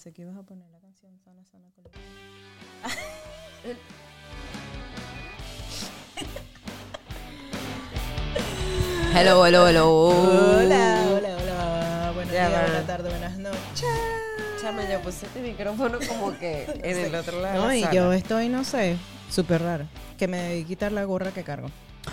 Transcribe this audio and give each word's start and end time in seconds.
pensé 0.00 0.14
que 0.14 0.22
ibas 0.22 0.36
a 0.38 0.42
poner 0.42 0.66
la 0.70 0.80
canción 0.80 1.12
Sana 1.22 1.44
Sana. 1.44 1.68
Hello, 9.14 9.44
hello, 9.44 9.68
hello. 9.68 10.08
Hola, 10.08 11.04
hola, 11.06 11.36
hola. 11.36 12.12
Buenos 12.14 12.32
Ya 12.32 12.48
días, 12.48 12.62
buenas 12.62 12.86
tardes, 12.86 13.12
buenas 13.12 13.36
noches. 13.38 13.84
Chama, 14.62 14.90
yo 14.90 15.02
puse 15.02 15.26
este 15.26 15.42
micrófono 15.42 15.98
como 16.08 16.38
que 16.38 16.64
en 16.82 16.96
el 16.96 17.14
otro 17.14 17.42
lado. 17.42 17.60
No, 17.60 17.68
de 17.68 17.78
y 17.78 17.82
sala. 17.82 17.92
yo 17.94 18.12
estoy, 18.14 18.48
no 18.48 18.64
sé, 18.64 18.96
súper 19.28 19.60
rara. 19.60 19.86
Que 20.16 20.28
me 20.28 20.38
debí 20.38 20.64
quitar 20.64 20.92
la 20.92 21.04
gorra 21.04 21.30
que 21.32 21.44
cargo. 21.44 21.68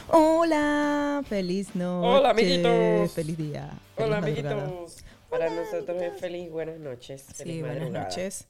Hola, 0.10 1.24
feliz 1.30 1.74
noche. 1.74 2.06
Hola, 2.06 2.32
amiguitos. 2.32 3.14
Feliz 3.14 3.38
día. 3.38 3.70
Hola, 3.96 4.20
madrugada. 4.20 4.64
amiguitos. 4.64 5.06
Para 5.30 5.50
nosotros 5.50 6.02
es 6.02 6.20
feliz 6.20 6.50
buenas 6.52 6.80
noches. 6.80 7.22
Sí, 7.28 7.34
feliz 7.34 7.60
buenas 7.62 7.80
madrugada. 7.80 8.06
noches. 8.06 8.48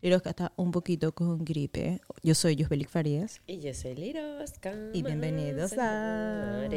Lirosca 0.00 0.30
está 0.30 0.52
un 0.56 0.70
poquito 0.70 1.12
con 1.12 1.44
gripe. 1.44 2.00
Yo 2.22 2.34
soy 2.34 2.56
Yusbelik 2.56 2.88
Farías. 2.88 3.40
Y 3.46 3.58
yo 3.60 3.74
soy 3.74 3.94
Lirosca. 3.94 4.72
Y 4.92 5.02
bienvenidos 5.02 5.74
a-. 5.78 6.68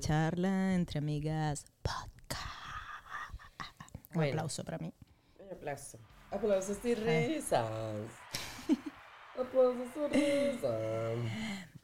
Charla 0.00 0.74
entre 0.74 0.98
amigas 0.98 1.64
podcast. 1.82 2.44
Un 4.08 4.14
Bueno. 4.14 4.30
aplauso 4.32 4.64
para 4.64 4.78
mí. 4.78 4.92
Un 5.38 5.52
aplauso. 5.52 5.98
Aplausos 6.30 6.84
y 6.84 6.94
risas. 6.94 7.66
Aplausos 9.38 9.88
y 10.12 10.14
risas. 10.14 11.16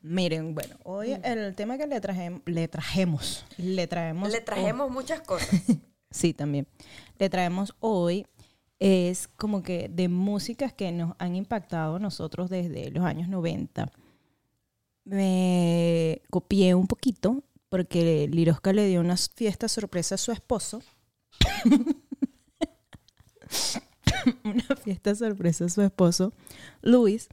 Miren, 0.02 0.54
bueno, 0.54 0.76
hoy 0.82 1.16
el 1.22 1.54
tema 1.54 1.78
que 1.78 1.86
le, 1.86 1.98
trajem- 2.02 2.42
le 2.44 2.68
trajemos, 2.68 3.46
le 3.56 3.86
traemos... 3.86 4.30
Le 4.30 4.40
trajemos 4.42 4.90
muchas 4.90 5.20
cosas. 5.22 5.48
Sí, 6.14 6.32
también. 6.32 6.68
Le 7.18 7.28
traemos 7.28 7.74
hoy 7.80 8.26
es 8.78 9.28
como 9.36 9.64
que 9.64 9.88
de 9.88 10.08
músicas 10.08 10.72
que 10.72 10.92
nos 10.92 11.16
han 11.18 11.34
impactado 11.34 11.98
nosotros 11.98 12.50
desde 12.50 12.92
los 12.92 13.04
años 13.04 13.28
90. 13.28 13.90
Me 15.04 16.22
copié 16.30 16.76
un 16.76 16.86
poquito 16.86 17.42
porque 17.68 18.28
Lirosca 18.30 18.72
le 18.72 18.86
dio 18.86 19.00
una 19.00 19.16
fiesta 19.16 19.66
sorpresa 19.66 20.14
a 20.14 20.18
su 20.18 20.30
esposo. 20.30 20.82
una 24.44 24.76
fiesta 24.76 25.16
sorpresa 25.16 25.64
a 25.64 25.68
su 25.68 25.82
esposo, 25.82 26.32
Luis, 26.80 27.28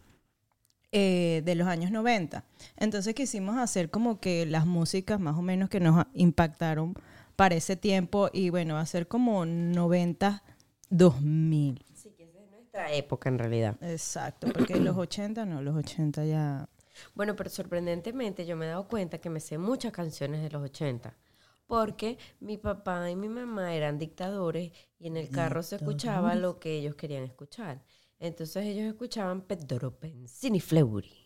eh, 0.91 1.43
de 1.45 1.53
los 1.53 1.67
años 1.67 1.91
90. 1.91 2.43
Entonces 2.77 3.13
quisimos 3.13 3.57
hacer 3.57 3.91
como 3.91 4.19
que 4.19 4.47
las 4.47 4.65
músicas 4.65 5.19
más 5.19 5.37
o 5.37 5.43
menos 5.43 5.69
que 5.69 5.79
nos 5.79 6.03
impactaron 6.13 6.95
para 7.35 7.55
ese 7.55 7.75
tiempo 7.75 8.29
y 8.31 8.49
bueno, 8.49 8.77
hacer 8.77 9.07
como 9.07 9.45
90, 9.45 10.43
2000. 10.89 11.85
Sí, 11.93 12.11
que 12.11 12.23
es 12.23 12.51
nuestra 12.51 12.91
época 12.93 13.29
en 13.29 13.39
realidad. 13.39 13.77
Exacto, 13.81 14.47
porque 14.53 14.79
los 14.79 14.97
80 14.97 15.45
no, 15.45 15.61
los 15.61 15.75
80 15.75 16.25
ya... 16.25 16.69
Bueno, 17.15 17.35
pero 17.35 17.49
sorprendentemente 17.49 18.45
yo 18.45 18.55
me 18.55 18.65
he 18.65 18.69
dado 18.69 18.87
cuenta 18.87 19.19
que 19.19 19.29
me 19.29 19.39
sé 19.39 19.57
muchas 19.57 19.91
canciones 19.91 20.41
de 20.43 20.49
los 20.49 20.63
80. 20.63 21.17
Porque 21.65 22.17
mi 22.41 22.57
papá 22.57 23.09
y 23.09 23.15
mi 23.15 23.29
mamá 23.29 23.73
eran 23.73 23.97
dictadores 23.97 24.73
y 24.99 25.07
en 25.07 25.15
el 25.15 25.29
carro 25.29 25.63
se 25.63 25.77
escuchaba 25.77 26.35
lo 26.35 26.59
que 26.59 26.73
ellos 26.75 26.95
querían 26.95 27.23
escuchar. 27.23 27.81
Entonces 28.19 28.65
ellos 28.65 28.85
escuchaban 28.85 29.41
Pedro 29.41 29.97
Pensini 29.97 30.59
Fleury. 30.59 31.20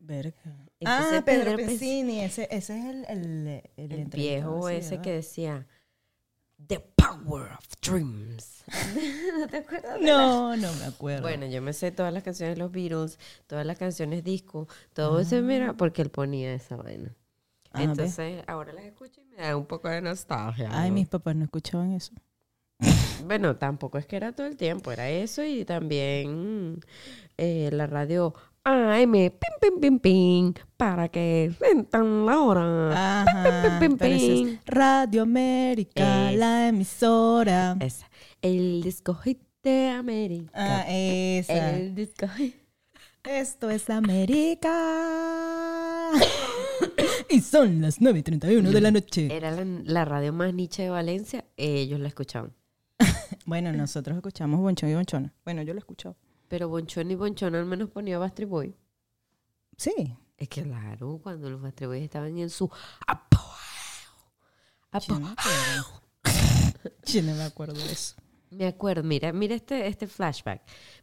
Verga. 0.00 0.34
Entonces, 0.80 1.20
ah, 1.20 1.22
Pedro 1.24 1.56
Pedro 1.56 1.56
Pensini, 1.56 2.20
ese, 2.20 2.48
ese 2.50 2.78
es 2.78 2.84
el... 2.86 3.04
El, 3.06 3.62
el 3.76 4.04
viejo 4.06 4.68
ese 4.68 4.90
¿verdad? 4.90 5.04
que 5.04 5.12
decía 5.12 5.66
The 6.66 6.80
Power 6.96 7.52
of 7.52 7.66
Dreams. 7.82 8.64
¿No 9.38 9.46
te 9.48 9.58
acuerdas? 9.58 10.00
No, 10.00 10.56
no 10.56 10.72
me 10.74 10.84
acuerdo. 10.84 11.22
Bueno, 11.22 11.46
yo 11.46 11.62
me 11.62 11.72
sé 11.72 11.90
todas 11.90 12.12
las 12.12 12.22
canciones 12.22 12.56
de 12.56 12.62
los 12.62 12.72
Beatles, 12.72 13.18
todas 13.46 13.64
las 13.66 13.78
canciones 13.78 14.24
disco, 14.24 14.68
todo 14.92 15.20
eso, 15.20 15.40
mira, 15.42 15.74
porque 15.74 16.02
él 16.02 16.10
ponía 16.10 16.52
esa 16.54 16.76
vaina. 16.76 17.14
Ah, 17.72 17.80
¿ves? 17.80 17.88
Entonces, 17.88 18.44
ahora 18.46 18.72
las 18.72 18.84
escucho 18.84 19.20
y 19.20 19.24
me 19.24 19.36
da 19.36 19.56
un 19.56 19.66
poco 19.66 19.88
de 19.88 20.00
nostalgia. 20.00 20.68
Ay, 20.72 20.90
¿no? 20.90 20.94
mis 20.94 21.08
papás 21.08 21.36
no 21.36 21.44
escuchaban 21.44 21.92
eso. 21.92 22.12
Bueno, 23.26 23.56
tampoco 23.56 23.98
es 23.98 24.06
que 24.06 24.16
era 24.16 24.32
todo 24.32 24.46
el 24.46 24.56
tiempo, 24.56 24.90
era 24.90 25.10
eso 25.10 25.44
y 25.44 25.66
también 25.66 26.80
eh, 27.36 27.68
la 27.70 27.86
radio 27.86 28.34
AM, 28.64 29.12
pim, 29.12 29.30
pim, 29.60 29.80
pim, 29.80 29.98
pim, 29.98 30.54
para 30.76 31.08
que 31.08 31.50
rentan 31.58 32.26
la 32.26 32.38
hora. 32.40 33.22
Ajá, 33.22 33.78
pim, 33.80 33.94
ese 34.00 34.14
es 34.14 34.22
pim. 34.22 34.58
Radio 34.66 35.22
América, 35.22 36.30
Es- 36.30 36.38
la 36.38 36.68
emisora. 36.68 37.76
Esa. 37.80 38.10
El 38.42 38.82
disco 38.82 39.14
hit 39.14 39.40
de 39.62 39.88
América. 39.88 40.50
Ah, 40.54 40.84
esa. 40.88 41.70
el 41.76 41.94
disco 41.94 42.28
hit. 42.28 42.54
Esto 43.24 43.70
es 43.70 43.88
América. 43.90 44.70
y 47.30 47.40
son 47.40 47.80
las 47.80 48.00
9 48.00 48.18
y 48.18 48.22
31 48.22 48.70
de 48.70 48.80
la 48.80 48.90
noche. 48.90 49.34
Era 49.34 49.50
la, 49.52 49.64
la 49.64 50.04
radio 50.04 50.32
más 50.32 50.52
niche 50.54 50.82
de 50.84 50.90
Valencia, 50.90 51.44
ellos 51.56 51.98
la 52.00 52.08
escuchaban. 52.08 52.52
Bueno, 53.46 53.72
nosotros 53.72 54.16
escuchamos 54.16 54.60
Bonchón 54.60 54.90
y 54.90 54.94
Bonchona. 54.94 55.32
Bueno, 55.44 55.62
yo 55.62 55.72
lo 55.72 55.78
he 55.78 55.80
escuchado. 55.80 56.14
Pero 56.50 56.68
Bonchón 56.68 57.08
y 57.12 57.14
Bonchón 57.14 57.54
al 57.54 57.64
menos 57.64 57.90
ponía 57.90 58.18
Bastry 58.18 58.44
Boy. 58.44 58.74
Sí. 59.76 60.16
Es 60.36 60.48
que 60.48 60.64
claro, 60.64 61.20
cuando 61.22 61.48
los 61.48 61.62
Bastry 61.62 61.86
Boys 61.86 62.02
estaban 62.02 62.36
en 62.38 62.50
su. 62.50 62.68
Yo 64.92 65.14
no 65.14 65.20
me 65.20 65.28
acuerdo. 65.28 66.02
Yo 67.06 67.22
no 67.22 67.34
me 67.36 67.42
acuerdo 67.44 67.74
de 67.74 67.92
eso. 67.92 68.16
Me 68.50 68.66
acuerdo, 68.66 69.04
mira, 69.04 69.32
mira 69.32 69.54
este, 69.54 69.86
este 69.86 70.08
flashback. 70.08 70.62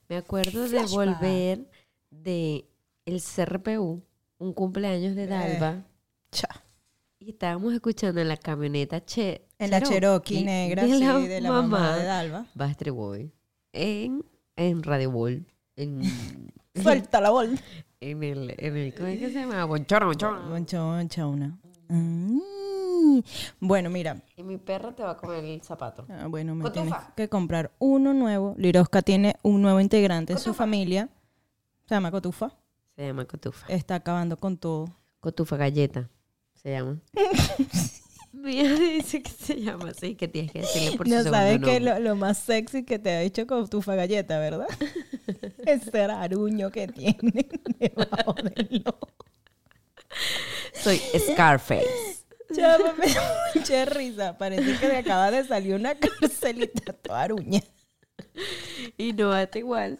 Me 0.09 0.17
acuerdo 0.17 0.67
de 0.67 0.83
volver 0.83 1.71
de 2.09 2.69
el 3.05 3.21
CRPU, 3.21 4.03
un 4.39 4.51
cumpleaños 4.51 5.15
de 5.15 5.27
Dalva, 5.27 5.85
Cha. 6.29 6.49
y 7.19 7.29
estábamos 7.29 7.73
escuchando 7.73 8.19
en 8.19 8.27
la 8.27 8.35
camioneta 8.35 9.05
che, 9.05 9.47
En 9.59 9.71
la 9.71 9.81
Cherokee 9.81 10.43
negra, 10.43 10.83
sí, 10.83 11.27
de 11.27 11.39
la 11.39 11.51
mamá 11.51 11.95
de 11.95 12.03
Dalva. 12.03 12.47
Bastry 12.53 12.89
Boy, 12.89 13.31
en, 13.71 14.25
en 14.57 14.83
Radio 14.83 15.11
Ball, 15.11 15.45
en, 15.77 16.01
Suelta 16.75 17.21
la 17.21 17.29
bol. 17.29 17.57
en 18.01 18.23
el, 18.23 18.53
en 18.57 18.75
el, 18.77 18.93
¿cómo 18.93 19.07
es 19.07 19.19
que 19.19 19.27
se 19.29 19.39
llama? 19.39 19.63
Bonchona, 19.65 20.05
bonchona. 20.05 20.39
Bonchona. 20.49 21.57
Mm. 21.87 22.39
Bueno, 23.59 23.89
mira. 23.89 24.21
Y 24.35 24.43
mi 24.43 24.57
perro 24.57 24.93
te 24.93 25.01
va 25.03 25.11
a 25.11 25.17
comer 25.17 25.43
el 25.45 25.61
zapato. 25.61 26.05
Ah, 26.09 26.27
bueno, 26.27 26.53
me 26.55 26.63
Cotufa. 26.63 26.83
tienes 26.83 26.99
que 27.15 27.29
comprar 27.29 27.71
uno 27.79 28.13
nuevo. 28.13 28.53
Lirosca 28.57 29.01
tiene 29.01 29.35
un 29.43 29.61
nuevo 29.61 29.79
integrante 29.79 30.33
en 30.33 30.39
su 30.39 30.53
familia. 30.53 31.09
Se 31.87 31.95
llama 31.95 32.11
Cotufa. 32.11 32.51
Se 32.95 33.05
llama 33.07 33.25
cotufa. 33.25 33.65
Está 33.67 33.95
acabando 33.95 34.37
con 34.37 34.57
todo. 34.57 34.89
Cotufa 35.19 35.55
galleta, 35.55 36.09
se 36.55 36.71
llama. 36.71 36.99
Mía 38.37 38.73
dice 38.79 39.21
que 39.21 39.31
se 39.31 39.61
llama 39.61 39.89
así, 39.89 40.15
que 40.15 40.27
tienes 40.27 40.51
que 40.51 40.59
decirle 40.59 40.97
por 40.97 41.07
no 41.07 41.17
su 41.17 41.23
segundo 41.23 41.37
sabes 41.37 41.59
que 41.59 41.79
lo, 41.79 41.99
lo 41.99 42.15
más 42.15 42.37
sexy 42.37 42.83
que 42.83 42.99
te 42.99 43.11
ha 43.11 43.19
dicho 43.21 43.47
Cotufa 43.47 43.95
galleta, 43.95 44.39
¿verdad? 44.39 44.67
Ese 45.65 46.01
aruño 46.03 46.69
que 46.71 46.87
tiene 46.87 47.47
debajo 47.79 48.33
del 48.33 48.83
ojo. 48.85 49.09
Soy 50.73 51.01
Scarface. 51.17 52.25
Chama, 52.53 52.93
me 52.93 53.07
mucha 53.53 53.85
risa. 53.85 54.37
Parece 54.37 54.77
que 54.77 54.87
le 54.87 54.97
acaba 54.97 55.31
de 55.31 55.43
salir 55.45 55.75
una 55.75 55.95
carcelita 55.95 56.93
toda 56.93 57.23
aruña. 57.23 57.61
Y 58.97 59.13
no 59.13 59.33
hasta 59.33 59.59
igual, 59.59 59.99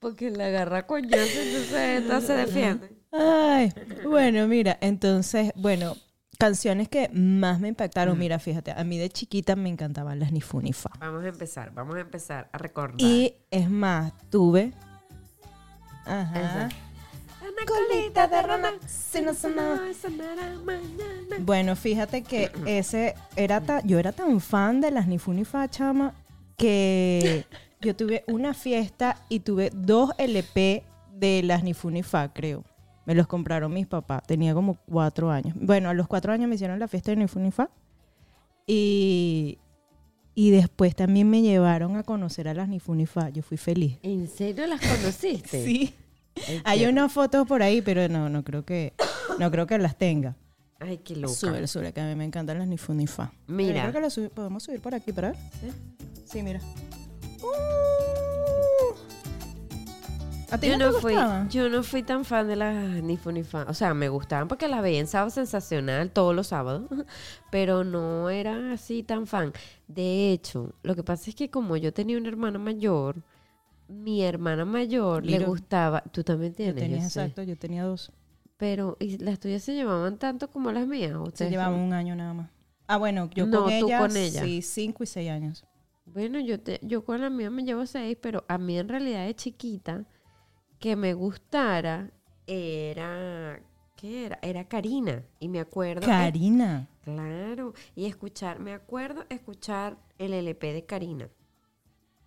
porque 0.00 0.30
la 0.30 0.46
agarra 0.46 0.86
coñazo, 0.86 1.40
entonces 1.40 2.02
esta 2.02 2.20
se 2.20 2.32
defiende. 2.34 2.90
Ay, 3.12 3.72
bueno, 4.04 4.48
mira, 4.48 4.76
entonces, 4.80 5.52
bueno, 5.54 5.96
canciones 6.36 6.88
que 6.88 7.08
más 7.12 7.60
me 7.60 7.68
impactaron. 7.68 8.18
Mira, 8.18 8.38
fíjate, 8.38 8.72
a 8.72 8.84
mí 8.84 8.98
de 8.98 9.08
chiquita 9.10 9.56
me 9.56 9.68
encantaban 9.68 10.18
las 10.18 10.32
ni 10.32 10.40
fu 10.40 10.60
ni 10.60 10.72
fa. 10.72 10.90
Vamos 10.98 11.24
a 11.24 11.28
empezar, 11.28 11.72
vamos 11.74 11.96
a 11.96 12.00
empezar 12.00 12.48
a 12.52 12.58
recordar. 12.58 12.96
Y 13.00 13.34
es 13.50 13.68
más, 13.70 14.12
tuve. 14.30 14.72
Ajá. 16.04 16.68
Una 17.40 17.64
Colita 17.66 18.26
de 18.26 18.42
rana, 18.42 18.70
si 18.86 19.20
no 19.22 19.34
sonaba. 19.34 19.80
sonará 20.00 20.54
mañana. 20.64 21.36
Bueno, 21.40 21.76
fíjate 21.76 22.22
que 22.22 22.50
ese 22.66 23.14
era 23.36 23.60
ta- 23.60 23.82
yo 23.84 23.98
era 23.98 24.12
tan 24.12 24.40
fan 24.40 24.80
de 24.80 24.90
las 24.90 25.06
ni 25.06 25.18
fu 25.18 25.32
ni 25.32 25.44
fa, 25.44 25.68
chama, 25.68 26.14
que 26.56 27.44
yo 27.80 27.94
tuve 27.94 28.24
una 28.28 28.54
fiesta 28.54 29.16
y 29.28 29.40
tuve 29.40 29.70
dos 29.74 30.10
LP 30.18 30.82
de 31.12 31.42
las 31.42 31.62
ni 31.62 31.72
fu 31.74 31.90
ni 31.90 32.02
fa, 32.02 32.32
creo. 32.32 32.64
Me 33.06 33.14
los 33.14 33.26
compraron 33.26 33.72
mis 33.72 33.86
papás. 33.86 34.22
Tenía 34.26 34.52
como 34.52 34.74
cuatro 34.86 35.30
años. 35.30 35.56
Bueno, 35.60 35.88
a 35.88 35.94
los 35.94 36.06
cuatro 36.08 36.32
años 36.32 36.48
me 36.48 36.56
hicieron 36.56 36.78
la 36.78 36.88
fiesta 36.88 37.12
de 37.12 37.16
ni 37.16 37.28
fu 37.28 37.38
ni 37.40 37.50
fa. 37.52 37.70
Y, 38.66 39.58
y 40.34 40.50
después 40.50 40.94
también 40.96 41.30
me 41.30 41.40
llevaron 41.40 41.96
a 41.96 42.02
conocer 42.02 42.48
a 42.48 42.54
las 42.54 42.68
ni 42.68 42.80
fu 42.80 42.94
ni 42.94 43.06
fa. 43.06 43.30
Yo 43.30 43.42
fui 43.42 43.56
feliz. 43.56 43.98
¿En 44.02 44.28
serio 44.28 44.66
las 44.66 44.80
conociste? 44.80 45.64
Sí. 45.64 45.94
Ay, 46.48 46.60
Hay 46.64 46.78
qué- 46.80 46.88
unas 46.88 47.10
fotos 47.10 47.46
por 47.48 47.62
ahí, 47.62 47.80
pero 47.80 48.06
no, 48.10 48.28
no 48.28 48.44
creo 48.44 48.62
que, 48.62 48.92
no 49.38 49.50
creo 49.50 49.66
que 49.66 49.78
las 49.78 49.96
tenga. 49.96 50.36
Ay, 50.78 50.98
qué 50.98 51.16
loca. 51.16 51.32
Sube, 51.32 51.66
sube, 51.66 51.94
que 51.94 52.02
a 52.02 52.06
mí 52.08 52.14
me 52.14 52.24
encantan 52.26 52.58
las 52.58 52.68
ni 52.68 52.76
fu 52.76 52.92
ni 52.92 53.06
fa. 53.06 53.32
Mira. 53.46 53.72
Pero 53.72 53.80
Creo 53.84 53.92
que 53.94 54.00
las 54.02 54.12
sub- 54.12 54.30
podemos 54.32 54.62
subir 54.62 54.82
por 54.82 54.94
aquí 54.94 55.12
para 55.12 55.30
ver. 55.30 55.38
¿Sí? 55.62 55.72
Sí, 56.26 56.42
mira. 56.42 56.60
¿A 60.50 60.58
ti 60.58 60.68
Yo 60.68 60.76
no, 60.78 60.92
te 60.92 61.00
fui, 61.00 61.12
gustaba? 61.12 61.48
yo 61.50 61.68
no 61.68 61.82
fui 61.82 62.02
tan 62.02 62.24
fan 62.24 62.46
de 62.46 62.56
las 62.56 63.02
ni 63.02 63.16
fu 63.16 63.32
ni 63.32 63.42
fa. 63.42 63.64
O 63.68 63.74
sea, 63.74 63.94
me 63.94 64.08
gustaban 64.08 64.46
porque 64.48 64.68
las 64.68 64.80
veía 64.82 65.00
en 65.00 65.06
Sábado 65.08 65.30
Sensacional 65.30 66.10
todos 66.12 66.34
los 66.34 66.46
sábados, 66.48 66.88
pero 67.50 67.82
no 67.84 68.30
era 68.30 68.72
así 68.72 69.02
tan 69.02 69.26
fan. 69.26 69.52
De 69.88 70.32
hecho, 70.32 70.72
lo 70.82 70.94
que 70.94 71.02
pasa 71.02 71.30
es 71.30 71.36
que 71.36 71.50
como 71.50 71.76
yo 71.76 71.92
tenía 71.92 72.16
una 72.16 72.28
hermana 72.28 72.58
mayor, 72.58 73.16
mi 73.88 74.22
hermana 74.22 74.64
mayor 74.64 75.24
le 75.24 75.44
gustaba. 75.44 76.02
Tú 76.12 76.22
también 76.24 76.52
Yo 76.52 76.56
tienes, 76.56 76.74
tenía 76.76 76.96
yo 76.98 77.10
sé. 77.10 77.20
exacto, 77.20 77.42
yo 77.42 77.56
tenía 77.56 77.84
dos. 77.84 78.12
Pero 78.56 78.96
¿y 79.00 79.18
las 79.18 79.38
tuyas 79.40 79.62
se 79.62 79.74
llevaban 79.74 80.16
tanto 80.18 80.48
como 80.48 80.70
las 80.72 80.86
mías? 80.86 81.10
Se 81.12 81.18
¿Ustedes 81.18 81.50
llevaban 81.50 81.78
un 81.80 81.92
año 81.92 82.14
nada 82.16 82.34
más. 82.34 82.50
Ah, 82.86 82.96
bueno, 82.98 83.28
yo 83.34 83.46
No, 83.46 83.64
con 83.64 83.72
ella, 83.72 83.98
con 83.98 84.16
ella. 84.16 84.42
sí, 84.44 84.62
cinco 84.62 85.02
y 85.02 85.06
seis 85.06 85.28
años. 85.30 85.64
Bueno, 86.06 86.38
yo 86.38 86.60
te, 86.60 86.78
yo 86.82 87.04
con 87.04 87.20
la 87.20 87.30
mía 87.30 87.50
me 87.50 87.64
llevo 87.64 87.84
seis, 87.84 88.16
pero 88.20 88.44
a 88.48 88.58
mí 88.58 88.78
en 88.78 88.88
realidad 88.88 89.26
de 89.26 89.34
chiquita 89.34 90.04
que 90.86 90.94
me 90.94 91.14
gustara 91.14 92.12
era 92.46 93.60
¿qué 93.96 94.26
era? 94.26 94.38
Era 94.40 94.68
Karina 94.68 95.24
y 95.40 95.48
me 95.48 95.58
acuerdo 95.58 96.06
Karina. 96.06 96.86
claro, 97.02 97.74
y 97.96 98.06
escuchar, 98.06 98.60
me 98.60 98.72
acuerdo 98.72 99.24
escuchar 99.28 99.96
el 100.16 100.32
LP 100.32 100.72
de 100.72 100.84
Karina. 100.84 101.28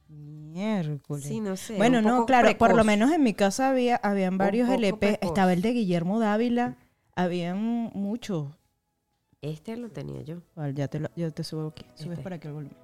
Miércoles. 0.10 1.24
Sí, 1.24 1.40
no 1.40 1.56
sé. 1.56 1.78
bueno, 1.78 2.02
no, 2.02 2.26
claro, 2.26 2.50
por 2.58 2.76
lo 2.76 2.84
menos 2.84 3.14
en 3.14 3.24
mi 3.24 3.34
casa 3.34 3.70
había 3.70 3.96
habían 3.96 4.38
varios 4.38 4.68
LP. 4.68 4.98
precoz. 4.98 5.30
Estaba 5.30 5.54
el 5.54 5.62
de 5.62 5.72
Guillermo 5.72 6.20
Dávila. 6.20 6.76
Habían 7.16 7.62
muchos. 7.94 8.50
Este 9.42 9.78
lo 9.78 9.88
tenía 9.88 10.22
yo. 10.24 10.42
Vale, 10.54 10.74
ya 10.74 10.90
te, 10.90 11.00
lo, 11.00 11.08
yo 11.16 11.32
te 11.32 11.46
subo 11.46 11.70
aquí. 11.70 11.86
Subes 11.96 12.12
Este. 12.12 12.24
para 12.24 12.36
aquí 12.36 12.48
el 12.50 12.54
volumen. 12.56 12.76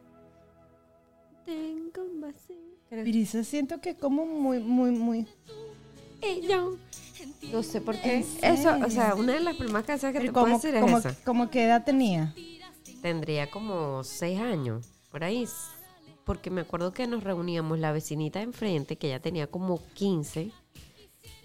Tengo 1.43 2.01
un 2.01 2.21
vacío. 2.21 2.55
Pirisa, 2.89 3.43
siento 3.43 3.81
que 3.81 3.97
como 3.97 4.25
muy, 4.25 4.59
muy, 4.59 4.91
muy... 4.91 5.27
Y 6.27 6.47
yo 6.47 6.77
no 7.51 7.63
sé 7.63 7.81
por 7.81 7.95
qué. 7.99 8.17
¿En 8.41 8.53
Eso, 8.53 8.75
o 8.85 8.89
sea, 8.89 9.15
una 9.15 9.33
de 9.33 9.39
las 9.39 9.55
primeras 9.55 9.83
canciones 9.85 10.19
que 10.19 10.25
te 10.25 10.31
puedo 10.33 10.47
decir 10.47 10.75
es 10.75 10.81
como, 10.81 10.97
esa. 10.97 11.15
como 11.23 11.49
qué 11.49 11.65
edad 11.65 11.83
tenía. 11.83 12.33
Tendría 13.01 13.49
como 13.49 14.03
seis 14.03 14.39
años, 14.39 14.87
por 15.11 15.23
ahí. 15.23 15.47
Porque 16.23 16.49
me 16.49 16.61
acuerdo 16.61 16.91
que 16.91 17.05
nos 17.07 17.23
reuníamos 17.23 17.77
la 17.79 17.91
vecinita 17.91 18.39
de 18.39 18.45
enfrente, 18.45 18.97
que 18.97 19.09
ya 19.09 19.19
tenía 19.19 19.47
como 19.47 19.79
15. 19.93 20.51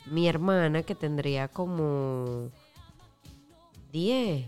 Mi 0.06 0.26
hermana, 0.26 0.82
que 0.82 0.94
tendría 0.94 1.48
como 1.48 2.50
10. 3.92 4.46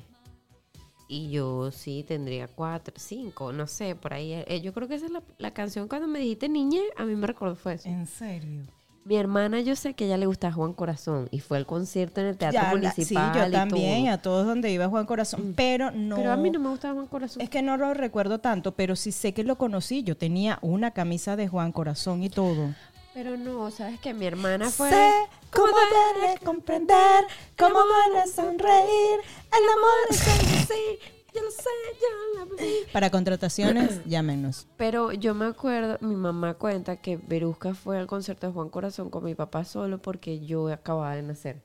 Y 1.08 1.30
yo 1.30 1.70
sí 1.70 2.04
tendría 2.08 2.48
4, 2.48 2.94
5, 2.96 3.52
no 3.52 3.66
sé, 3.66 3.94
por 3.94 4.14
ahí. 4.14 4.32
Eh, 4.32 4.62
Yo 4.62 4.72
creo 4.72 4.88
que 4.88 4.94
esa 4.94 5.04
es 5.04 5.12
la, 5.12 5.22
la 5.36 5.52
canción 5.52 5.86
cuando 5.86 6.08
me 6.08 6.18
dijiste 6.18 6.48
niñe, 6.48 6.80
a 6.96 7.04
mí 7.04 7.14
me 7.14 7.26
recordó 7.26 7.54
fue 7.54 7.74
eso. 7.74 7.90
En 7.90 8.06
serio. 8.06 8.62
Mi 9.04 9.16
hermana, 9.16 9.60
yo 9.60 9.74
sé 9.74 9.94
que 9.94 10.04
a 10.04 10.06
ella 10.06 10.16
le 10.16 10.26
gusta 10.26 10.52
Juan 10.52 10.74
Corazón 10.74 11.28
y 11.32 11.40
fue 11.40 11.56
al 11.56 11.66
concierto 11.66 12.20
en 12.20 12.28
el 12.28 12.36
Teatro 12.36 12.60
Ya, 12.62 12.70
Municipal. 12.70 13.32
sí, 13.34 13.38
yo 13.40 13.48
y 13.48 13.50
también, 13.50 14.04
todo. 14.04 14.14
a 14.14 14.18
todos 14.18 14.46
donde 14.46 14.70
iba 14.70 14.88
Juan 14.88 15.06
Corazón, 15.06 15.54
pero 15.56 15.90
no... 15.90 16.14
Pero 16.16 16.30
a 16.30 16.36
mí 16.36 16.50
no 16.50 16.60
me 16.60 16.68
gustaba 16.68 16.94
Juan 16.94 17.08
Corazón. 17.08 17.42
Es 17.42 17.50
que 17.50 17.62
no 17.62 17.76
lo 17.76 17.92
recuerdo 17.94 18.38
tanto, 18.38 18.72
pero 18.76 18.94
sí 18.94 19.10
sé 19.10 19.34
que 19.34 19.42
lo 19.42 19.58
conocí. 19.58 20.04
Yo 20.04 20.16
tenía 20.16 20.60
una 20.62 20.92
camisa 20.92 21.34
de 21.34 21.48
Juan 21.48 21.72
Corazón 21.72 22.22
y 22.22 22.30
todo. 22.30 22.74
Pero 23.12 23.36
no, 23.36 23.70
sabes 23.72 23.98
que 24.00 24.14
mi 24.14 24.24
hermana 24.24 24.70
fue. 24.70 24.88
Sé 24.88 25.10
cómo 25.50 25.66
verle, 25.66 26.38
comprender, 26.44 27.24
cómo 27.58 27.74
verle 27.74 28.32
sonreír. 28.32 29.20
El 29.50 29.68
amor 29.68 29.92
es 30.10 30.16
Sí, 30.68 30.98
yo 31.34 31.42
lo 31.42 31.50
sé, 31.50 31.70
yo 32.00 32.38
la 32.38 32.44
viví. 32.44 32.74
Para 32.92 33.10
contrataciones, 33.10 34.04
llámenos. 34.04 34.66
Pero 34.76 35.12
yo 35.12 35.34
me 35.34 35.46
acuerdo, 35.46 35.98
mi 36.00 36.14
mamá 36.14 36.54
cuenta 36.54 36.96
que 36.96 37.16
Berusca 37.16 37.74
fue 37.74 37.98
al 37.98 38.06
concierto 38.06 38.46
de 38.46 38.52
Juan 38.52 38.68
Corazón 38.68 39.10
con 39.10 39.24
mi 39.24 39.34
papá 39.34 39.64
solo 39.64 40.00
porque 40.00 40.40
yo 40.44 40.68
acababa 40.68 41.14
de 41.14 41.22
nacer. 41.22 41.62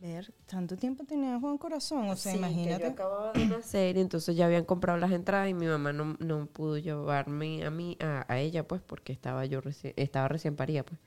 Ver, 0.00 0.34
tanto 0.46 0.76
tiempo 0.76 1.04
tenía 1.04 1.38
Juan 1.38 1.56
Corazón, 1.58 2.08
o 2.10 2.16
sea, 2.16 2.32
Sí, 2.32 2.38
que 2.40 2.44
imagínate. 2.46 2.82
yo 2.82 2.90
acababa 2.90 3.32
de 3.32 3.46
nacer 3.46 3.96
y 3.96 4.00
entonces 4.00 4.34
ya 4.34 4.46
habían 4.46 4.64
comprado 4.64 4.98
las 4.98 5.12
entradas 5.12 5.48
y 5.48 5.54
mi 5.54 5.66
mamá 5.66 5.92
no, 5.92 6.16
no 6.18 6.46
pudo 6.46 6.76
llevarme 6.76 7.64
a 7.64 7.70
mí, 7.70 7.96
a, 8.00 8.24
a 8.26 8.40
ella, 8.40 8.66
pues, 8.66 8.82
porque 8.82 9.12
estaba 9.12 9.46
yo 9.46 9.60
recién, 9.60 9.94
estaba 9.96 10.26
recién 10.26 10.56
parida, 10.56 10.82
pues. 10.82 11.00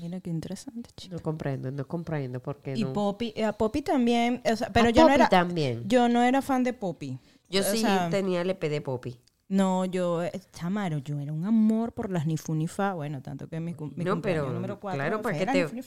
Mira 0.00 0.20
qué 0.20 0.30
interesante, 0.30 0.90
chico. 0.96 1.16
No 1.16 1.22
comprendo, 1.22 1.70
no 1.70 1.86
comprendo 1.86 2.40
por 2.40 2.60
qué 2.62 2.74
Y 2.76 2.84
no. 2.84 2.92
Poppy, 2.92 3.32
eh, 3.36 3.44
a 3.44 3.52
Poppy 3.52 3.82
también, 3.82 4.42
o 4.50 4.56
sea, 4.56 4.70
pero 4.72 4.88
A 4.88 4.90
yo 4.90 5.06
no 5.06 5.12
era, 5.14 5.28
también. 5.28 5.82
yo 5.88 6.08
no 6.08 6.22
era 6.22 6.42
fan 6.42 6.64
de 6.64 6.72
Poppy. 6.72 7.18
Yo 7.48 7.60
o 7.60 7.64
sí 7.64 7.78
sea, 7.82 8.08
tenía 8.10 8.40
el 8.42 8.50
EP 8.50 8.68
de 8.68 8.80
Poppy. 8.80 9.18
No, 9.48 9.84
yo, 9.84 10.22
eh, 10.22 10.32
Chamaro, 10.52 10.96
yo 10.98 11.20
era 11.20 11.32
un 11.32 11.44
amor 11.44 11.92
por 11.92 12.10
las 12.10 12.26
ni 12.26 12.38
fu 12.38 12.54
ni 12.54 12.66
fa. 12.68 12.94
Bueno, 12.94 13.20
tanto 13.20 13.48
que 13.48 13.60
mi, 13.60 13.74
mi 13.96 14.04
No, 14.04 14.22
pero, 14.22 14.50
número 14.50 14.80
cuatro 14.80 14.98
claro, 14.98 15.20
para 15.20 15.36
que 15.38 15.46
te-. 15.46 15.82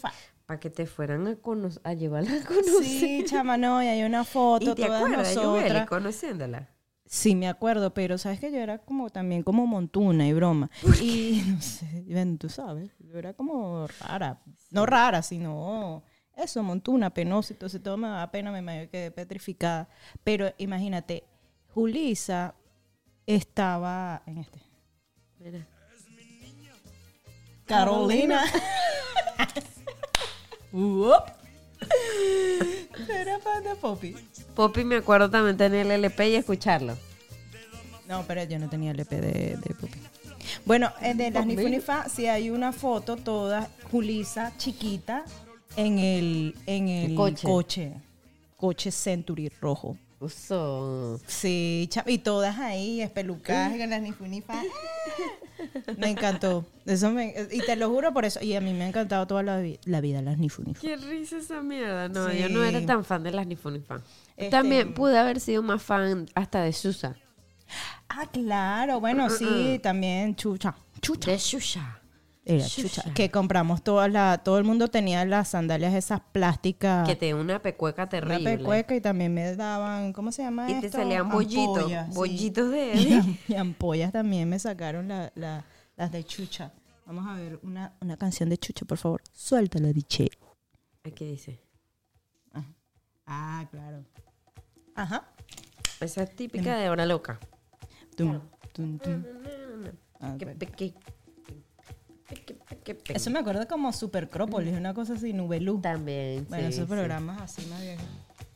Para 0.46 0.60
que 0.60 0.70
te 0.70 0.86
fueran 0.86 1.26
a, 1.28 1.36
cono- 1.38 1.70
a 1.84 1.94
llevarla 1.94 2.30
a 2.44 2.46
conocer. 2.46 2.84
Sí, 2.84 3.24
chama, 3.26 3.58
no, 3.58 3.82
y 3.82 3.88
hay 3.88 4.04
una 4.04 4.24
foto, 4.24 4.72
¿Y 4.72 4.76
te 4.76 4.84
todas 4.86 5.02
acuerdas, 5.02 5.36
nosotras. 5.36 5.88
conociéndola? 5.90 6.70
Sí, 7.08 7.36
me 7.36 7.48
acuerdo, 7.48 7.94
pero 7.94 8.18
sabes 8.20 8.40
que 8.40 8.52
yo 8.52 8.58
era 8.60 8.80
como 8.80 9.10
también 9.12 9.42
como 9.44 9.66
montuna 9.68 10.28
y 10.28 10.34
broma. 10.34 10.70
Y 11.02 11.42
no 11.48 11.62
sé, 11.62 12.04
bueno, 12.08 12.38
tú 12.38 12.50
sabes, 12.50 12.92
yo 13.16 13.20
era 13.20 13.34
como 13.34 13.88
rara. 13.88 14.42
No 14.72 14.86
rara, 14.86 15.22
sino 15.22 16.04
eso, 16.36 16.62
montuna, 16.64 17.14
penosa. 17.14 17.54
Entonces 17.54 17.82
todo 17.82 17.96
me 17.96 18.10
daba 18.10 18.30
pena, 18.30 18.52
me, 18.52 18.90
quedé 18.90 19.10
petrificada. 19.12 19.88
Pero 20.24 20.54
imagínate, 20.58 21.24
Julisa 21.74 22.56
estaba 23.26 24.22
en 24.26 24.40
este. 24.40 24.60
Mira. 25.40 25.66
Carolina. 27.66 28.44
Era 33.10 33.40
fan 33.40 33.64
de 33.64 33.76
Poppy. 33.76 34.16
Poppy 34.56 34.84
me 34.84 34.98
acuerdo 34.98 35.30
también 35.30 35.56
tener 35.56 35.86
el 35.86 35.92
LP 35.92 36.30
y 36.30 36.36
escucharlo. 36.36 36.98
No, 38.08 38.24
pero 38.28 38.44
yo 38.44 38.60
no 38.60 38.70
tenía 38.70 38.92
el 38.92 39.00
EP 39.00 39.10
de, 39.10 39.58
de 39.58 39.74
Pupi. 39.74 40.00
Bueno, 40.66 40.92
eh, 41.02 41.14
de 41.14 41.32
las 41.32 41.46
ni 41.46 41.56
fu 41.56 41.68
ni 41.70 41.80
fa, 41.80 42.08
sí 42.10 42.28
hay 42.28 42.50
una 42.50 42.72
foto 42.72 43.16
toda, 43.18 43.70
Julisa, 43.92 44.54
chiquita, 44.58 45.24
en 45.76 46.00
el, 46.00 46.56
en 46.66 46.88
el 46.90 47.16
coche. 47.16 47.48
coche. 47.48 47.94
Coche 48.58 48.92
Century 48.92 49.50
rojo. 49.62 49.98
Uso. 50.20 51.20
Sí, 51.28 51.90
y 52.08 52.18
todas 52.20 52.58
ahí, 52.58 53.02
espelucadas 53.02 53.74
en 53.74 53.90
las 53.90 54.02
ni 54.02 54.12
fu 54.14 54.26
ni 54.26 54.42
fa. 54.42 54.62
Me 55.98 56.10
encantó. 56.10 56.66
Eso 56.86 57.12
me, 57.12 57.34
y 57.52 57.60
te 57.60 57.76
lo 57.76 57.90
juro 57.90 58.14
por 58.14 58.26
eso. 58.26 58.42
Y 58.44 58.54
a 58.56 58.62
mí 58.62 58.74
me 58.74 58.84
ha 58.84 58.88
encantado 58.88 59.26
toda 59.26 59.42
la, 59.44 59.64
la 59.86 60.02
vida 60.02 60.22
las 60.22 60.38
ni 60.38 60.50
fu 60.50 60.64
ni 60.64 60.74
fa. 60.74 60.82
Qué 60.82 60.96
risa 60.98 61.38
esa 61.38 61.62
mierda. 61.62 62.08
No, 62.10 62.30
Sí. 62.30 62.40
yo 62.40 62.50
no 62.50 62.64
era 62.64 62.86
tan 62.86 63.04
fan 63.06 63.24
de 63.24 63.32
las 63.32 63.48
ni 63.48 63.56
fu 63.56 63.70
ni 63.70 63.80
fa. 63.80 64.02
Este- 64.38 64.50
También 64.52 64.94
pude 64.94 65.18
haber 65.18 65.40
sido 65.40 65.62
más 65.64 65.82
fan 65.82 66.28
hasta 66.36 66.62
de 66.64 66.74
Susa. 66.74 67.16
Ah, 68.10 68.26
claro. 68.32 69.00
Bueno, 69.00 69.30
sí, 69.30 69.80
también 69.82 70.36
chucha. 70.36 70.76
Chucha. 71.02 71.32
De 71.32 71.38
Shusha. 71.38 72.02
Era 72.48 72.64
Chucha. 72.66 73.02
chucha. 73.02 73.14
Que 73.16 73.32
compramos 73.32 73.84
todas 73.84 74.12
las, 74.12 74.44
todo 74.44 74.60
el 74.60 74.64
mundo 74.64 74.88
tenía 74.88 75.26
las 75.26 75.48
sandalias 75.50 75.94
esas 75.96 76.22
plásticas. 76.32 77.08
Que 77.08 77.16
te 77.16 77.34
una 77.34 77.60
pecueca 77.62 78.04
Una 78.04 78.10
terrible. 78.10 78.58
pecueca 78.58 78.96
y 78.96 79.02
también 79.02 79.34
me 79.34 79.56
daban, 79.56 80.14
¿cómo 80.14 80.32
se 80.32 80.44
llama 80.44 80.70
Y 80.70 80.80
te 80.80 80.90
salían 80.90 81.30
bollitos. 81.30 81.78
Ampollas, 81.80 82.08
sí. 82.10 82.14
bollitos 82.16 82.68
Y, 82.68 82.72
de... 82.72 83.38
y 83.48 83.56
ampollas 83.56 84.12
también 84.12 84.48
me 84.48 84.60
sacaron 84.60 85.08
la- 85.08 85.32
la- 85.36 85.66
las 85.98 86.12
de 86.12 86.24
Chucha. 86.24 86.72
Vamos 87.08 87.26
a 87.28 87.34
ver 87.34 87.60
una, 87.64 87.94
una 88.02 88.16
canción 88.18 88.50
de 88.50 88.58
Chucha, 88.58 88.86
por 88.86 88.98
favor. 89.00 89.22
Suéltala, 89.34 89.88
diche. 89.90 90.30
Aquí 91.04 91.26
dice. 91.26 91.60
Ah, 93.28 93.66
claro. 93.72 94.06
Ajá. 94.94 95.26
Esa 96.00 96.24
es 96.24 96.36
típica 96.36 96.78
de 96.78 96.90
hora 96.92 97.06
loca. 97.08 97.40
Ah, 98.20 98.42
bueno. 100.38 100.56
Eso 103.14 103.30
me 103.30 103.40
acuerda 103.40 103.68
como 103.68 103.92
Supercrópolis, 103.94 104.74
una 104.76 104.94
cosa 104.94 105.14
así, 105.14 105.34
Nubelú. 105.34 105.80
También. 105.82 106.46
Bueno, 106.50 106.68
sí, 106.68 106.74
esos 106.74 106.88
sí. 106.88 106.92
programas 106.94 107.42
así 107.42 107.66
más. 107.68 107.82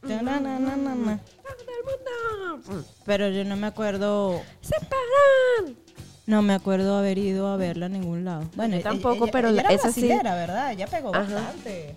Ta-na-na-na-na-na. 0.01 1.19
¡Todo 1.19 1.77
el 1.77 2.61
mundo! 2.75 2.85
Pero 3.05 3.29
yo 3.29 3.43
no 3.45 3.55
me 3.57 3.67
acuerdo, 3.67 4.41
¡Separan! 4.61 5.75
no 6.25 6.41
me 6.41 6.53
acuerdo 6.53 6.97
haber 6.97 7.17
ido 7.17 7.47
a 7.47 7.57
verla 7.57 7.87
a 7.87 7.89
ningún 7.89 8.23
lado. 8.25 8.49
Bueno, 8.55 8.75
Yo 8.75 8.81
ella- 8.81 8.89
tampoco, 8.91 9.25
ella- 9.25 9.31
pero 9.31 9.49
ella 9.49 9.61
era 9.61 9.73
esa 9.73 9.91
sí- 9.91 10.01
brasilera, 10.01 10.35
¿verdad? 10.35 10.71
Ella 10.71 10.87
pegó 10.87 11.13
Ajá. 11.13 11.33
bastante. 11.33 11.95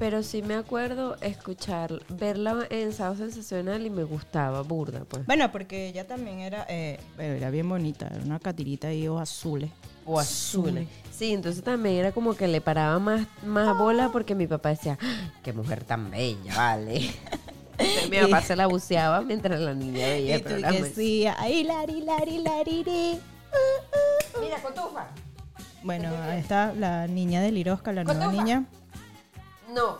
Pero 0.00 0.22
sí 0.22 0.40
me 0.40 0.54
acuerdo 0.54 1.16
escuchar, 1.20 2.00
verla 2.08 2.66
en 2.70 2.90
Sábado 2.94 3.16
Sensacional 3.16 3.84
y 3.84 3.90
me 3.90 4.02
gustaba, 4.04 4.62
burda, 4.62 5.04
pues. 5.06 5.26
Bueno, 5.26 5.52
porque 5.52 5.88
ella 5.88 6.06
también 6.06 6.38
era, 6.38 6.64
eh, 6.70 6.98
bueno, 7.16 7.34
era 7.34 7.50
bien 7.50 7.68
bonita, 7.68 8.06
era 8.06 8.24
una 8.24 8.38
catirita 8.40 8.88
ahí, 8.88 9.06
ojos 9.06 9.20
azules. 9.20 9.70
O 10.06 10.18
azules. 10.18 10.88
Sí, 11.12 11.34
entonces 11.34 11.62
también 11.62 11.96
era 11.96 12.12
como 12.12 12.34
que 12.34 12.48
le 12.48 12.62
paraba 12.62 12.98
más, 12.98 13.26
más 13.44 13.76
bola 13.76 14.08
porque 14.10 14.34
mi 14.34 14.46
papá 14.46 14.70
decía, 14.70 14.96
¡Ah, 15.02 15.32
qué 15.42 15.52
mujer 15.52 15.84
tan 15.84 16.10
bella, 16.10 16.56
vale. 16.56 17.10
Mi 18.10 18.18
papá 18.20 18.40
se 18.42 18.56
la 18.56 18.66
buceaba 18.66 19.20
mientras 19.20 19.60
la 19.60 19.74
niña 19.74 20.06
veía 20.06 20.30
Y 20.30 20.32
el 20.32 20.42
programa. 20.42 20.78
decías, 20.78 21.36
ay, 21.38 21.64
lari, 21.64 22.00
lari, 22.00 22.38
lariri. 22.38 23.18
Mira, 24.40 24.62
cotufa. 24.62 25.08
Bueno, 25.82 26.10
ahí 26.24 26.40
está 26.40 26.72
la 26.74 27.06
niña 27.06 27.40
de 27.40 27.52
Lirosca, 27.52 27.92
la 27.92 28.04
nueva 28.04 28.30
niña, 28.32 28.64
no. 29.74 29.98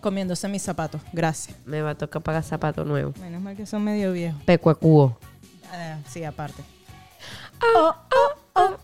Comiéndose 0.00 0.48
mis 0.48 0.62
zapatos. 0.62 1.00
Gracias. 1.12 1.56
Me 1.64 1.80
va 1.80 1.90
a 1.90 1.94
tocar 1.94 2.22
pagar 2.22 2.42
zapatos 2.42 2.86
nuevos. 2.86 3.16
Menos 3.18 3.40
mal 3.40 3.56
que 3.56 3.66
son 3.66 3.84
medio 3.84 4.12
viejos. 4.12 4.42
Pecuacuo. 4.44 5.16
Ah, 5.70 5.98
sí, 6.08 6.24
aparte. 6.24 6.62
Ah, 7.60 7.66
oh, 7.78 7.88
ah, 7.88 8.06
oh, 8.54 8.60
oh. 8.60 8.76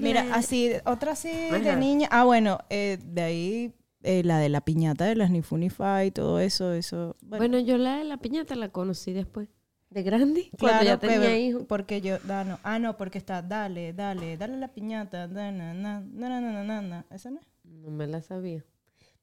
Mira, 0.00 0.26
así, 0.34 0.72
otra 0.84 1.12
así 1.12 1.30
de 1.30 1.76
niña. 1.76 2.08
Ah, 2.10 2.24
bueno, 2.24 2.58
eh, 2.68 2.98
de 3.02 3.22
ahí 3.22 3.74
eh, 4.02 4.22
la 4.24 4.38
de 4.38 4.48
la 4.48 4.60
piñata 4.60 5.04
de 5.04 5.16
las 5.16 5.30
Nifunify 5.30 6.08
y 6.08 6.10
todo 6.10 6.40
eso, 6.40 6.72
eso. 6.72 7.16
Bueno. 7.22 7.58
yo 7.58 7.78
la 7.78 7.98
de 7.98 8.04
la 8.04 8.18
piñata 8.18 8.54
la 8.54 8.68
conocí 8.68 9.12
después. 9.12 9.48
¿De 9.90 10.02
grande? 10.02 10.50
Cuando 10.58 10.80
claro, 10.80 10.84
ya 10.84 10.98
tenía 10.98 11.20
pero, 11.20 11.36
hijos. 11.36 11.62
Porque 11.68 12.00
yo, 12.00 12.16
ah 12.28 12.44
no, 12.44 12.58
ah, 12.64 12.78
no, 12.78 12.96
porque 12.96 13.18
está, 13.18 13.40
dale, 13.40 13.92
dale, 13.92 14.36
dale 14.36 14.56
la 14.58 14.68
piñata, 14.68 15.28
na, 15.28 15.52
na, 15.52 15.72
na, 15.72 16.00
na, 16.00 16.40
na, 16.40 16.64
na, 16.64 16.82
na. 16.82 17.04
¿Esa 17.10 17.30
no 17.30 17.38
es? 17.40 17.46
No 17.86 17.92
me 17.92 18.08
la 18.08 18.20
sabía. 18.20 18.64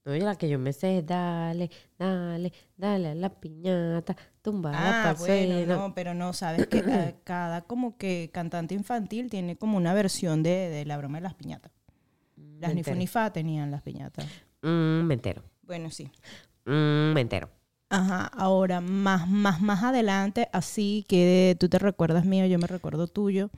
No, 0.06 0.16
yo 0.16 0.24
la 0.24 0.38
que 0.38 0.48
yo 0.48 0.58
me 0.58 0.72
sé 0.72 1.00
es 1.00 1.06
dale, 1.06 1.70
dale, 2.00 2.54
dale 2.78 3.10
a 3.10 3.16
la 3.16 3.30
piñata, 3.30 4.16
tumba 4.42 4.72
la 4.72 5.10
Ah, 5.10 5.16
bueno, 5.20 5.66
no, 5.66 5.94
pero 5.94 6.14
no, 6.14 6.32
sabes 6.32 6.68
que 6.68 6.82
cada 7.26 7.64
como 7.64 7.98
que 7.98 8.30
cantante 8.34 8.74
infantil 8.74 9.30
tiene 9.30 9.58
como 9.58 9.76
una 9.76 9.94
versión 9.94 10.44
de, 10.44 10.70
de 10.70 10.86
la 10.86 10.98
broma 10.98 11.18
de 11.18 11.24
las 11.24 11.34
piñatas. 11.34 11.74
Las 12.38 12.74
Me 12.74 12.80
entero. 12.80 12.96
Nifunifá 12.96 13.34
tenían 13.34 13.70
las 13.70 13.82
piñatas. 13.82 14.28
Mm, 14.62 15.02
me 15.08 15.14
entero. 15.16 15.44
Bueno, 15.64 15.90
sí. 15.90 16.10
Mm, 16.64 17.12
me 17.14 17.20
entero. 17.20 17.50
Ajá, 17.90 18.28
ahora 18.28 18.80
más, 18.80 19.28
más, 19.28 19.60
más 19.62 19.84
adelante, 19.84 20.48
así 20.54 21.06
que 21.10 21.58
tú 21.60 21.68
te 21.68 21.80
recuerdas 21.80 22.24
mío, 22.24 22.46
yo 22.46 22.60
me 22.60 22.68
recuerdo 22.68 23.08
tuyo. 23.08 23.50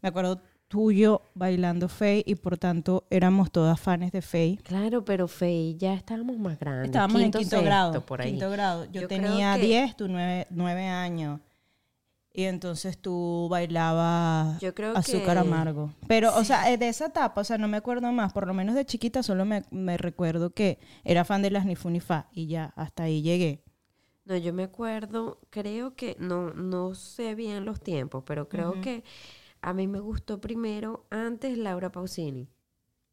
Me 0.00 0.08
acuerdo 0.08 0.40
tuyo 0.74 1.22
bailando 1.34 1.88
Faye 1.88 2.24
y 2.26 2.34
por 2.34 2.58
tanto 2.58 3.04
éramos 3.08 3.52
todas 3.52 3.78
fans 3.80 4.10
de 4.10 4.20
Faye. 4.20 4.58
Claro, 4.64 5.04
pero 5.04 5.28
Fey, 5.28 5.76
ya 5.76 5.94
estábamos 5.94 6.36
más 6.36 6.58
grandes. 6.58 6.86
Estábamos 6.86 7.22
en 7.22 7.30
quinto 7.30 7.38
sexto, 7.38 7.62
grado. 7.62 8.00
por 8.04 8.20
ahí. 8.20 8.32
Quinto 8.32 8.50
grado. 8.50 8.84
Yo, 8.90 9.06
tenía 9.06 9.54
que- 9.54 9.62
10, 9.66 9.96
tú 9.96 10.08
9, 10.08 10.86
años. 10.88 11.38
Y 12.32 12.42
entonces 12.42 12.98
tú 12.98 13.46
bailabas 13.48 14.58
Yo 14.60 14.74
creo 14.74 14.96
azúcar 14.96 15.34
que- 15.34 15.48
amargo. 15.48 15.92
Pero, 16.08 16.36
o 16.36 16.42
sea, 16.42 16.76
de 16.76 16.88
esa 16.88 17.06
etapa, 17.06 17.42
o 17.42 17.44
sea, 17.44 17.56
no 17.56 17.68
me 17.68 17.76
acuerdo 17.76 18.10
más. 18.10 18.32
Por 18.32 18.48
lo 18.48 18.52
menos 18.52 18.74
de 18.74 18.84
chiquita 18.84 19.22
solo 19.22 19.44
me, 19.44 19.62
me 19.70 19.96
recuerdo 19.96 20.50
que 20.50 20.80
era 21.04 21.24
fan 21.24 21.40
de 21.42 21.52
las 21.52 21.66
Nifunifá 21.66 22.26
y 22.32 22.48
ya, 22.48 22.72
hasta 22.74 23.04
ahí 23.04 23.22
llegué. 23.22 23.62
No, 24.24 24.36
yo 24.36 24.52
me 24.52 24.64
acuerdo, 24.64 25.38
creo 25.50 25.94
que, 25.94 26.16
no, 26.18 26.52
no 26.52 26.96
sé 26.96 27.36
bien 27.36 27.64
los 27.64 27.78
tiempos, 27.80 28.24
pero 28.26 28.48
creo 28.48 28.80
que 28.80 29.04
a 29.68 29.72
mí 29.74 29.86
me 29.86 30.00
gustó 30.00 30.40
primero 30.40 31.06
antes 31.10 31.56
Laura 31.58 31.90
Pausini. 31.90 32.48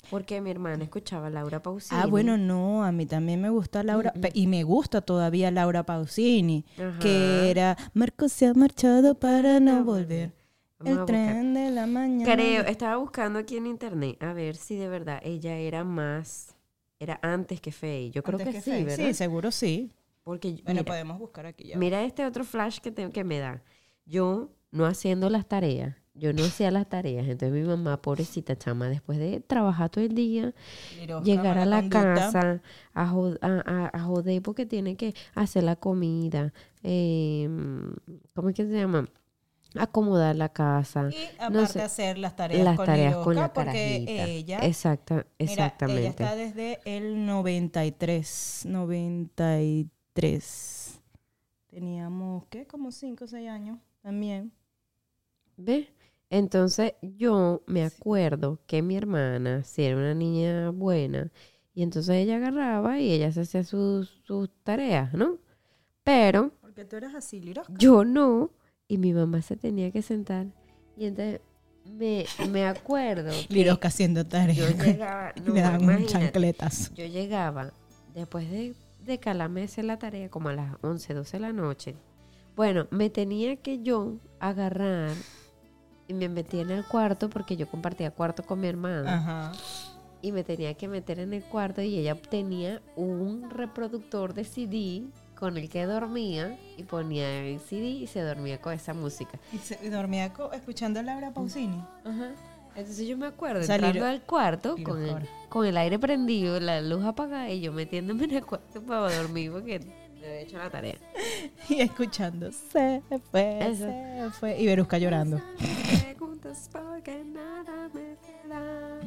Porque 0.10 0.42
mi 0.42 0.50
hermana 0.50 0.84
escuchaba 0.84 1.28
a 1.28 1.30
Laura 1.30 1.62
Pausini. 1.62 2.02
Ah, 2.02 2.08
bueno, 2.08 2.36
no, 2.38 2.84
a 2.84 2.92
mí 2.92 3.06
también 3.06 3.40
me 3.40 3.50
gusta 3.50 3.84
Laura, 3.84 4.12
pe- 4.14 4.32
y 4.34 4.48
me 4.48 4.64
gusta 4.64 5.02
todavía 5.02 5.52
Laura 5.52 5.84
Pausini, 5.84 6.66
Ajá. 6.80 6.98
que 7.00 7.52
era 7.52 7.78
Marco 7.94 8.28
se 8.28 8.48
ha 8.48 8.54
marchado 8.56 9.14
para 9.20 9.60
no 9.60 9.84
volver. 9.84 10.32
Vamos 10.80 11.00
El 11.02 11.06
tren 11.06 11.54
de 11.54 11.70
la 11.70 11.86
mañana. 11.86 12.34
Creo, 12.34 12.64
estaba 12.64 12.96
buscando 12.98 13.38
aquí 13.38 13.58
en 13.58 13.68
internet 13.68 14.18
a 14.24 14.34
ver 14.34 14.56
si 14.56 14.76
de 14.76 14.88
verdad 14.88 15.22
ella 15.24 15.56
era 15.58 15.84
más, 15.84 16.56
era 17.00 17.20
antes 17.22 17.62
que 17.62 17.72
Faye. 17.72 18.10
Yo 18.10 18.24
creo 18.24 18.40
Antes 18.40 18.56
que, 18.56 18.62
sí. 18.62 18.84
¿verdad? 18.84 19.06
Sí, 19.06 19.14
seguro 19.14 19.52
sí. 19.52 19.92
Porque 20.24 20.50
Bueno, 20.64 20.82
mira, 20.82 20.84
podemos 20.86 21.20
buscar 21.20 21.46
aquí 21.46 21.66
ya. 21.68 21.78
mira 21.78 22.04
este 22.04 22.26
otro 22.26 22.44
flash 22.44 22.80
que, 22.80 22.92
te- 22.92 23.12
que 23.12 23.24
me 23.24 23.38
da. 23.38 23.62
Yo 24.08 24.50
no 24.72 24.88
haciendo 24.88 25.30
las 25.30 25.48
tareas, 25.48 25.96
yo 26.14 26.34
no 26.34 26.44
hacía 26.44 26.72
las 26.72 26.88
tareas. 26.90 27.28
Entonces 27.28 27.52
mi 27.52 27.62
mamá, 27.68 28.02
pobrecita 28.02 28.56
chama, 28.58 28.90
después 28.90 29.18
de 29.18 29.40
trabajar 29.40 29.90
todo 29.90 30.04
el 30.04 30.14
día, 30.14 30.54
llegar 31.24 31.58
a 31.58 31.66
la 31.66 31.78
conducta. 31.82 32.16
casa 32.16 32.62
a, 32.94 33.08
jo- 33.08 33.38
a, 33.42 33.48
a- 33.66 33.90
a 33.94 34.00
joder 34.04 34.42
porque 34.42 34.66
tiene 34.66 34.96
que 34.98 35.14
hacer 35.36 35.64
la 35.64 35.76
comida. 35.76 36.54
eh, 36.84 37.48
¿Cómo 38.36 38.50
es 38.50 38.56
que 38.56 38.66
se 38.66 38.74
llama? 38.74 39.08
Acomodar 39.78 40.36
la 40.36 40.50
casa. 40.50 41.10
Y 41.12 41.16
aparte 41.38 41.54
no 41.54 41.66
sé, 41.66 41.82
hacer 41.82 42.18
las 42.18 42.36
tareas 42.36 42.66
las 42.66 42.76
con 42.76 42.86
tareas 42.88 43.16
con 43.16 43.36
la 43.36 43.54
porque 43.54 44.04
ella, 44.38 44.60
Exacta, 44.60 45.14
mira, 45.16 45.28
exactamente. 45.40 46.02
ella 46.02 46.10
está 46.10 46.36
desde 46.36 46.80
el 46.84 47.26
93, 47.26 48.64
93. 48.66 51.00
Teníamos, 51.68 52.46
¿qué? 52.50 52.68
Como 52.68 52.92
5 52.92 53.26
o 53.26 53.28
6 53.28 53.50
años 53.50 53.80
también. 54.02 54.52
¿Ves? 55.56 55.88
Entonces 56.32 56.94
yo 57.04 57.62
me 57.68 57.84
acuerdo 57.84 58.60
que 58.66 58.82
mi 58.82 58.96
hermana, 58.96 59.64
si 59.66 59.84
era 59.84 59.98
una 59.98 60.16
niña 60.16 60.72
buena, 60.72 61.30
y 61.74 61.84
entonces 61.84 62.16
ella 62.16 62.38
agarraba 62.38 63.00
y 63.00 63.12
ella 63.12 63.32
se 63.34 63.42
hacía 63.42 63.64
sus, 63.66 64.10
sus 64.26 64.50
tareas, 64.64 65.14
¿no? 65.14 65.38
Pero 66.04 66.54
Porque 66.62 66.86
tú 66.86 66.96
eras 66.96 67.14
así, 67.16 67.42
Lirosca. 67.42 67.74
yo 67.78 68.06
no, 68.06 68.52
y 68.88 68.98
mi 68.98 69.14
mamá 69.14 69.42
se 69.42 69.58
tenía 69.58 69.92
que 69.92 70.02
sentar. 70.02 70.48
Y 70.98 71.06
entonces 71.06 71.42
me, 71.86 72.26
me 72.50 72.66
acuerdo 72.66 73.32
Lirosca 73.50 73.90
haciendo 73.90 74.22
yo 74.22 74.28
tareas. 74.30 74.78
llegaba, 74.86 75.34
no, 75.46 75.54
Le 75.54 75.60
imagínate, 75.60 76.06
chancletas. 76.06 76.94
yo 76.96 77.06
llegaba 77.08 77.74
después 78.16 78.50
de, 78.50 78.74
de 79.04 79.20
calarme 79.20 79.64
hacer 79.64 79.84
la 79.86 80.00
tarea 80.00 80.30
como 80.30 80.48
a 80.50 80.54
las 80.54 80.76
11, 80.82 81.14
12 81.14 81.38
de 81.38 81.42
la 81.42 81.52
noche. 81.54 81.96
Bueno, 82.56 82.88
me 82.90 83.10
tenía 83.10 83.58
que 83.58 83.82
yo 83.84 84.18
agarrar 84.40 85.12
y 86.12 86.14
me 86.14 86.30
metí 86.30 86.60
en 86.60 86.72
el 86.72 86.86
cuarto 86.86 87.30
porque 87.30 87.56
yo 87.58 87.68
compartía 87.70 88.12
cuarto 88.12 88.44
con 88.44 88.60
mi 88.60 88.68
hermana 88.68 89.16
Ajá. 89.16 89.52
y 90.22 90.32
me 90.32 90.44
tenía 90.44 90.74
que 90.76 90.88
meter 90.88 91.20
en 91.20 91.34
el 91.34 91.44
cuarto 91.44 91.82
y 91.82 91.98
ella 91.98 92.16
tenía 92.16 92.82
un 92.96 93.50
reproductor 93.50 94.34
de 94.34 94.44
CD 94.44 95.04
con 95.40 95.58
el 95.58 95.70
que 95.70 95.86
dormía 95.86 96.58
y 96.78 96.84
ponía 96.84 97.44
el 97.46 97.60
CD 97.60 97.86
y 97.88 98.08
se 98.08 98.22
dormía 98.22 98.62
con 98.62 98.74
esa 98.74 98.94
música. 98.94 99.40
Y, 99.52 99.58
se- 99.58 99.80
y 99.82 99.90
dormía 99.90 100.32
co- 100.34 100.52
escuchando 100.54 101.00
a 101.00 101.04
Laura 101.04 101.34
Pausini. 101.34 101.84
Entonces 102.76 103.06
yo 103.08 103.18
me 103.18 103.26
acuerdo 103.26 103.64
sea, 103.64 103.76
entrando 103.76 104.06
al 104.06 104.22
cuarto 104.22 104.76
con 104.84 105.04
el, 105.04 105.28
con 105.50 105.66
el 105.66 105.76
aire 105.78 106.00
prendido, 106.00 106.60
la 106.60 106.80
luz 106.82 107.04
apagada 107.04 107.50
y 107.50 107.60
yo 107.60 107.74
metiéndome 107.74 108.26
en 108.26 108.32
el 108.32 108.46
cuarto 108.46 108.82
para 108.84 109.14
dormir 109.18 109.52
porque 109.52 109.82
había 110.28 110.42
hecho 110.42 110.58
la 110.58 110.70
tarea. 110.70 110.96
Y 111.70 111.82
escuchando, 111.82 112.52
se 112.52 113.02
fue, 113.32 113.60
Eso. 113.70 113.86
se 113.86 114.30
fue. 114.40 114.60
Y 114.60 114.66
Verusca 114.66 114.98
llorando. 114.98 115.40
Preguntas 116.04 116.70
porque 116.72 117.24
nada 117.24 117.90
me 117.94 118.16
queda 118.26 119.00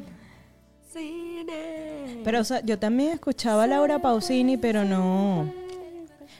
sin 0.91 1.49
él. 1.49 2.21
Pero, 2.23 2.39
o 2.39 2.43
sea, 2.43 2.61
yo 2.61 2.79
también 2.79 3.11
escuchaba 3.13 3.63
a 3.63 3.67
Laura 3.67 3.99
Pausini, 3.99 4.57
pero 4.57 4.83
no. 4.83 5.51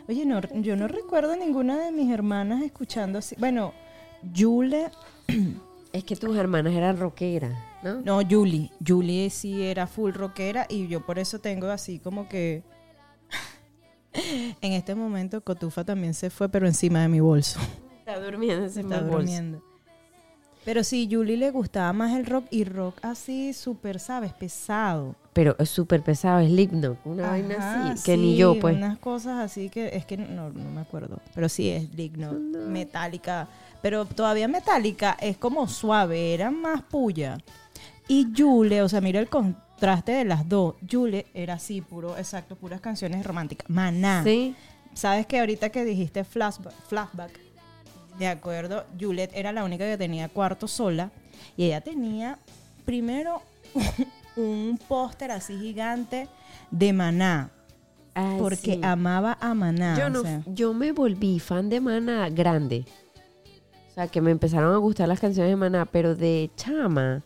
Oye, 0.08 0.26
no, 0.26 0.40
yo 0.62 0.76
no 0.76 0.88
recuerdo 0.88 1.36
ninguna 1.36 1.78
de 1.78 1.92
mis 1.92 2.12
hermanas 2.12 2.64
escuchando 2.64 3.20
así. 3.20 3.36
Bueno, 3.40 3.74
Yule, 4.34 4.90
Es 5.92 6.04
que 6.04 6.16
tus 6.16 6.36
hermanas 6.38 6.74
eran 6.74 6.98
rockeras, 6.98 7.54
¿no? 7.84 8.02
no, 8.02 8.22
Julie. 8.28 8.70
Julie 8.86 9.30
sí 9.30 9.64
era 9.64 9.88
full 9.88 10.12
rockera 10.12 10.66
y 10.70 10.88
yo 10.88 11.06
por 11.06 11.20
eso 11.20 11.40
tengo 11.40 11.68
así 11.68 12.00
como 12.00 12.28
que. 12.28 12.64
en 14.62 14.74
este 14.74 14.96
momento 14.96 15.42
Cotufa 15.42 15.84
también 15.84 16.14
se 16.14 16.30
fue, 16.30 16.50
pero 16.50 16.68
encima 16.68 17.02
de 17.02 17.08
mi 17.08 17.20
bolso. 17.20 17.60
Está 18.00 18.20
durmiendo 18.20 18.70
Se 18.70 18.80
en 18.82 18.86
está 18.92 19.02
bolso. 19.02 19.18
durmiendo. 19.18 19.64
Pero 20.64 20.84
sí, 20.84 21.08
Julie 21.12 21.38
le 21.38 21.52
gustaba 21.52 21.94
más 21.94 22.16
el 22.18 22.26
rock 22.26 22.46
y 22.50 22.64
rock 22.64 22.98
así 23.04 23.54
súper, 23.54 24.00
¿sabes? 24.00 24.34
Pesado. 24.34 25.16
Pero 25.32 25.56
es 25.60 25.70
súper 25.70 26.02
pesado, 26.02 26.40
es 26.40 26.50
Slipknot, 26.50 26.98
una 27.06 27.30
vaina 27.30 27.92
así, 27.92 28.04
que 28.04 28.18
ni 28.18 28.36
yo, 28.36 28.60
pues. 28.60 28.76
Unas 28.76 28.98
cosas 28.98 29.44
así 29.44 29.70
que 29.70 29.96
es 29.96 30.06
que 30.06 30.18
no, 30.18 30.50
no 30.50 30.72
me 30.72 30.82
acuerdo. 30.82 31.20
Pero 31.36 31.50
sí 31.50 31.70
es 31.70 31.96
digno. 31.96 32.32
Metálica. 32.34 33.48
Pero 33.84 34.06
todavía 34.06 34.48
Metálica 34.48 35.16
es 35.22 35.38
como 35.38 35.68
suave, 35.68 36.34
era 36.34 36.50
más 36.50 36.82
puya. 36.82 37.38
Y 38.08 38.32
Yule, 38.34 38.82
o 38.82 38.90
sea, 38.90 39.02
mira 39.02 39.20
el 39.20 39.30
contraste 39.76 40.14
de 40.14 40.26
las 40.26 40.48
dos. 40.48 40.76
Yule 40.82 41.26
era 41.34 41.56
así, 41.56 41.82
puro, 41.82 42.18
exacto, 42.18 42.56
puras 42.56 42.82
canciones 42.82 43.26
románticas. 43.26 43.70
Maná. 43.70 44.24
Sí. 44.24 44.56
Sabes 44.94 45.26
que 45.26 45.40
ahorita 45.40 45.70
que 45.70 45.84
dijiste 45.84 46.24
flashback, 46.24 46.74
flashback, 46.88 47.40
de 48.18 48.28
acuerdo, 48.28 48.86
Juliet 48.98 49.32
era 49.34 49.52
la 49.52 49.66
única 49.66 49.86
que 49.86 49.98
tenía 49.98 50.30
cuarto 50.30 50.70
sola 50.70 51.12
y 51.58 51.66
ella 51.66 51.82
tenía 51.82 52.40
primero 52.86 53.42
un 54.38 54.80
póster 54.88 55.32
así 55.32 55.58
gigante 55.60 56.30
de 56.72 56.94
Maná 56.94 57.50
Ay, 58.14 58.38
porque 58.40 58.76
sí. 58.76 58.80
amaba 58.82 59.38
a 59.42 59.54
Maná. 59.54 59.98
yo, 60.00 60.06
o 60.06 60.10
no, 60.10 60.22
sea. 60.22 60.42
yo 60.46 60.74
me 60.74 60.94
volví 60.94 61.40
fan 61.40 61.68
de 61.68 61.82
Maná 61.82 62.30
grande. 62.30 62.86
O 63.92 63.94
sea, 63.96 64.08
que 64.08 64.22
me 64.22 64.32
empezaron 64.32 64.74
a 64.74 64.78
gustar 64.78 65.10
las 65.10 65.20
canciones 65.20 65.52
de 65.52 65.58
Maná, 65.58 65.86
pero 65.86 66.16
de 66.16 66.50
chama 66.56 67.22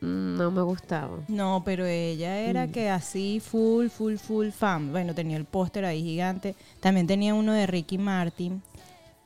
no 0.00 0.50
me 0.50 0.62
gustaba. 0.62 1.18
No, 1.28 1.62
pero 1.64 1.84
ella 1.86 2.38
era 2.38 2.66
Mm. 2.66 2.72
que 2.72 2.88
así 2.90 3.40
full, 3.40 3.88
full, 3.88 4.16
full 4.16 4.48
fan. 4.50 4.90
Bueno, 4.92 5.14
tenía 5.14 5.36
el 5.36 5.44
póster 5.44 5.84
ahí 5.84 6.02
gigante. 6.02 6.54
También 6.80 7.06
tenía 7.06 7.34
uno 7.34 7.52
de 7.52 7.66
Ricky 7.66 7.98
Martin. 7.98 8.62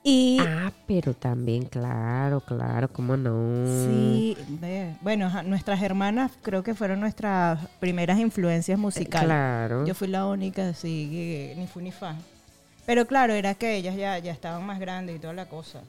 Y 0.06 0.36
Ah, 0.40 0.70
pero 0.86 1.14
también, 1.14 1.64
claro, 1.64 2.40
claro, 2.42 2.88
cómo 2.88 3.16
no. 3.16 3.64
sí, 3.86 4.36
bueno, 5.00 5.30
nuestras 5.44 5.80
hermanas 5.80 6.32
creo 6.42 6.62
que 6.62 6.74
fueron 6.74 7.00
nuestras 7.00 7.58
primeras 7.80 8.18
influencias 8.18 8.78
musicales. 8.78 9.24
Claro. 9.26 9.86
Yo 9.86 9.94
fui 9.94 10.08
la 10.08 10.26
única, 10.26 10.68
así 10.68 11.08
que 11.10 11.54
ni 11.58 11.66
fu 11.66 11.80
ni 11.80 11.90
fa. 11.90 12.16
Pero 12.84 13.06
claro, 13.06 13.32
era 13.32 13.54
que 13.54 13.76
ellas 13.76 13.96
ya, 13.96 14.18
ya 14.18 14.32
estaban 14.32 14.66
más 14.66 14.78
grandes 14.78 15.16
y 15.16 15.18
toda 15.18 15.32
la 15.32 15.46
cosa. 15.48 15.80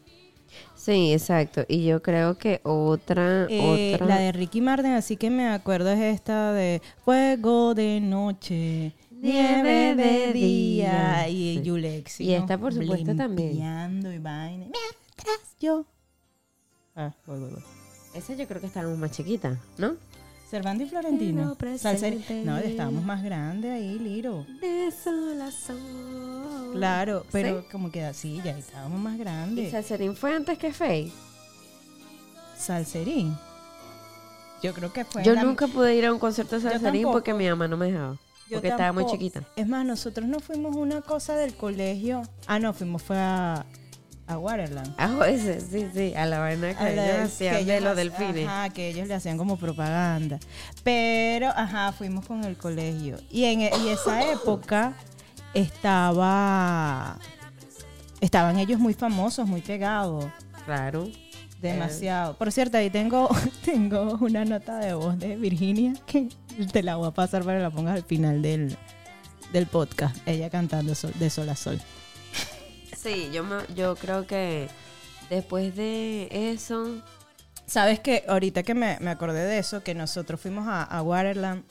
Sí, 0.75 1.13
exacto. 1.13 1.65
Y 1.67 1.85
yo 1.85 2.01
creo 2.03 2.38
que 2.38 2.62
otra, 2.63 3.47
Eh, 3.50 3.93
otra. 3.95 4.05
La 4.07 4.17
de 4.19 4.31
Ricky 4.31 4.62
Martin, 4.62 4.91
así 4.91 5.17
que 5.17 5.29
me 5.29 5.47
acuerdo 5.47 5.89
es 5.89 6.00
esta 6.00 6.53
de 6.53 6.81
Fuego 7.03 7.74
de 7.74 8.00
noche, 8.01 8.93
nieve 9.12 9.95
de 9.95 10.33
día 10.33 11.27
y 11.27 11.57
Sí. 11.57 11.62
Yulexi. 11.63 12.24
Y 12.25 12.33
esta, 12.33 12.57
por 12.57 12.74
supuesto, 12.74 13.15
también. 13.15 13.53
Y 13.55 14.17
vaina. 14.19 14.65
Mientras 14.65 15.55
yo. 15.59 15.85
Ah, 16.95 17.13
voy, 17.25 17.39
voy, 17.39 17.50
voy. 17.51 17.63
Esa 18.13 18.33
yo 18.33 18.47
creo 18.47 18.62
que 18.62 18.67
estábamos 18.67 18.97
más 18.97 19.12
chiquitas, 19.12 19.57
¿no? 19.77 19.95
Servando 20.55 20.83
y 20.85 20.88
Florentino. 20.88 21.57
Salseri-. 21.77 22.43
No, 22.45 22.57
estábamos 22.57 23.03
más 23.03 23.21
grandes 23.21 23.74
ahí, 23.74 24.00
Liro. 24.00 24.45
Desolación. 24.62 25.77
Claro, 26.74 27.25
pero 27.29 27.59
¿Sí? 27.62 27.67
como 27.69 27.91
que 27.91 28.05
así, 28.05 28.39
ya 28.41 28.57
estábamos 28.57 28.97
más 29.01 29.15
¿Y 29.15 29.17
grandes. 29.17 29.71
Salserín 29.71 30.15
fue 30.15 30.33
antes 30.33 30.57
que 30.57 30.71
Faye? 30.71 31.12
Salserín. 32.57 33.35
Yo 34.63 34.74
creo 34.74 34.93
que 34.93 35.03
fue. 35.03 35.25
Yo 35.25 35.33
la- 35.33 35.43
nunca 35.43 35.67
pude 35.67 35.93
ir 35.93 36.05
a 36.05 36.13
un 36.13 36.19
concierto 36.19 36.55
de 36.55 36.62
Salserín 36.62 37.03
porque 37.12 37.33
mi 37.33 37.50
mamá 37.50 37.67
no 37.67 37.75
me 37.75 37.88
dejaba. 37.91 38.13
Yo 38.50 38.57
Porque 38.57 38.69
estaba 38.69 38.93
muy 38.93 39.05
chiquita. 39.07 39.41
Es 39.57 39.67
más, 39.67 39.85
nosotros 39.85 40.25
no 40.25 40.39
fuimos 40.39 40.74
una 40.77 41.01
cosa 41.01 41.35
del 41.35 41.53
colegio. 41.55 42.21
Ah, 42.47 42.59
no, 42.59 42.71
fuimos 42.74 43.01
fue 43.03 43.17
a, 43.17 43.65
a 44.27 44.38
Waterland. 44.39 44.94
Ah, 44.98 45.17
ese, 45.27 45.62
sí, 45.62 45.88
sí, 45.94 46.13
a 46.15 46.25
la 46.25 46.39
vaina 46.39 46.75
que 46.75 46.84
A 46.84 46.89
la- 46.89 47.05
ellos 47.17 47.25
hacían 47.34 47.58
que 47.58 47.65
de 47.65 47.72
ellos 47.77 47.84
los 47.84 47.96
delfines. 47.96 48.48
Ajá, 48.48 48.70
que 48.70 48.89
ellos 48.89 49.08
le 49.08 49.13
hacían 49.13 49.38
como 49.38 49.58
propaganda. 49.58 50.39
Pero, 50.84 51.50
ajá, 51.50 51.91
fuimos 51.91 52.25
con 52.25 52.44
el 52.44 52.58
colegio. 52.58 53.17
Y 53.29 53.46
en 53.46 53.62
e- 53.62 53.72
y 53.86 53.89
esa 53.89 54.32
época 54.32 54.94
estaba. 55.53 57.17
Estaban 58.22 58.58
ellos 58.58 58.79
muy 58.79 58.94
famosos, 58.94 59.48
muy 59.48 59.62
pegados. 59.62 60.25
Claro. 60.65 61.08
Demasiado. 61.62 62.36
Por 62.38 62.51
cierto, 62.51 62.77
ahí 62.77 62.89
tengo, 62.89 63.29
tengo 63.65 64.17
una 64.22 64.46
nota 64.46 64.77
de 64.79 64.94
voz 64.94 65.17
de 65.20 65.36
Virginia 65.36 65.94
que 66.05 66.29
te 66.72 66.84
la 66.84 66.96
voy 66.96 67.08
a 67.08 67.12
pasar 67.12 67.44
para 67.44 67.58
que 67.58 67.63
la 67.63 67.70
pongas 67.72 67.96
al 67.96 68.03
final 68.03 68.41
del, 68.41 68.75
del 69.53 69.65
podcast. 69.67 70.15
Ella 70.27 70.50
cantando 70.50 70.94
sol- 70.96 71.13
de 71.17 71.29
sol 71.29 71.50
a 71.50 71.55
sol. 71.55 71.79
Sí, 73.05 73.29
yo, 73.31 73.43
me- 73.43 73.63
yo 73.75 73.95
creo 73.95 74.25
que 74.25 74.67
después 75.29 75.75
de 75.75 76.27
eso, 76.31 77.01
Sabes 77.67 78.00
que 78.00 78.24
ahorita 78.27 78.62
que 78.62 78.75
me, 78.75 78.97
me 79.01 79.09
acordé 79.09 79.43
de 79.43 79.57
eso, 79.57 79.81
que 79.83 79.95
nosotros 79.95 80.39
fuimos 80.39 80.67
a, 80.67 80.83
a 80.83 81.01
Waterland. 81.01 81.63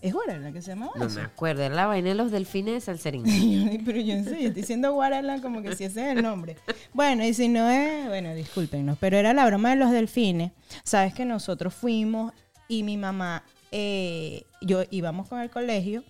¿Es 0.00 0.14
Waterland 0.14 0.52
que 0.54 0.62
se 0.62 0.68
llama 0.70 0.90
no 0.94 1.08
me 1.08 1.22
acuerdo, 1.22 1.62
era 1.64 1.74
la 1.74 1.86
vaina 1.86 2.10
de 2.10 2.14
los 2.14 2.30
delfines 2.30 2.74
de 2.74 2.80
Salserín. 2.80 3.24
Pero 3.84 3.98
yo 4.00 4.14
sé, 4.22 4.30
yo 4.30 4.48
estoy 4.48 4.50
diciendo 4.50 4.94
Waterland 4.94 5.42
como 5.42 5.60
que 5.62 5.74
si 5.74 5.84
ese 5.84 6.08
es 6.10 6.16
el 6.16 6.22
nombre. 6.22 6.56
Bueno, 6.92 7.24
y 7.24 7.34
si 7.34 7.48
no 7.48 7.68
es, 7.68 8.06
bueno, 8.06 8.32
discúlpenos, 8.34 8.96
pero 9.00 9.16
era 9.16 9.32
la 9.32 9.44
broma 9.46 9.70
de 9.70 9.76
los 9.76 9.90
delfines. 9.90 10.52
Sabes 10.84 11.14
que 11.14 11.24
nosotros 11.24 11.74
fuimos 11.74 12.32
y 12.68 12.82
mi 12.84 12.96
mamá, 12.96 13.42
eh, 13.72 14.44
yo 14.60 14.84
íbamos 14.90 15.28
con 15.28 15.40
el 15.40 15.50
colegio 15.50 16.04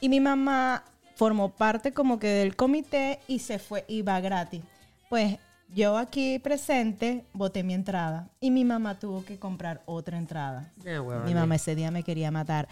y 0.00 0.08
mi 0.08 0.20
mamá 0.20 0.84
formó 1.22 1.50
parte 1.50 1.92
como 1.92 2.18
que 2.18 2.26
del 2.26 2.56
comité 2.56 3.20
y 3.28 3.38
se 3.38 3.60
fue, 3.60 3.84
iba 3.86 4.18
gratis. 4.20 4.60
Pues 5.08 5.36
yo 5.72 5.96
aquí 5.96 6.40
presente 6.40 7.24
boté 7.32 7.62
mi 7.62 7.74
entrada 7.74 8.26
y 8.40 8.50
mi 8.50 8.64
mamá 8.64 8.98
tuvo 8.98 9.24
que 9.24 9.38
comprar 9.38 9.82
otra 9.86 10.18
entrada. 10.18 10.72
Ah, 10.80 11.00
huevón, 11.00 11.24
Mi 11.24 11.32
mamá 11.32 11.54
ese 11.54 11.76
día 11.76 11.92
me 11.92 12.02
quería 12.02 12.32
matar. 12.32 12.66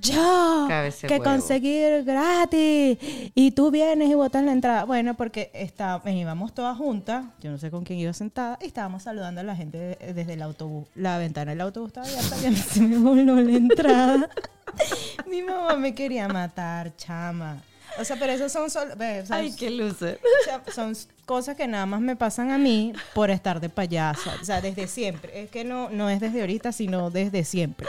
Yo, 0.00 0.66
Cabece 0.68 1.06
que 1.06 1.14
huevo. 1.14 1.24
conseguir 1.24 2.02
gratis. 2.02 2.98
Y 3.36 3.52
tú 3.52 3.70
vienes 3.70 4.08
y 4.10 4.14
botas 4.14 4.42
la 4.44 4.50
entrada. 4.52 4.84
Bueno, 4.84 5.14
porque 5.14 5.50
está, 5.54 6.02
íbamos 6.04 6.52
todas 6.54 6.76
juntas. 6.76 7.26
Yo 7.40 7.52
no 7.52 7.58
sé 7.58 7.70
con 7.70 7.84
quién 7.84 8.00
iba 8.00 8.12
sentada. 8.12 8.58
Y 8.60 8.66
estábamos 8.66 9.04
saludando 9.04 9.40
a 9.40 9.44
la 9.44 9.54
gente 9.54 9.78
de- 9.78 10.12
desde 10.14 10.32
el 10.34 10.42
autobús. 10.42 10.88
La 10.96 11.16
ventana 11.18 11.52
del 11.52 11.60
autobús 11.60 11.88
estaba 11.90 12.06
abierta 12.08 12.36
y 12.42 12.46
a 12.46 12.50
mí 12.50 12.56
se 12.56 12.80
me 12.80 12.98
voló 12.98 13.36
la 13.36 13.52
entrada. 13.56 14.28
Mi 15.26 15.42
mamá 15.42 15.76
me 15.76 15.94
quería 15.94 16.28
matar, 16.28 16.94
chama. 16.96 17.60
O 17.98 18.04
sea, 18.04 18.16
pero 18.18 18.32
eso 18.32 18.48
son 18.48 18.70
solo. 18.70 18.94
Ay, 19.30 19.54
qué 19.56 19.70
luce. 19.70 20.18
o 20.40 20.44
sea, 20.44 20.62
son 20.72 20.96
cosas 21.26 21.56
que 21.56 21.66
nada 21.66 21.84
más 21.86 22.00
me 22.00 22.16
pasan 22.16 22.50
a 22.50 22.58
mí 22.58 22.92
por 23.14 23.30
estar 23.30 23.60
de 23.60 23.68
payasa. 23.68 24.34
O 24.40 24.44
sea, 24.44 24.60
desde 24.60 24.86
siempre. 24.88 25.42
Es 25.42 25.50
que 25.50 25.64
no, 25.64 25.90
no 25.90 26.08
es 26.08 26.20
desde 26.20 26.40
ahorita, 26.40 26.72
sino 26.72 27.10
desde 27.10 27.44
siempre. 27.44 27.86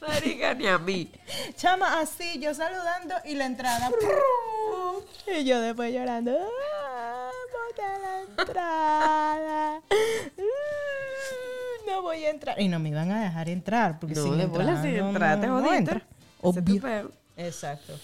Marica, 0.00 0.54
ni 0.54 0.66
a 0.66 0.78
mí. 0.78 1.10
Chama, 1.56 2.00
así, 2.00 2.38
yo 2.40 2.54
saludando 2.54 3.14
y 3.24 3.34
la 3.34 3.46
entrada. 3.46 3.90
y 5.38 5.44
yo 5.44 5.60
después 5.60 5.92
llorando. 5.92 6.36
"Ah, 6.88 7.30
la 7.78 8.20
entrada. 8.42 9.80
Mm, 10.36 11.86
No 11.90 12.02
voy 12.02 12.24
a 12.24 12.30
entrar. 12.30 12.60
Y 12.60 12.68
no 12.68 12.78
me 12.78 12.90
iban 12.90 13.10
a 13.10 13.22
dejar 13.24 13.48
entrar. 13.48 13.98
Porque 13.98 14.14
No, 14.14 14.22
sin 14.24 14.38
de 14.38 14.46
bola 14.46 14.80
sin 14.82 14.96
no- 14.98 15.08
entrar, 15.10 15.40
te 15.40 15.46
no- 15.46 15.54
no 15.60 15.66
jodiste. 15.66 15.78
entra. 15.78 15.96
Ese 16.42 16.58
es 16.58 16.64
tu 16.64 16.72
Obvio. 16.72 17.12
Exacto. 17.36 17.94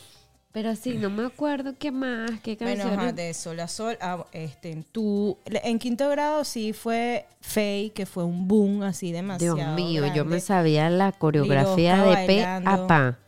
Pero 0.57 0.75
sí, 0.75 0.95
no 0.95 1.11
me 1.11 1.27
acuerdo 1.27 1.75
qué 1.79 1.91
más, 1.93 2.31
qué 2.43 2.57
Bueno, 2.59 2.85
canciones. 2.85 2.99
ajá, 2.99 3.13
de 3.13 3.35
sol 3.35 3.61
a 3.61 3.69
sol. 3.69 3.99
ah, 4.01 4.25
este, 4.33 4.83
tú, 4.91 5.37
en 5.45 5.79
quinto 5.79 6.09
grado 6.09 6.45
sí 6.45 6.73
fue 6.73 7.27
Faye, 7.43 7.93
que 7.95 8.07
fue 8.07 8.25
un 8.25 8.49
boom 8.49 8.83
así 8.83 9.13
demasiado. 9.13 9.57
Dios 9.57 9.69
mío, 9.75 10.11
yo 10.15 10.25
me 10.25 10.41
sabía 10.41 10.89
la 10.89 11.13
coreografía 11.13 12.03
de 12.03 12.11
bailando. 12.11 12.71
a 12.71 12.87
pa. 12.87 13.19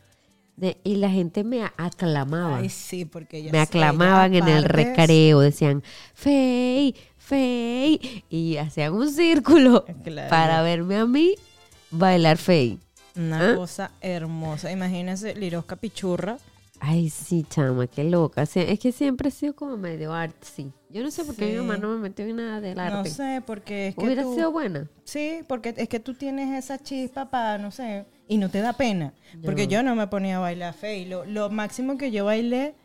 De- 0.55 0.77
y 0.83 0.95
la 0.95 1.11
gente 1.11 1.43
me 1.43 1.63
aclamaba. 1.77 2.57
Ay, 2.57 2.69
sí, 2.69 3.05
porque 3.05 3.47
me 3.51 3.59
aclamaban 3.59 4.33
en 4.33 4.47
el 4.47 4.63
recreo, 4.63 5.39
decían, 5.41 5.83
Fey, 6.15 6.95
Fey, 7.19 8.23
y 8.31 8.57
hacían 8.57 8.93
un 8.95 9.07
círculo 9.11 9.85
Claro. 10.03 10.31
para 10.31 10.63
verme 10.63 10.97
a 10.97 11.05
mí 11.05 11.35
bailar 11.91 12.37
Fey. 12.37 12.79
Una 13.15 13.51
¿Ah? 13.51 13.55
cosa 13.55 13.91
hermosa. 14.01 14.71
Imagínense, 14.71 15.35
Lirosca 15.35 15.75
Pichurra. 15.75 16.39
Ay, 16.81 17.09
sí, 17.09 17.45
chama, 17.49 17.87
qué 17.87 18.03
loca. 18.05 18.43
Es 18.43 18.79
que 18.79 18.91
siempre 18.91 19.29
he 19.29 19.31
sido 19.31 19.53
como 19.55 19.77
medio 19.77 20.13
artsy. 20.13 20.71
Yo 20.89 21.03
no 21.03 21.11
sé 21.11 21.25
por 21.25 21.35
qué 21.35 21.45
mi 21.47 21.57
mamá 21.57 21.77
no 21.77 21.89
me 21.89 21.97
metió 21.99 22.25
en 22.25 22.37
nada 22.37 22.61
del 22.61 22.79
arte. 22.79 23.09
No 23.09 23.15
sé, 23.15 23.43
porque 23.45 23.89
es 23.89 23.95
que 23.95 24.05
Hubiera 24.05 24.23
tú- 24.23 24.33
sido 24.33 24.51
buena. 24.51 24.87
Sí, 25.03 25.41
porque 25.47 25.73
es 25.77 25.89
que 25.89 25.99
tú 25.99 26.13
tienes 26.13 26.57
esa 26.63 26.79
chispa 26.79 27.29
para, 27.29 27.57
no 27.57 27.71
sé, 27.71 28.05
y 28.27 28.37
no 28.37 28.49
te 28.49 28.61
da 28.61 28.73
pena. 28.73 29.13
Porque 29.43 29.67
yo 29.67 29.83
no 29.83 29.95
me 29.95 30.07
ponía 30.07 30.37
a 30.37 30.39
bailar 30.39 30.73
fe. 30.73 30.99
Y 30.99 31.05
lo, 31.05 31.25
lo 31.25 31.49
máximo 31.49 31.97
que 31.97 32.11
yo 32.11 32.25
bailé, 32.25 32.75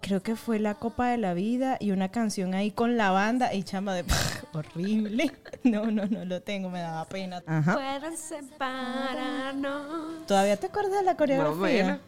creo 0.00 0.22
que 0.22 0.36
fue 0.36 0.58
la 0.60 0.74
Copa 0.74 1.08
de 1.08 1.18
la 1.18 1.34
Vida 1.34 1.76
y 1.80 1.90
una 1.90 2.10
canción 2.10 2.54
ahí 2.54 2.70
con 2.70 2.96
la 2.96 3.10
banda 3.10 3.52
y 3.52 3.64
chamba 3.64 3.94
de 3.94 4.04
horrible. 4.54 5.32
No, 5.64 5.90
no, 5.90 6.06
no 6.06 6.24
lo 6.24 6.40
tengo, 6.42 6.70
me 6.70 6.80
daba 6.80 7.04
pena. 7.08 7.42
Ajá. 7.46 7.74
Pueden 7.74 8.16
separarnos. 8.16 10.26
¿Todavía 10.26 10.56
te 10.56 10.66
acuerdas 10.66 10.92
de 10.92 11.02
la 11.02 11.16
coreografía? 11.16 12.00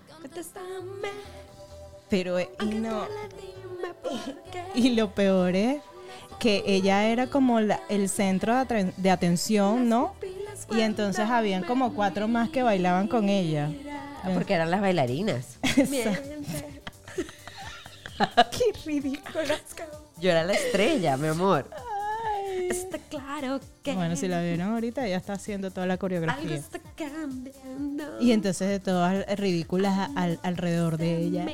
Pero, 2.08 2.38
eh, 2.38 2.50
y 2.60 2.66
no. 2.66 3.06
Y 4.74 4.90
lo 4.90 5.14
peor 5.14 5.54
es 5.54 5.80
que 6.38 6.62
ella 6.66 7.06
era 7.06 7.28
como 7.28 7.60
la- 7.60 7.80
el 7.88 8.08
centro 8.08 8.64
de, 8.64 9.10
atención, 9.10 9.88
¿no? 9.88 10.14
Y 10.70 10.80
entonces 10.80 11.28
habían 11.28 11.64
como 11.64 11.94
cuatro 11.94 12.28
más 12.28 12.50
que 12.50 12.62
bailaban 12.62 13.08
con 13.08 13.28
ella. 13.28 13.70
Ah, 14.22 14.30
porque 14.34 14.54
eran 14.54 14.70
las 14.70 14.80
bailarinas. 14.80 15.58
Qué 18.50 18.72
ridículo. 18.84 19.54
Yo 20.20 20.30
era 20.30 20.44
la 20.44 20.54
estrella, 20.54 21.16
mi 21.16 21.28
amor. 21.28 21.68
Está 22.70 22.98
claro 22.98 23.61
que 23.83 23.94
Bueno, 23.94 24.16
si 24.16 24.29
la 24.29 24.40
vieron 24.42 24.72
ahorita, 24.72 25.07
ella 25.07 25.16
está 25.16 25.35
haciendo 25.35 25.70
toda 25.70 25.87
la 25.87 25.94
algo 25.94 26.00
coreografía. 26.00 26.55
está 26.57 26.79
cambiando. 26.96 28.20
Y 28.20 28.33
entonces 28.33 28.68
de 28.68 28.81
todas 28.81 29.27
ridículas 29.38 30.11
al- 30.16 30.38
alrededor 30.42 30.96
de 30.96 31.18
ella. 31.22 31.46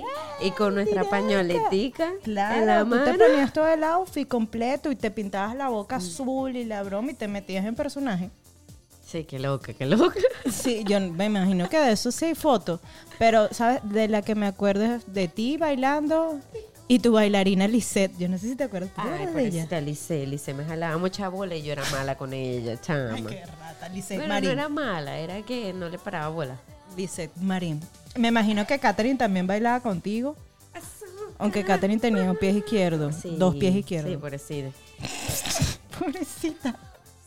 Y 0.42 0.51
con 0.53 0.75
nuestra 0.75 1.05
pañoletica 1.05 2.11
en 2.25 2.35
la 2.35 2.55
Claro, 2.62 2.85
tú 2.88 3.05
te 3.05 3.14
ponías 3.14 3.53
todo 3.53 3.68
el 3.68 3.85
outfit 3.85 4.27
completo 4.29 4.90
y 4.90 4.96
te 4.96 5.11
pintabas 5.11 5.55
la 5.57 5.68
boca 5.68 5.96
azul 5.96 6.57
y 6.57 6.64
la 6.64 6.83
broma 6.83 7.11
y 7.11 7.14
te 7.14 7.29
metías 7.29 7.64
en 7.64 7.75
personaje. 7.75 8.31
Sí, 9.07 9.25
qué 9.25 9.40
loca, 9.40 9.73
qué 9.73 9.87
loca. 9.87 10.20
Sí, 10.51 10.85
yo 10.87 11.01
me 11.01 11.25
imagino 11.27 11.68
que 11.68 11.79
de 11.81 11.92
eso 11.92 12.12
sí 12.12 12.27
hay 12.27 12.35
fotos. 12.37 12.79
Pero, 13.18 13.49
¿sabes? 13.53 13.81
De 13.83 14.07
la 14.07 14.23
que 14.23 14.37
me 14.37 14.46
acuerdo 14.46 14.85
es 14.85 15.12
de 15.12 15.27
ti 15.27 15.57
bailando 15.57 16.38
y 16.90 16.98
tu 16.98 17.12
bailarina 17.12 17.68
Lisette. 17.68 18.18
Yo 18.18 18.29
no 18.29 18.37
sé 18.37 18.48
si 18.48 18.57
te 18.57 18.64
acuerdas. 18.64 18.90
¿Te 18.92 19.00
Ay, 19.00 19.09
acuerdas 19.09 19.35
de 19.35 19.46
ella? 19.62 19.81
Lice, 19.81 20.26
Lice 20.26 20.53
me 20.55 20.64
jalaba 20.64 20.98
mucha 20.98 21.29
bola 21.29 21.55
y 21.55 21.62
yo 21.62 21.70
era 21.72 21.85
mala 21.92 22.16
con 22.16 22.33
ella, 22.33 22.81
chama. 22.81 23.14
Ay, 23.14 23.22
qué 23.22 23.46
rata. 23.46 23.88
Lisette 23.90 24.20
no 24.22 24.26
Marín. 24.26 24.50
era 24.50 24.68
mala, 24.68 25.18
era 25.18 25.40
que 25.42 25.72
no 25.72 25.88
le 25.88 25.98
paraba 25.98 26.29
bola. 26.31 26.57
Lisette 26.96 27.37
Marín. 27.37 27.81
Me 28.16 28.29
imagino 28.29 28.66
que 28.66 28.79
Catherine 28.81 29.16
también 29.16 29.46
bailaba 29.46 29.79
contigo. 29.81 30.35
Aunque 31.38 31.64
Katherine 31.64 32.00
tenía 32.00 32.29
un 32.29 32.37
pie 32.37 32.50
izquierdo, 32.50 33.12
Sí, 33.12 33.37
dos 33.38 33.55
pies 33.55 33.72
Sí, 33.72 33.79
izquierdos. 33.79 34.16
pobrecita. 34.16 34.70
Pobrecita. 35.98 36.76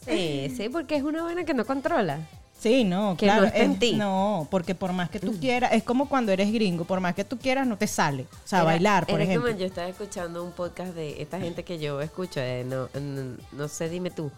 Sí, 0.06 0.54
sí, 0.58 0.68
porque 0.70 0.98
es 0.98 1.04
una 1.04 1.24
buena 1.24 1.46
que 1.46 1.54
no 1.54 1.66
controla. 1.66 2.20
Sí, 2.64 2.86
no, 2.86 3.18
Que 3.18 3.26
claro. 3.26 3.42
no 3.42 3.48
está 3.48 3.60
en 3.60 3.72
es- 3.74 3.80
ti. 3.80 3.94
No, 3.96 4.48
porque 4.50 4.74
por 4.74 4.94
más 4.94 5.10
que 5.10 5.20
tú 5.20 5.34
quieras, 5.40 5.74
es 5.74 5.84
como 5.84 6.08
cuando 6.08 6.32
eres 6.32 6.52
gringo, 6.54 6.86
por 6.86 7.02
más 7.02 7.14
que 7.14 7.26
tú 7.26 7.38
quieras, 7.38 7.68
no 7.68 7.78
te 7.78 7.88
sale. 7.88 8.24
O 8.24 8.48
sea, 8.48 8.60
Era- 8.60 8.66
bailar, 8.66 9.06
por 9.06 9.16
era 9.16 9.26
ejemplo. 9.26 9.50
como 9.50 9.60
yo 9.60 9.66
estaba 9.66 9.90
escuchando 9.90 10.44
un 10.44 10.52
podcast 10.54 10.96
de 10.96 11.22
esta 11.22 11.40
gente 11.42 11.64
que 11.64 11.78
yo 11.78 12.00
escucho, 12.02 12.40
de 12.40 12.64
no, 12.64 12.88
no, 13.00 13.38
no 13.52 13.68
sé, 13.68 13.90
dime 13.90 14.12
tú. 14.12 14.32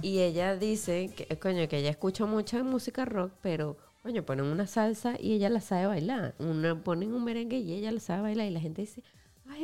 Y 0.00 0.20
ella 0.20 0.56
dice 0.56 1.10
que, 1.14 1.26
coño, 1.38 1.68
que 1.68 1.76
ella 1.78 1.90
escucha 1.90 2.24
mucha 2.24 2.62
música 2.62 3.04
rock, 3.04 3.32
pero, 3.42 3.76
coño, 4.02 4.22
ponen 4.22 4.46
una 4.46 4.66
salsa 4.66 5.14
y 5.20 5.34
ella 5.34 5.50
la 5.50 5.60
sabe 5.60 5.86
bailar. 5.86 6.34
Una, 6.38 6.74
ponen 6.82 7.12
un 7.12 7.24
merengue 7.24 7.58
y 7.58 7.74
ella 7.74 7.92
la 7.92 8.00
sabe 8.00 8.22
bailar. 8.22 8.46
Y 8.46 8.50
la 8.50 8.60
gente 8.60 8.80
dice, 8.82 9.02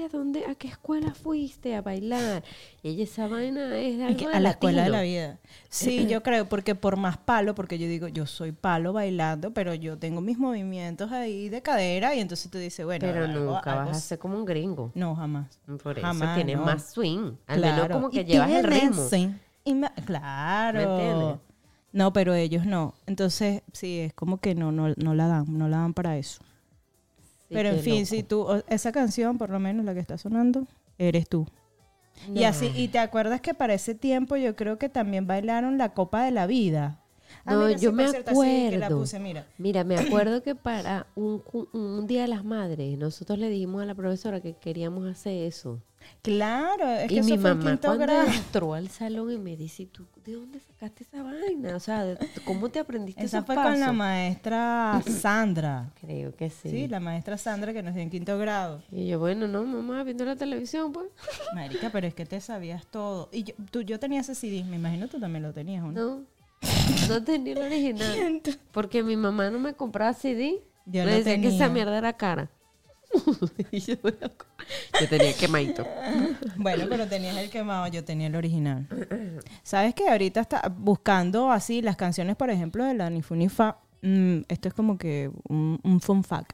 ¿a 0.04 0.08
dónde, 0.08 0.44
a 0.46 0.54
qué 0.54 0.68
escuela 0.68 1.14
fuiste 1.14 1.74
a 1.74 1.82
bailar? 1.82 2.42
Y 2.82 2.90
ella, 2.90 3.04
esa 3.04 3.26
vaina 3.28 3.76
es 3.78 3.98
de 3.98 4.04
algo 4.04 4.28
de 4.28 4.34
a 4.34 4.40
la 4.40 4.50
escuela 4.50 4.82
de 4.84 4.90
latino". 4.90 4.96
la 4.96 5.02
vida. 5.02 5.38
Sí, 5.68 6.06
yo 6.06 6.22
creo, 6.24 6.48
porque 6.48 6.74
por 6.74 6.96
más 6.96 7.16
palo, 7.18 7.54
porque 7.54 7.78
yo 7.78 7.86
digo, 7.86 8.08
yo 8.08 8.26
soy 8.26 8.52
palo 8.52 8.92
bailando, 8.92 9.52
pero 9.52 9.74
yo 9.74 9.98
tengo 9.98 10.20
mis 10.20 10.38
movimientos 10.38 11.10
ahí 11.12 11.48
de 11.48 11.62
cadera 11.62 12.14
y 12.14 12.20
entonces 12.20 12.50
tú 12.50 12.58
dices, 12.58 12.84
bueno, 12.84 13.06
Pero 13.06 13.24
algo- 13.26 13.52
nunca 13.54 13.72
algo 13.72 13.86
vas 13.90 13.96
a 13.98 14.00
ser 14.00 14.18
como 14.18 14.36
un 14.36 14.44
gringo. 14.44 14.90
No, 14.94 15.14
jamás. 15.14 15.58
Por 15.82 15.98
eso 15.98 16.06
Jamás, 16.06 16.34
tienes 16.36 16.56
no. 16.56 16.64
más 16.64 16.90
swing. 16.92 17.32
Al 17.46 17.60
menos 17.60 17.88
como 17.88 18.10
que 18.10 18.20
Y 18.20 18.24
llevas 18.24 18.50
el 18.50 18.64
ritmo. 18.64 19.08
swing. 19.08 19.30
Y 19.64 19.74
ma- 19.74 19.92
claro. 20.04 20.78
¿Me 20.78 20.84
entiendes? 20.84 21.38
No, 21.92 22.12
pero 22.12 22.34
ellos 22.34 22.64
no. 22.64 22.94
Entonces, 23.06 23.62
sí, 23.72 24.00
es 24.00 24.14
como 24.14 24.38
que 24.38 24.54
no, 24.54 24.72
no, 24.72 24.94
no 24.96 25.14
la 25.14 25.26
dan, 25.28 25.44
no 25.58 25.68
la 25.68 25.76
dan 25.78 25.92
para 25.94 26.16
eso. 26.16 26.42
Pero 27.52 27.68
en 27.70 27.80
fin, 27.80 27.94
loco. 28.00 28.06
si 28.06 28.22
tú, 28.22 28.46
esa 28.68 28.92
canción, 28.92 29.38
por 29.38 29.50
lo 29.50 29.58
menos 29.60 29.84
la 29.84 29.94
que 29.94 30.00
está 30.00 30.18
sonando, 30.18 30.66
eres 30.98 31.28
tú. 31.28 31.46
Y 32.34 32.44
así, 32.44 32.70
y 32.74 32.88
te 32.88 32.98
acuerdas 32.98 33.40
que 33.40 33.54
para 33.54 33.74
ese 33.74 33.94
tiempo 33.94 34.36
yo 34.36 34.54
creo 34.54 34.78
que 34.78 34.88
también 34.88 35.26
bailaron 35.26 35.78
la 35.78 35.94
Copa 35.94 36.24
de 36.24 36.30
la 36.30 36.46
Vida. 36.46 37.00
Ah, 37.44 37.54
No, 37.54 37.66
mira, 37.66 37.78
yo 37.78 37.90
sí, 37.90 37.96
me 37.96 38.04
así 38.04 38.12
que 38.12 38.22
la 38.78 38.86
acuerdo. 38.86 38.98
puse, 39.00 39.18
mira. 39.18 39.46
Mira, 39.58 39.82
me 39.84 39.96
acuerdo 39.98 40.42
que 40.42 40.54
para 40.54 41.06
un, 41.14 41.42
un 41.72 42.06
día 42.06 42.22
de 42.22 42.28
las 42.28 42.44
madres, 42.44 42.96
nosotros 42.98 43.38
le 43.38 43.48
dijimos 43.48 43.82
a 43.82 43.86
la 43.86 43.94
profesora 43.94 44.40
que 44.40 44.54
queríamos 44.54 45.08
hacer 45.08 45.42
eso. 45.44 45.80
Claro, 46.22 46.88
es 46.88 47.08
que 47.08 47.14
y 47.16 47.20
mi 47.22 47.32
eso 47.32 47.40
fue 47.40 47.50
en 47.50 47.58
mamá 47.58 47.70
quinto 47.72 47.88
cuando 47.88 48.04
grado. 48.06 48.28
entró 48.34 48.74
al 48.74 48.88
salón 48.88 49.30
y 49.32 49.38
me 49.38 49.56
dice, 49.56 49.86
¿tú 49.86 50.06
de 50.24 50.34
dónde 50.34 50.60
sacaste 50.60 51.04
esa 51.04 51.22
vaina? 51.22 51.74
O 51.76 51.80
sea, 51.80 52.04
¿de- 52.04 52.18
¿cómo 52.44 52.68
te 52.68 52.78
aprendiste 52.78 53.24
Esa 53.24 53.38
esos 53.38 53.46
fue 53.46 53.54
con 53.56 53.64
la 53.64 53.70
pasos?" 53.86 53.94
maestra 53.94 55.02
Sandra. 55.20 55.90
Creo 56.00 56.34
que 56.36 56.50
sí. 56.50 56.70
Sí, 56.70 56.88
la 56.88 57.00
maestra 57.00 57.36
Sandra 57.38 57.72
que 57.72 57.82
nos 57.82 57.94
dio 57.94 58.02
en 58.02 58.10
quinto 58.10 58.38
grado. 58.38 58.82
Y 58.90 59.06
yo, 59.08 59.18
bueno, 59.18 59.48
no, 59.48 59.64
mamá, 59.64 60.02
viendo 60.04 60.24
la 60.24 60.36
televisión, 60.36 60.92
pues. 60.92 61.08
Marica, 61.54 61.90
pero 61.90 62.06
es 62.06 62.14
que 62.14 62.24
te 62.26 62.40
sabías 62.40 62.86
todo. 62.86 63.28
Y 63.32 63.44
yo, 63.44 63.54
tú, 63.70 63.82
yo 63.82 63.98
tenía 63.98 64.20
ese 64.20 64.34
CD, 64.34 64.64
me 64.64 64.76
imagino 64.76 65.08
tú 65.08 65.18
también 65.18 65.42
lo 65.42 65.52
tenías, 65.52 65.82
¿o 65.84 65.90
no? 65.92 66.00
No, 66.00 66.26
no 67.08 67.24
tenía 67.24 67.54
el 67.54 67.62
original. 67.62 68.42
Porque 68.72 69.02
mi 69.02 69.16
mamá 69.16 69.50
no 69.50 69.58
me 69.58 69.74
compraba 69.74 70.12
CD. 70.14 70.62
Yo 70.86 71.04
me 71.04 71.12
decía 71.14 71.40
que 71.40 71.48
esa 71.48 71.58
tenía. 71.58 71.68
mierda 71.70 71.98
era 71.98 72.12
cara. 72.12 72.50
y 73.70 73.80
yo, 73.80 73.94
yo 74.02 75.08
tenía 75.08 75.32
quemadito. 75.34 75.86
Bueno, 76.56 76.84
pero 76.88 77.06
tenías 77.06 77.36
el 77.36 77.50
quemado, 77.50 77.86
yo 77.88 78.04
tenía 78.04 78.26
el 78.28 78.36
original. 78.36 78.86
¿Sabes 79.62 79.94
que 79.94 80.08
ahorita 80.08 80.40
está 80.40 80.72
buscando 80.76 81.50
así 81.50 81.82
las 81.82 81.96
canciones, 81.96 82.36
por 82.36 82.50
ejemplo, 82.50 82.84
de 82.84 82.94
la 82.94 83.10
Nifunifa? 83.10 83.78
mm, 84.02 84.38
esto 84.48 84.68
es 84.68 84.74
como 84.74 84.98
que 84.98 85.30
un, 85.48 85.78
un 85.82 86.00
fun 86.00 86.24
fact. 86.24 86.52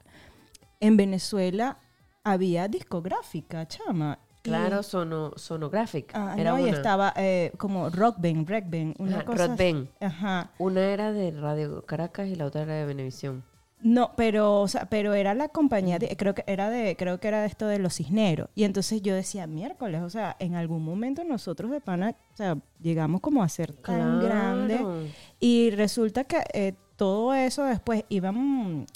En 0.81 0.97
Venezuela 0.97 1.77
había 2.25 2.69
discográfica, 2.69 3.67
chama. 3.67 4.19
y- 4.23 4.29
Claro, 4.51 4.83
sono, 4.83 5.33
sonográfica. 5.37 6.33
Ah, 6.33 6.35
era 6.39 6.51
no, 6.53 6.59
y 6.59 6.63
una. 6.65 6.73
estaba 6.73 7.13
eh, 7.17 7.53
como 7.59 7.91
Rock 7.91 8.17
Band, 8.19 8.49
Rock 8.49 8.65
Band, 8.67 8.95
una 8.99 9.17
Ajá, 9.17 9.25
cosa. 9.25 9.47
Rock 9.49 9.59
Band. 9.59 9.89
Ajá. 10.01 10.51
Una 10.59 10.81
era 10.87 11.13
de 11.13 11.31
Radio 11.33 11.85
Caracas 11.85 12.29
y 12.29 12.35
la 12.37 12.47
otra 12.47 12.63
era 12.63 12.75
de 12.75 12.85
Venevisión. 12.87 13.45
No, 13.81 14.13
pero, 14.17 14.61
o 14.61 14.67
sea, 14.69 14.87
pero 14.91 15.15
era 15.15 15.35
la 15.35 15.49
compañía, 15.49 15.99
de- 16.01 16.17
creo 16.17 16.35
que 16.35 16.43
era 16.49 16.69
de, 16.69 16.97
creo 16.97 17.21
que 17.21 17.29
era 17.29 17.41
de 17.43 17.47
esto 17.47 17.67
de 17.69 17.79
los 17.79 17.95
cisneros. 17.95 18.49
Y 18.57 18.65
entonces 18.65 19.01
yo 19.03 19.15
decía, 19.15 19.47
miércoles, 19.47 20.03
o 20.03 20.11
sea, 20.11 20.35
en 20.41 20.57
algún 20.57 20.85
momento 20.85 21.23
nosotros 21.23 21.71
de 21.71 21.81
pana, 21.81 22.17
o 22.35 22.37
sea, 22.37 22.59
llegamos 22.81 23.21
como 23.21 23.43
a 23.43 23.49
ser 23.49 23.73
tan 23.75 24.19
Claro. 24.19 24.21
grande. 24.21 25.11
Y 25.39 25.71
resulta 25.71 26.25
que 26.25 26.39
eh, 26.53 26.75
todo 26.97 27.33
eso 27.35 27.63
después 27.65 28.05
iban 28.09 28.87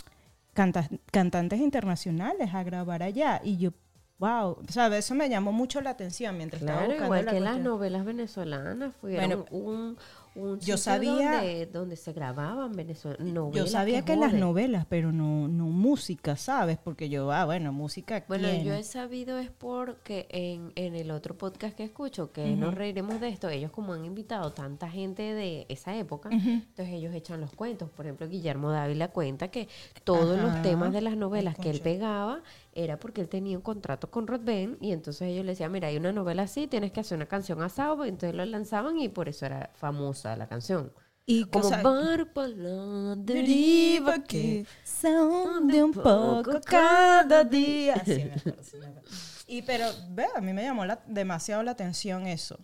canta- 0.52 0.88
cantantes 1.12 1.60
internacionales 1.60 2.52
a 2.52 2.64
grabar 2.64 3.04
allá. 3.04 3.40
Y 3.44 3.58
yo, 3.58 3.70
wow, 4.18 4.58
o 4.68 4.72
sea, 4.72 4.88
eso 4.96 5.14
me 5.14 5.28
llamó 5.28 5.52
mucho 5.52 5.80
la 5.80 5.90
atención 5.90 6.36
mientras 6.36 6.60
estaba 6.62 6.78
Claro, 6.80 6.92
buscando 6.94 7.06
igual 7.16 7.24
la 7.26 7.32
que 7.32 7.40
las 7.40 7.58
novelas 7.60 8.04
venezolanas 8.04 8.94
fueron 9.00 9.28
Bueno, 9.28 9.44
un, 9.52 9.96
un 10.34 10.54
yo 10.60 10.76
sitio 10.76 10.78
sabía- 10.78 11.32
donde, 11.32 11.66
donde 11.66 11.96
se 11.96 12.12
grababan 12.12 12.72
venezolanas. 12.72 13.52
Yo 13.52 13.66
sabía 13.66 14.02
que, 14.04 14.16
las 14.16 14.32
novelas, 14.32 14.86
pero 14.88 15.12
no, 15.12 15.48
no 15.48 15.66
música, 15.66 16.36
¿sabes? 16.36 16.78
Porque 16.78 17.08
yo, 17.08 17.30
ah, 17.32 17.44
bueno, 17.44 17.72
música. 17.72 18.24
Bueno, 18.28 18.48
¿quién? 18.48 18.64
yo 18.64 18.72
he 18.74 18.82
sabido 18.82 19.38
es 19.38 19.50
porque 19.50 20.26
en, 20.30 20.72
en 20.76 20.94
el 20.94 21.10
otro 21.10 21.36
podcast 21.36 21.76
que 21.76 21.84
escucho, 21.84 22.32
que 22.32 22.56
nos 22.56 22.74
reiremos 22.74 23.20
de 23.20 23.28
esto, 23.28 23.48
ellos 23.48 23.70
como 23.70 23.92
han 23.92 24.04
invitado 24.04 24.52
tanta 24.52 24.88
gente 24.90 25.22
de 25.34 25.66
esa 25.68 25.96
época, 25.96 26.30
entonces 26.32 26.88
ellos 26.94 27.14
echan 27.14 27.40
los 27.40 27.52
cuentos. 27.52 27.90
Por 27.90 28.06
ejemplo, 28.06 28.28
Guillermo 28.28 28.70
Dávila 28.70 29.08
cuenta 29.08 29.48
que 29.48 29.68
todos 30.04 30.38
Ajá. 30.38 30.46
los 30.46 30.62
temas 30.62 30.92
de 30.92 31.00
las 31.02 31.16
novelas 31.16 31.56
que 31.56 31.70
él 31.70 31.80
pegaba 31.80 32.40
era 32.74 32.98
porque 32.98 33.20
él 33.20 33.28
tenía 33.28 33.56
un 33.56 33.62
contrato 33.62 34.10
con 34.10 34.26
Rod 34.26 34.40
Ben 34.42 34.78
y 34.80 34.92
entonces 34.92 35.28
ellos 35.28 35.44
le 35.44 35.52
decían, 35.52 35.72
mira, 35.72 35.88
hay 35.88 35.96
una 35.96 36.12
novela 36.12 36.42
así, 36.44 36.66
tienes 36.66 36.92
que 36.92 37.00
hacer 37.00 37.16
una 37.16 37.26
canción 37.26 37.62
asado, 37.62 38.04
entonces 38.04 38.34
lo 38.36 38.44
lanzaban 38.44 38.98
y 38.98 39.08
por 39.08 39.28
eso 39.28 39.46
era 39.46 39.70
famosa 39.74 40.36
la 40.36 40.48
canción. 40.48 40.92
Y 41.24 41.44
Como 41.44 41.66
o 41.66 41.68
sea, 41.68 41.82
barco 41.82 42.40
a 42.40 42.48
la 42.48 43.14
deriva 43.16 44.24
que 44.24 44.64
se 44.82 45.08
hunde 45.20 45.82
un 45.82 45.92
poco 45.92 46.60
cada 46.64 47.44
día. 47.44 47.94
Sí, 48.04 48.24
me 48.24 48.34
acuerdo, 48.34 48.62
sí, 48.64 48.76
me 48.78 48.86
acuerdo. 48.86 49.08
Y 49.46 49.62
pero, 49.62 49.86
ve, 50.10 50.26
a 50.34 50.40
mí 50.40 50.52
me 50.52 50.62
llamó 50.62 50.84
la- 50.84 51.02
demasiado 51.06 51.62
la 51.62 51.72
atención 51.72 52.26
eso. 52.26 52.58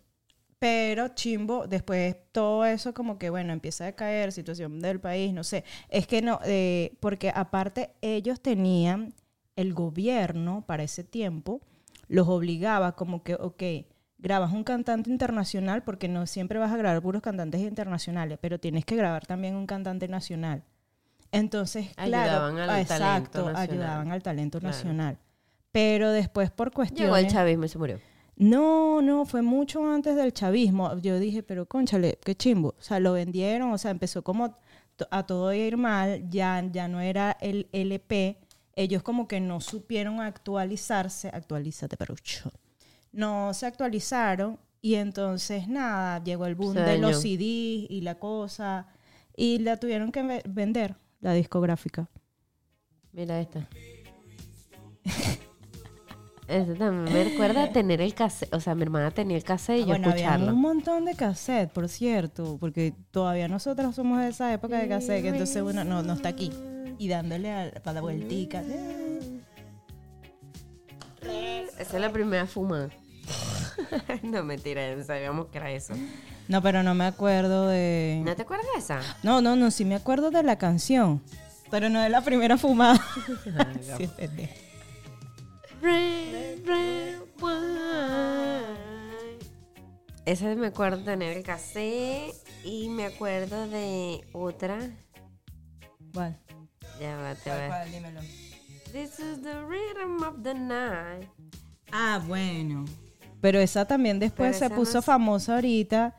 Pero 0.58 1.08
chimbo, 1.08 1.68
después 1.68 2.16
todo 2.32 2.64
eso 2.64 2.92
como 2.92 3.16
que, 3.16 3.30
bueno, 3.30 3.52
empieza 3.52 3.86
a 3.86 3.92
caer, 3.92 4.32
situación 4.32 4.80
del 4.80 4.98
país, 5.00 5.32
no 5.32 5.44
sé. 5.44 5.64
Es 5.88 6.08
que 6.08 6.20
no, 6.20 6.40
eh, 6.44 6.96
porque 6.98 7.30
aparte 7.32 7.90
ellos 8.00 8.40
tenían, 8.40 9.14
el 9.58 9.74
gobierno 9.74 10.62
para 10.66 10.84
ese 10.84 11.02
tiempo 11.02 11.60
los 12.06 12.28
obligaba 12.28 12.92
como 12.94 13.22
que, 13.24 13.34
ok, 13.34 13.62
grabas 14.18 14.52
un 14.52 14.62
cantante 14.62 15.10
internacional 15.10 15.82
porque 15.82 16.08
no 16.08 16.26
siempre 16.26 16.58
vas 16.60 16.72
a 16.72 16.76
grabar 16.76 17.02
puros 17.02 17.22
cantantes 17.22 17.60
internacionales, 17.60 18.38
pero 18.40 18.60
tienes 18.60 18.84
que 18.84 18.94
grabar 18.96 19.26
también 19.26 19.56
un 19.56 19.66
cantante 19.66 20.06
nacional. 20.06 20.62
Entonces, 21.32 21.88
Ayudaban 21.96 22.54
claro, 22.54 22.72
al 22.72 22.80
exacto, 22.80 23.42
talento 23.42 23.60
ayudaban 23.60 24.12
al 24.12 24.22
talento 24.22 24.60
Claro. 24.60 24.74
nacional. 24.74 25.18
Pero 25.72 26.12
después 26.12 26.50
por 26.50 26.72
cuestiones... 26.72 27.06
Llegó 27.06 27.16
el 27.16 27.26
chavismo 27.26 27.64
y 27.64 27.68
se 27.68 27.78
murió. 27.78 28.00
No, 28.36 29.02
no, 29.02 29.26
fue 29.26 29.42
mucho 29.42 29.84
antes 29.92 30.14
del 30.14 30.32
chavismo. 30.32 30.96
Yo 31.00 31.18
dije, 31.18 31.42
pero 31.42 31.66
conchale, 31.66 32.18
qué 32.24 32.36
chimbo. 32.36 32.76
O 32.78 32.82
sea, 32.82 33.00
lo 33.00 33.12
vendieron, 33.12 33.72
o 33.72 33.78
sea, 33.78 33.90
empezó 33.90 34.22
como 34.22 34.56
a 35.10 35.26
todo 35.26 35.52
ir 35.52 35.76
mal, 35.76 36.30
ya, 36.30 36.64
ya 36.70 36.86
no 36.88 37.00
era 37.00 37.36
el 37.40 37.68
LP. 37.72 38.38
Ellos 38.80 39.02
como 39.02 39.26
que 39.26 39.40
no 39.40 39.60
supieron 39.60 40.20
actualizarse, 40.20 41.28
actualízate, 41.34 41.96
perucho. 41.96 42.52
No 43.10 43.52
se 43.52 43.66
actualizaron 43.66 44.60
y 44.80 44.94
entonces 44.94 45.66
nada, 45.66 46.22
llegó 46.22 46.46
el 46.46 46.54
boom 46.54 46.74
de 46.74 46.96
los. 46.98 47.16
CDs 47.22 47.90
y 47.90 48.00
la 48.02 48.14
cosa 48.20 48.86
y 49.36 49.58
la 49.58 49.78
tuvieron 49.78 50.12
que 50.12 50.22
ve- 50.22 50.42
vender, 50.48 50.94
la 51.20 51.32
discográfica. 51.32 52.08
Mira 53.12 53.40
esta. 53.40 53.66
Esta 56.46 56.74
también 56.76 57.12
me 57.12 57.24
recuerda 57.24 57.70
tener 57.72 58.00
el 58.00 58.14
cassette. 58.14 58.54
O 58.54 58.60
sea, 58.60 58.74
mi 58.74 58.82
hermana 58.82 59.10
tenía 59.10 59.36
el 59.36 59.44
cassette 59.44 59.80
y 59.80 59.82
Ah, 59.82 59.84
yo 59.84 59.86
bueno, 59.88 60.10
había 60.10 60.24
escucharlo. 60.30 60.54
un 60.54 60.60
montón 60.60 61.04
de 61.04 61.14
cassette, 61.14 61.70
por 61.70 61.88
cierto, 61.90 62.56
porque 62.58 62.94
todavía 63.10 63.48
nosotros 63.48 63.94
somos 63.94 64.20
de 64.20 64.28
esa 64.28 64.52
época 64.54 64.78
de 64.78 64.88
cassette, 64.88 65.22
que 65.22 65.28
entonces 65.28 65.60
uno 65.62 65.84
no, 65.84 66.02
no 66.02 66.14
está 66.14 66.30
aquí. 66.30 66.50
Y 66.98 67.08
dándole 67.08 67.52
a- 67.52 67.70
para 67.82 67.94
la 67.94 68.00
vueltica. 68.00 68.62
Esa 71.78 71.96
es 71.96 72.00
la 72.00 72.10
primera 72.12 72.46
fumada. 72.46 72.90
no, 74.22 74.42
mentira, 74.44 74.94
no 74.96 75.04
sabíamos 75.04 75.46
que 75.46 75.58
era 75.58 75.70
eso. 75.70 75.94
No, 76.48 76.62
pero 76.62 76.82
no 76.82 76.94
me 76.94 77.04
acuerdo 77.04 77.68
de... 77.68 78.20
¿No 78.24 78.34
te 78.34 78.42
acuerdas 78.42 78.66
de 78.74 78.80
esa? 78.80 79.00
No, 79.22 79.40
no, 79.40 79.54
no, 79.54 79.70
sí 79.70 79.84
me 79.84 79.94
acuerdo 79.94 80.30
de 80.30 80.42
la 80.42 80.56
canción, 80.58 81.22
pero 81.70 81.88
no 81.88 82.00
de 82.00 82.08
la 82.08 82.22
primera 82.22 82.56
fumada. 82.58 83.00
Sí, 83.96 84.04
es 84.04 84.10
pendejo. 84.10 84.52
Red, 85.80 86.66
red 86.66 87.18
wine. 87.40 88.78
Esa 90.24 90.46
me 90.56 90.66
acuerdo 90.66 90.98
de 90.98 91.04
tener 91.04 91.36
el 91.36 91.42
cassette 91.44 92.34
y 92.64 92.88
me 92.88 93.04
acuerdo 93.06 93.68
de 93.68 94.26
otra. 94.32 94.78
¿Cuál? 96.12 96.36
Ya 97.00 97.16
va, 97.16 97.34
te 97.34 97.50
¿Cuál, 97.50 97.60
va. 97.60 97.66
cuál? 97.68 97.90
Dímelo. 97.92 98.20
This 98.92 99.18
is 99.20 99.42
the 99.42 99.54
rhythm 99.66 100.22
of 100.22 100.42
the 100.42 100.54
night. 100.54 101.28
Ah, 101.92 102.20
bueno. 102.26 102.84
Pero 103.40 103.60
esa 103.60 103.84
también 103.86 104.18
después 104.18 104.56
Pero 104.58 104.68
se 104.70 104.74
puso 104.74 104.98
no 104.98 105.02
famosa 105.02 105.54
ahorita, 105.56 106.16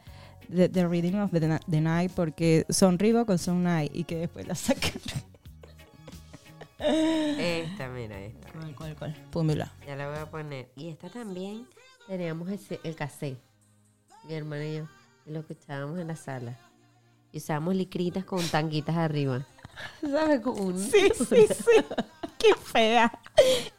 The, 0.50 0.68
the 0.70 0.88
Rhythm 0.88 1.20
of 1.20 1.32
the, 1.32 1.82
Night, 1.82 2.12
porque 2.16 2.66
son 2.70 2.98
Rivo 2.98 3.24
con 3.26 3.38
Son 3.38 3.62
Night 3.64 3.92
y 3.94 4.04
que 4.04 4.16
después 4.16 4.48
la 4.48 4.56
sacaron. 4.56 5.00
Esta, 6.80 7.88
mira, 7.90 8.20
esta. 8.22 8.52
¿Cuál, 8.54 8.76
cuál, 8.76 8.96
cuál? 8.96 9.16
Pómela. 9.32 9.72
Ya 9.86 9.96
la 9.96 10.10
voy 10.10 10.18
a 10.18 10.30
poner. 10.30 10.72
Y 10.76 10.90
esta 10.90 11.10
también 11.10 11.68
teníamos 12.08 12.50
ese- 12.50 12.80
el 12.84 12.96
cassette. 12.96 13.38
Mi 14.28 14.34
hermana 14.34 14.66
y 14.66 14.78
yo. 14.78 14.88
Y 15.26 15.32
lo 15.32 15.42
escuchábamos 15.42 16.00
en 16.00 16.08
la 16.08 16.16
sala. 16.16 16.58
Y 17.32 17.38
usábamos 17.38 17.76
licritas 17.76 18.24
con 18.26 18.42
tanguitas 18.48 18.96
arriba. 18.96 19.46
¿Sabes? 20.02 20.42
Con 20.42 20.60
un... 20.60 20.80
Sí, 20.80 21.10
sí, 21.18 21.48
sí. 21.48 21.84
Qué 22.38 22.56
fea. 22.56 23.12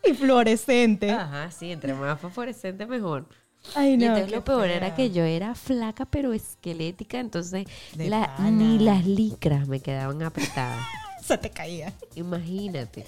Y 0.05 0.13
fluorescente. 0.15 1.11
Ajá, 1.11 1.51
sí, 1.51 1.73
entre 1.73 1.95
más 1.95 2.21
fosforescente 2.21 2.87
mejor. 2.87 3.27
Ay, 3.75 3.93
y 3.93 3.97
no. 3.99 4.05
entonces 4.07 4.31
qué 4.31 4.37
lo 4.37 4.45
peor 4.45 4.69
era 4.69 4.95
que 4.95 5.11
yo 5.11 5.23
era 5.25 5.55
flaca 5.55 6.07
pero 6.07 6.33
esquelética, 6.33 7.19
entonces 7.21 7.67
la- 7.97 8.35
ni 8.51 8.79
las 8.79 9.05
licras 9.07 9.69
me 9.69 9.81
quedaban 9.81 10.23
apretadas. 10.23 10.83
Se 11.23 11.37
te 11.39 11.51
caía. 11.51 11.93
Imagínate. 12.15 13.07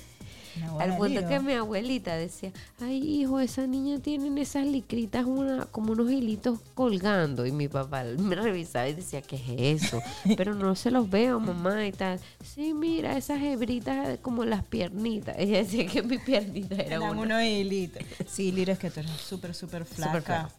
Al 0.78 0.96
punto 0.96 1.26
que 1.28 1.40
mi 1.40 1.52
abuelita 1.52 2.14
decía, 2.16 2.52
ay 2.80 2.98
hijo, 3.22 3.40
esa 3.40 3.66
niña 3.66 3.98
tiene 4.00 4.26
en 4.26 4.38
esas 4.38 4.66
licritas 4.66 5.24
una, 5.24 5.66
como 5.66 5.92
unos 5.92 6.10
hilitos 6.10 6.58
colgando. 6.74 7.46
Y 7.46 7.52
mi 7.52 7.68
papá 7.68 8.04
me 8.18 8.34
revisaba 8.34 8.88
y 8.88 8.94
decía, 8.94 9.22
¿qué 9.22 9.36
es 9.36 9.82
eso? 9.84 10.00
Pero 10.36 10.54
no 10.54 10.74
se 10.76 10.90
los 10.90 11.08
veo, 11.10 11.40
mamá, 11.40 11.86
y 11.86 11.92
tal. 11.92 12.20
Sí, 12.44 12.74
mira, 12.74 13.16
esas 13.16 13.40
hebritas 13.42 14.18
como 14.20 14.44
las 14.44 14.64
piernitas. 14.64 15.36
Ella 15.38 15.58
decía 15.58 15.86
que 15.86 16.02
mi 16.02 16.18
piernita 16.18 16.74
era 16.74 16.84
Eran 16.96 17.02
una. 17.02 17.20
unos 17.22 17.42
hilitos. 17.42 18.02
Sí, 18.26 18.52
Lira, 18.52 18.72
es 18.74 18.78
que 18.78 18.90
tú 18.90 19.00
eres 19.00 19.12
súper, 19.12 19.54
súper 19.54 19.84
flaca. 19.84 20.10
flaca. 20.20 20.50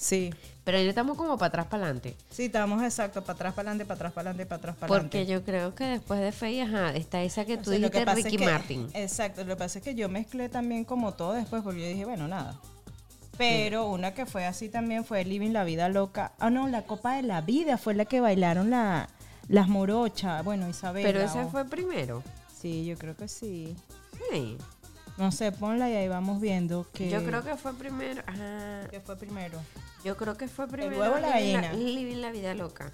Sí. 0.00 0.32
Pero 0.64 0.78
ahí 0.78 0.88
estamos 0.88 1.16
como 1.18 1.36
para 1.36 1.48
atrás, 1.48 1.66
para 1.66 1.84
adelante. 1.84 2.16
Sí, 2.30 2.44
estamos 2.46 2.82
exacto, 2.82 3.20
para 3.22 3.34
atrás, 3.34 3.52
para 3.54 3.68
adelante, 3.70 3.84
para 3.84 3.96
atrás, 3.96 4.12
para 4.14 4.30
adelante, 4.30 4.46
para 4.48 4.58
atrás, 4.58 4.76
para 4.76 4.88
Porque 4.88 5.18
adelante. 5.18 5.32
yo 5.32 5.44
creo 5.44 5.74
que 5.74 5.84
después 5.84 6.20
de 6.20 6.32
Fey, 6.32 6.60
ajá, 6.60 6.94
está 6.94 7.22
esa 7.22 7.44
que 7.44 7.54
O 7.54 7.58
tú 7.58 7.70
sea, 7.70 7.78
lo 7.80 7.90
que 7.90 7.98
dijiste, 7.98 8.04
pasa 8.06 8.18
es 8.18 8.24
Ricky 8.24 8.36
que- 8.38 8.44
Martin. 8.46 8.88
Exacto, 8.94 9.42
lo 9.44 9.48
que 9.48 9.56
pasa 9.56 9.78
es 9.78 9.84
que 9.84 9.94
yo 9.94 10.08
mezclé 10.08 10.48
también 10.48 10.84
como 10.86 11.12
todo 11.12 11.34
después, 11.34 11.62
porque 11.62 11.80
yo 11.82 11.86
dije, 11.88 12.04
bueno, 12.06 12.28
nada. 12.28 12.58
Pero 13.36 13.86
una 13.88 14.12
que 14.14 14.26
fue 14.26 14.46
así 14.46 14.68
también 14.68 15.04
fue 15.04 15.24
Living 15.24 15.50
la 15.52 15.64
Vida 15.64 15.88
Loca. 15.88 16.32
Ah, 16.38 16.50
no, 16.50 16.66
la 16.68 16.82
Copa 16.82 17.16
de 17.16 17.22
la 17.22 17.40
Vida 17.42 17.76
fue 17.78 17.94
la 17.94 18.04
que 18.06 18.20
bailaron 18.20 18.70
la, 18.70 19.08
las 19.48 19.68
morochas. 19.68 20.44
Bueno, 20.44 20.68
Isabel. 20.68 21.02
Pero 21.02 21.20
ese 21.20 21.44
fue 21.46 21.64
primero. 21.64 22.22
Sí, 22.58 22.84
yo 22.84 22.96
creo 22.96 23.16
que 23.16 23.28
sí. 23.28 23.74
Sí. 24.30 24.56
No 25.20 25.30
sé, 25.32 25.52
ponla 25.52 25.90
y 25.90 25.94
ahí 25.96 26.08
vamos 26.08 26.40
viendo 26.40 26.86
que... 26.94 27.10
Yo 27.10 27.22
creo 27.24 27.44
que 27.44 27.54
fue 27.56 27.74
primero. 27.74 28.22
Ajá. 28.26 28.88
que 28.90 29.00
fue 29.00 29.16
primero. 29.16 29.58
Yo 30.02 30.16
creo 30.16 30.34
que 30.36 30.48
fue 30.48 30.66
primero. 30.66 30.98
huevo 30.98 31.16
o 31.16 31.18
la 31.20 31.28
gallina? 31.28 31.72
Living 31.74 32.22
la 32.22 32.30
vida 32.30 32.54
loca. 32.54 32.90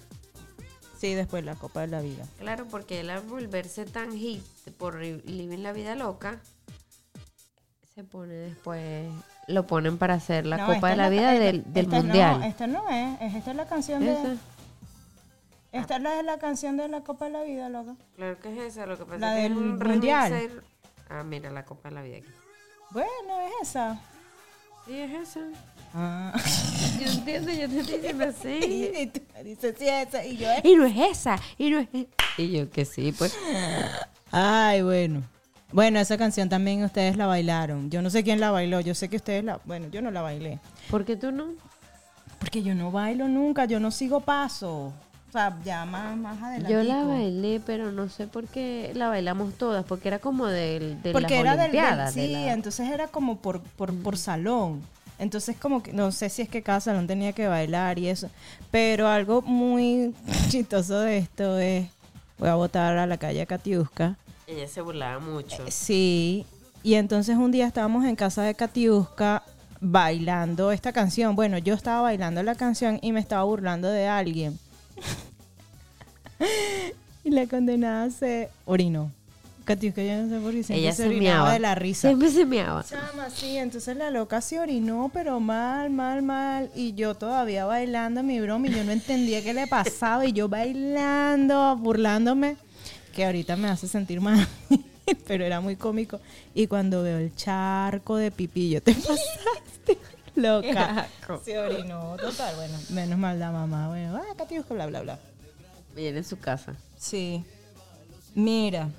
Sí, 0.99 1.13
después 1.13 1.45
la 1.45 1.55
Copa 1.55 1.81
de 1.81 1.87
la 1.87 2.01
Vida. 2.01 2.25
Claro, 2.37 2.65
porque 2.67 2.99
él 2.99 3.09
al 3.11 3.21
volverse 3.21 3.85
tan 3.85 4.11
hit 4.11 4.43
por 4.77 4.99
Living 4.99 5.59
la 5.63 5.71
vida 5.71 5.95
loca, 5.95 6.39
se 7.95 8.03
pone 8.03 8.33
después, 8.33 9.07
lo 9.47 9.65
ponen 9.67 9.97
para 9.97 10.15
hacer 10.15 10.45
la 10.45 10.57
No, 10.57 10.65
Copa 10.65 10.87
de 10.87 10.93
es 10.93 10.97
la 10.97 11.09
Vida 11.09 11.33
esta- 11.33 11.45
del, 11.45 11.63
del 11.71 11.85
esta 11.85 11.97
Mundial. 11.97 12.39
No, 12.39 12.45
esta 12.45 12.67
no 12.67 12.89
es, 12.89 13.21
es- 13.21 13.35
esta 13.35 13.51
es 13.51 13.57
la 13.57 13.67
canción 13.67 14.03
Esa. 14.03 14.27
de... 14.29 14.37
Esta 15.71 15.95
es 15.97 16.01
la, 16.01 16.23
la 16.23 16.39
canción 16.39 16.75
de 16.77 16.87
la 16.89 17.01
Copa 17.01 17.25
de 17.25 17.31
la 17.31 17.43
Vida, 17.43 17.69
loca. 17.69 17.95
Claro 18.15 18.39
que 18.39 18.51
es 18.51 18.73
esa, 18.73 18.85
lo 18.85 18.97
que 18.97 19.05
pasa 19.05 19.17
La 19.19 19.33
es 19.33 19.39
que 19.39 19.45
es 19.45 19.49
del 19.49 19.57
un 19.57 19.79
remix 19.79 19.95
Mundial. 19.97 20.63
Ah, 21.09 21.23
mira, 21.23 21.51
la 21.51 21.65
Copa 21.65 21.89
de 21.89 21.95
la 21.95 22.01
Vida 22.01 22.17
aquí. 22.17 22.27
Bueno, 22.91 23.41
es 23.47 23.69
esa. 23.69 23.99
Sí, 24.85 24.99
es 24.99 25.11
esa. 25.11 25.41
Ah. 25.93 26.33
Yo 26.99 27.11
entiendo, 27.11 27.51
yo 27.51 27.69
te 27.69 27.79
estoy 27.79 27.95
diciendo 27.97 28.25
así. 28.25 28.91
y 28.99 29.07
tú 29.07 29.21
me 29.33 29.43
dices, 29.43 29.75
sí, 29.77 29.87
esa. 29.87 30.25
Y 30.25 30.37
yo, 30.37 30.49
eh. 30.49 30.61
Y 30.63 30.75
no 30.75 30.85
es 30.85 30.97
esa, 30.97 31.39
y 31.57 31.69
no 31.69 31.79
es 31.79 31.87
esa. 31.93 32.07
Y 32.37 32.51
yo 32.51 32.69
que 32.69 32.85
sí, 32.85 33.13
pues. 33.17 33.35
Ay, 34.31 34.81
bueno. 34.81 35.23
Bueno, 35.71 35.99
esa 35.99 36.17
canción 36.17 36.49
también 36.49 36.83
ustedes 36.83 37.17
la 37.17 37.27
bailaron. 37.27 37.89
Yo 37.89 38.01
no 38.01 38.09
sé 38.09 38.23
quién 38.23 38.39
la 38.39 38.51
bailó. 38.51 38.79
Yo 38.79 38.95
sé 38.95 39.09
que 39.09 39.17
ustedes 39.17 39.43
la... 39.43 39.59
Bueno, 39.65 39.87
yo 39.89 40.01
no 40.01 40.11
la 40.11 40.21
bailé. 40.21 40.59
¿Por 40.89 41.03
qué 41.03 41.17
tú 41.17 41.31
no? 41.31 41.49
Porque 42.39 42.63
yo 42.63 42.73
no 42.73 42.91
bailo 42.91 43.27
nunca. 43.27 43.65
Yo 43.65 43.79
no 43.79 43.91
sigo 43.91 44.21
paso. 44.21 44.93
O 45.29 45.31
sea, 45.31 45.57
ya 45.65 45.85
más, 45.85 46.15
más 46.17 46.41
adelante. 46.41 46.71
Yo 46.73 46.83
la 46.83 47.03
bailé, 47.03 47.59
pero 47.65 47.91
no 47.91 48.07
sé 48.09 48.27
por 48.27 48.45
qué 48.47 48.91
la 48.95 49.09
bailamos 49.09 49.53
todas, 49.55 49.83
porque 49.85 50.07
era 50.07 50.19
como 50.19 50.45
del, 50.47 51.01
de 51.01 51.11
Porque 51.11 51.33
las 51.35 51.41
era 51.41 51.51
del, 51.57 51.71
del- 51.71 51.81
Olimpiadas. 51.81 52.15
de 52.15 52.25
sí, 52.27 52.31
la- 52.33 52.53
entonces 52.53 52.89
era 52.89 53.07
como 53.07 53.37
por, 53.39 53.61
por, 53.61 53.93
por 53.95 54.17
salón. 54.17 54.81
Entonces 55.19 55.57
como 55.57 55.81
que 55.83 55.91
no 55.93 56.11
sé 56.11 56.29
si 56.29 56.43
es 56.43 56.49
que 56.49 56.61
cada 56.61 56.79
salón 56.79 57.07
tenía 57.07 57.33
que 57.33 57.47
bailar 57.47 57.99
y 57.99 58.07
eso. 58.07 58.29
Pero 58.71 59.07
algo 59.09 59.41
muy 59.41 60.13
chistoso 60.49 60.99
de 61.01 61.17
esto 61.17 61.57
es, 61.59 61.87
voy 62.37 62.49
a 62.49 62.55
votar 62.55 62.97
a 62.97 63.05
la 63.05 63.17
calle 63.17 63.45
Katiuska. 63.45 64.15
Ella 64.47 64.67
se 64.67 64.79
burlaba 64.79 65.19
mucho. 65.19 65.57
Sí, 65.69 66.45
y 66.83 66.93
entonces 66.93 67.35
un 67.35 67.51
día 67.51 67.67
estábamos 67.67 68.05
en 68.05 68.15
casa 68.15 68.43
de 68.43 68.55
Katiuska 68.55 69.43
bailando 69.81 70.71
esta 70.71 70.93
canción. 70.93 71.35
Bueno, 71.35 71.57
yo 71.57 71.73
estaba 71.73 72.01
bailando 72.01 72.41
la 72.43 72.55
canción 72.55 72.99
y 73.01 73.11
me 73.11 73.19
estaba 73.19 73.43
burlando 73.43 73.89
de 73.89 74.07
alguien. 74.07 74.57
y 77.23 77.29
la 77.29 77.47
condenada 77.47 78.09
se 78.09 78.49
orinó. 78.65 79.11
Yo 79.67 79.75
no 79.75 80.29
sé 80.29 80.39
por 80.39 80.53
qué 80.53 80.63
siempre 80.63 80.77
Ella 80.77 80.93
se 80.93 81.03
se 81.03 81.09
orinaba 81.09 81.51
de 81.51 81.59
la 81.59 81.75
risa. 81.75 82.07
Siempre 82.07 82.29
se 82.29 82.45
meaba. 82.45 82.85
Chama, 82.85 83.29
sí, 83.29 83.57
entonces 83.57 83.97
la 83.97 84.09
loca 84.11 84.39
se 84.39 84.61
orinó, 84.61 85.11
pero 85.13 85.41
mal, 85.41 85.89
mal, 85.89 86.21
mal. 86.21 86.71
Y 86.73 86.93
yo 86.93 87.15
todavía 87.15 87.65
bailando 87.65 88.23
mi 88.23 88.39
broma 88.39 88.67
y 88.67 88.71
yo 88.71 88.85
no 88.85 88.93
entendía 88.93 89.43
qué 89.43 89.53
le 89.53 89.67
pasaba. 89.67 90.25
Y 90.25 90.31
yo 90.31 90.47
bailando, 90.47 91.75
burlándome, 91.75 92.55
que 93.13 93.25
ahorita 93.25 93.57
me 93.57 93.67
hace 93.67 93.89
sentir 93.89 94.21
mal. 94.21 94.47
pero 95.27 95.43
era 95.43 95.59
muy 95.59 95.75
cómico. 95.75 96.21
Y 96.53 96.67
cuando 96.67 97.03
veo 97.03 97.17
el 97.17 97.35
charco 97.35 98.15
de 98.15 98.31
pipí, 98.31 98.69
yo 98.69 98.81
te 98.81 98.93
pasaste, 98.93 99.97
loca. 100.37 101.07
Se 101.43 101.57
orinó, 101.57 102.15
total. 102.17 102.55
Bueno, 102.55 102.77
menos 102.89 103.19
mal 103.19 103.39
la 103.39 103.51
mamá. 103.51 103.87
Bueno, 103.89 104.17
ah, 104.17 104.35
Katiuska, 104.37 104.73
bla, 104.73 104.85
bla, 104.87 105.01
bla. 105.01 105.19
Viene 105.95 106.19
en 106.19 106.23
su 106.23 106.39
casa. 106.39 106.75
Sí. 106.97 107.43
Mira. 108.35 108.89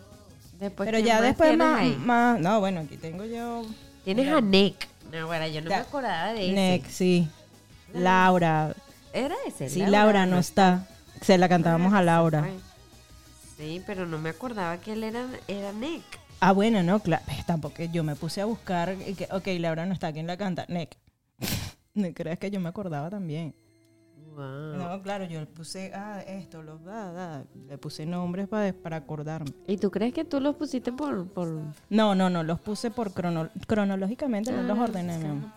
Después, 0.59 0.89
pero 0.89 0.99
¿qué 0.99 1.05
ya 1.05 1.15
más 1.15 1.23
después 1.23 1.57
más, 1.57 1.81
ahí? 1.81 1.97
más. 1.97 2.41
No, 2.41 2.59
bueno, 2.59 2.81
aquí 2.81 2.97
tengo 2.97 3.25
yo. 3.25 3.65
Tienes 4.05 4.29
a 4.29 4.41
Nick. 4.41 4.89
No, 5.13 5.27
bueno, 5.27 5.47
yo 5.47 5.63
no 5.63 5.71
me 5.71 5.77
acordaba 5.77 6.33
de 6.33 6.47
ese. 6.47 6.53
Next, 6.55 6.91
sí. 6.91 7.29
Laura. 7.95 8.75
Era 9.13 9.35
ese. 9.47 9.69
Sí, 9.69 9.87
Laura 9.87 10.27
no 10.27 10.39
está. 10.39 10.87
Se 11.23 11.39
la 11.39 11.49
cantábamos 11.49 11.95
a 11.95 12.03
Laura. 12.03 12.47
Sí, 13.57 13.83
pero 13.87 14.07
no 14.07 14.19
me 14.19 14.31
acordaba 14.31 14.79
que 14.79 14.93
él 14.93 15.05
era, 15.05 15.27
era 15.49 15.73
Nick. 15.73 16.05
Ah, 16.41 16.53
bueno, 16.53 16.83
no, 16.83 17.01
claro. 17.01 17.25
Tampoco 17.47 17.83
yo 17.85 18.05
me 18.05 18.15
puse 18.15 18.41
a 18.41 18.45
buscar. 18.45 18.95
y 19.07 19.15
que, 19.15 19.29
ok, 19.31 19.47
Laura 19.59 19.87
no 19.87 19.93
está. 19.95 20.13
¿Quién 20.13 20.27
la 20.27 20.37
canta? 20.37 20.65
Nick. 20.69 20.97
no 22.09 22.15
creas 22.15 22.39
que 22.39 22.51
yo 22.51 22.61
me 22.61 22.69
acordaba 22.69 23.11
también. 23.11 23.55
Wow. 24.35 24.77
No, 24.77 25.03
claro, 25.03 25.25
yo 25.25 25.41
le 25.41 25.47
puse, 25.47 25.91
ah, 25.95 26.21
esto, 26.27 26.63
los, 26.63 26.85
da, 26.85 27.11
da. 27.13 27.45
Le 27.69 27.77
puse 27.77 28.07
nombres 28.07 28.47
para, 28.47 28.73
para 28.73 28.97
acordarme. 28.99 29.51
¿Y 29.67 29.79
tú 29.79 29.91
crees 29.91 30.15
que 30.15 30.25
tú 30.25 30.41
los 30.41 30.55
pusiste 30.55 30.93
por... 30.93 31.27
por... 31.29 31.49
No, 31.91 32.15
no, 32.15 32.31
no, 32.31 32.45
los 32.45 32.61
puse 32.61 32.91
por 32.93 33.13
crono, 33.13 33.49
cronológicamente, 33.67 34.53
no 34.53 34.63
los 34.63 34.79
ordené, 34.79 35.19
mi 35.19 35.27
amor. 35.27 35.51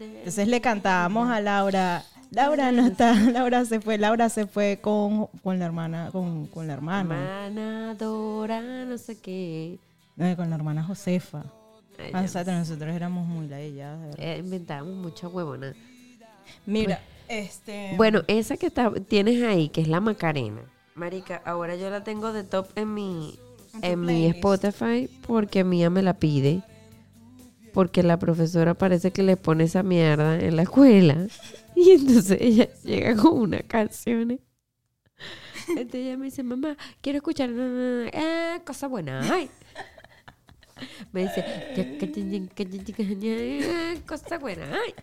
Entonces 0.00 0.48
le 0.48 0.60
cantábamos 0.60 1.28
a 1.28 1.40
Laura. 1.40 2.02
Laura 2.30 2.72
no 2.72 2.86
está, 2.86 3.14
Laura 3.32 3.64
se 3.64 3.80
fue, 3.80 3.98
Laura 3.98 4.28
se 4.28 4.46
fue 4.46 4.78
con, 4.80 5.26
con 5.42 5.58
la 5.58 5.64
hermana, 5.66 6.08
con, 6.10 6.46
con 6.46 6.66
la 6.66 6.72
hermana, 6.72 7.46
Hermana 7.46 7.94
Dora, 7.94 8.84
no 8.84 8.98
sé 8.98 9.20
qué. 9.20 9.78
eh, 10.18 10.34
con 10.36 10.50
la 10.50 10.56
hermana 10.56 10.82
Josefa. 10.82 11.44
Ya 11.98 12.22
nosotros, 12.22 12.54
nosotros 12.54 12.94
éramos 12.94 13.26
muy 13.26 13.48
la 13.48 13.60
ella. 13.60 13.98
Eh, 14.18 14.38
inventábamos 14.44 14.94
mucha 14.94 15.28
huevona. 15.28 15.74
Mira, 16.66 17.00
este. 17.28 17.94
Bueno, 17.96 18.22
esa 18.26 18.56
que 18.56 18.66
está, 18.66 18.92
tienes 18.92 19.42
ahí, 19.42 19.68
que 19.68 19.80
es 19.80 19.88
la 19.88 20.00
Macarena. 20.00 20.60
Marica, 20.94 21.42
ahora 21.44 21.74
yo 21.76 21.90
la 21.90 22.04
tengo 22.04 22.32
de 22.32 22.44
top 22.44 22.68
en 22.76 22.94
mi, 22.94 23.38
En 23.82 24.00
mi. 24.00 24.26
Spotify 24.26 25.08
porque 25.26 25.64
Mía 25.64 25.90
me 25.90 26.02
la 26.02 26.14
pide. 26.14 26.62
Porque 27.72 28.04
la 28.04 28.18
profesora 28.18 28.74
parece 28.74 29.10
que 29.10 29.24
le 29.24 29.36
pone 29.36 29.64
esa 29.64 29.82
mierda 29.82 30.38
en 30.38 30.56
la 30.56 30.62
escuela. 30.62 31.26
Y 31.76 31.90
entonces 31.90 32.38
ella 32.40 32.68
llega 32.84 33.16
con 33.16 33.36
unas 33.36 33.64
canciones. 33.64 34.38
Entonces 35.70 35.94
ella 35.94 36.16
me 36.16 36.26
dice, 36.26 36.44
mamá, 36.44 36.76
quiero 37.00 37.16
escuchar 37.16 37.50
eh, 37.52 38.60
cosa 38.64 38.86
buena. 38.86 39.20
Ay. 39.28 39.50
Me 41.12 41.22
dice, 41.22 41.44
"Eh, 41.76 41.98
cosa 44.06 44.38
buena. 44.38 44.66
Ay. 44.72 44.94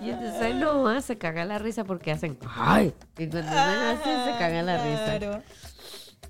Y 0.00 0.10
entonces 0.10 0.54
no, 0.56 1.00
se 1.00 1.18
caga 1.18 1.44
la 1.44 1.58
risa 1.58 1.84
porque 1.84 2.12
hacen, 2.12 2.38
ay. 2.56 2.94
Y 3.18 3.26
cuando 3.26 3.50
hacen 3.50 3.98
así, 3.98 4.30
se 4.32 4.38
caga 4.38 4.62
la 4.62 4.82
risa. 4.82 5.18
Claro. 5.18 5.42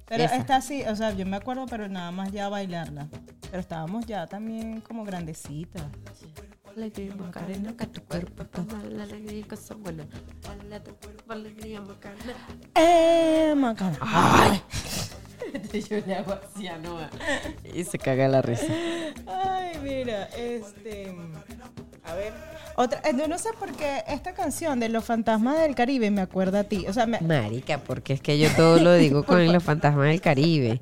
Pero 0.07 0.25
Esa. 0.25 0.37
esta 0.37 0.61
sí, 0.62 0.83
o 0.85 0.97
sea, 0.97 1.12
yo 1.12 1.27
me 1.27 1.37
acuerdo, 1.37 1.66
pero 1.66 1.87
nada 1.87 2.11
más 2.11 2.33
ya 2.33 2.49
bailarla. 2.49 3.09
Pero 3.51 3.61
estábamos 3.61 4.07
ya 4.07 4.27
también 4.27 4.81
como 4.81 5.05
grandecitas. 5.05 5.83
Alegría, 6.66 7.14
Macarena, 7.16 7.77
que 7.77 7.87
tu 7.87 8.01
cuerpo 8.03 8.44
toma 8.47 8.83
la 8.85 9.03
alegría 9.03 9.40
y 9.40 9.42
cosas 9.42 9.77
buenas. 9.79 10.07
Alegría, 11.29 11.81
Macarena. 11.81 12.33
¡Eh, 12.75 13.55
Macarena! 13.57 13.99
¡Ay! 14.01 14.62
Yo 15.89 15.99
le 16.07 16.15
hago 16.15 16.33
así 16.33 16.67
a 16.67 16.79
Noah. 16.79 17.11
Y 17.75 17.85
se 17.85 17.99
caga 17.99 18.29
la 18.29 18.43
risa. 18.43 18.67
Ay, 19.27 19.79
mira, 19.83 20.25
este. 20.37 21.15
A 22.05 22.15
ver. 22.15 22.33
Otra, 22.77 23.01
eh, 23.01 23.13
yo 23.17 23.27
no 23.29 23.39
sé 23.39 23.51
por 23.59 23.73
qué 23.73 24.05
esta 24.09 24.35
canción 24.35 24.81
de 24.81 24.89
Los 24.89 25.05
Fantasmas 25.05 25.59
del 25.59 25.75
Caribe 25.75 26.11
me 26.11 26.21
acuerda 26.21 26.61
a 26.61 26.65
ti. 26.65 26.87
O 26.89 26.93
sea, 26.93 27.07
me, 27.07 27.21
Marica, 27.21 27.79
porque 27.79 28.13
es 28.13 28.21
que 28.21 28.39
yo 28.39 28.49
todo 28.57 28.79
lo 28.79 28.95
digo 28.95 29.25
con 29.25 29.53
los 29.53 29.63
fantasmas 29.63 30.07
del 30.07 30.21
Caribe. 30.21 30.81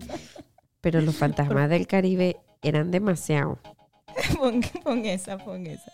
Pero 0.81 1.01
los 1.01 1.17
fantasmas 1.17 1.69
del 1.69 1.87
Caribe 1.87 2.37
eran 2.63 2.91
demasiado. 2.91 3.59
pon, 4.39 4.61
pon 4.85 5.05
esa, 5.05 5.39
pon 5.39 5.67
esa. 5.67 5.93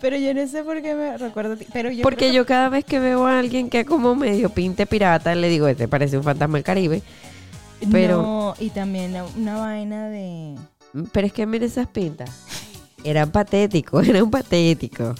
Pero 0.00 0.16
yo 0.16 0.32
no 0.32 0.46
sé 0.46 0.62
por 0.62 0.80
qué 0.80 0.94
me 0.94 1.56
ti. 1.56 1.66
Pero 1.72 1.90
yo 1.90 2.02
Porque 2.02 2.28
creo 2.28 2.32
yo 2.32 2.46
cada 2.46 2.68
vez 2.68 2.84
que 2.84 2.98
veo 2.98 3.26
a 3.26 3.38
alguien 3.38 3.68
que 3.68 3.84
como 3.84 4.14
medio 4.14 4.48
pinte 4.50 4.86
pirata, 4.86 5.34
le 5.34 5.48
digo, 5.48 5.66
este 5.68 5.88
parece 5.88 6.16
un 6.16 6.24
fantasma 6.24 6.56
del 6.58 6.64
Caribe. 6.64 7.02
pero- 7.90 8.22
No, 8.22 8.54
y 8.58 8.70
también 8.70 9.12
la- 9.12 9.24
una 9.24 9.58
vaina 9.58 10.08
de. 10.08 10.54
Pero 11.12 11.26
es 11.26 11.32
que 11.32 11.46
mire 11.46 11.66
esas 11.66 11.86
pintas. 11.88 12.30
Eran 13.04 13.30
patéticos, 13.30 14.06
eran 14.08 14.30
patéticos. 14.30 15.16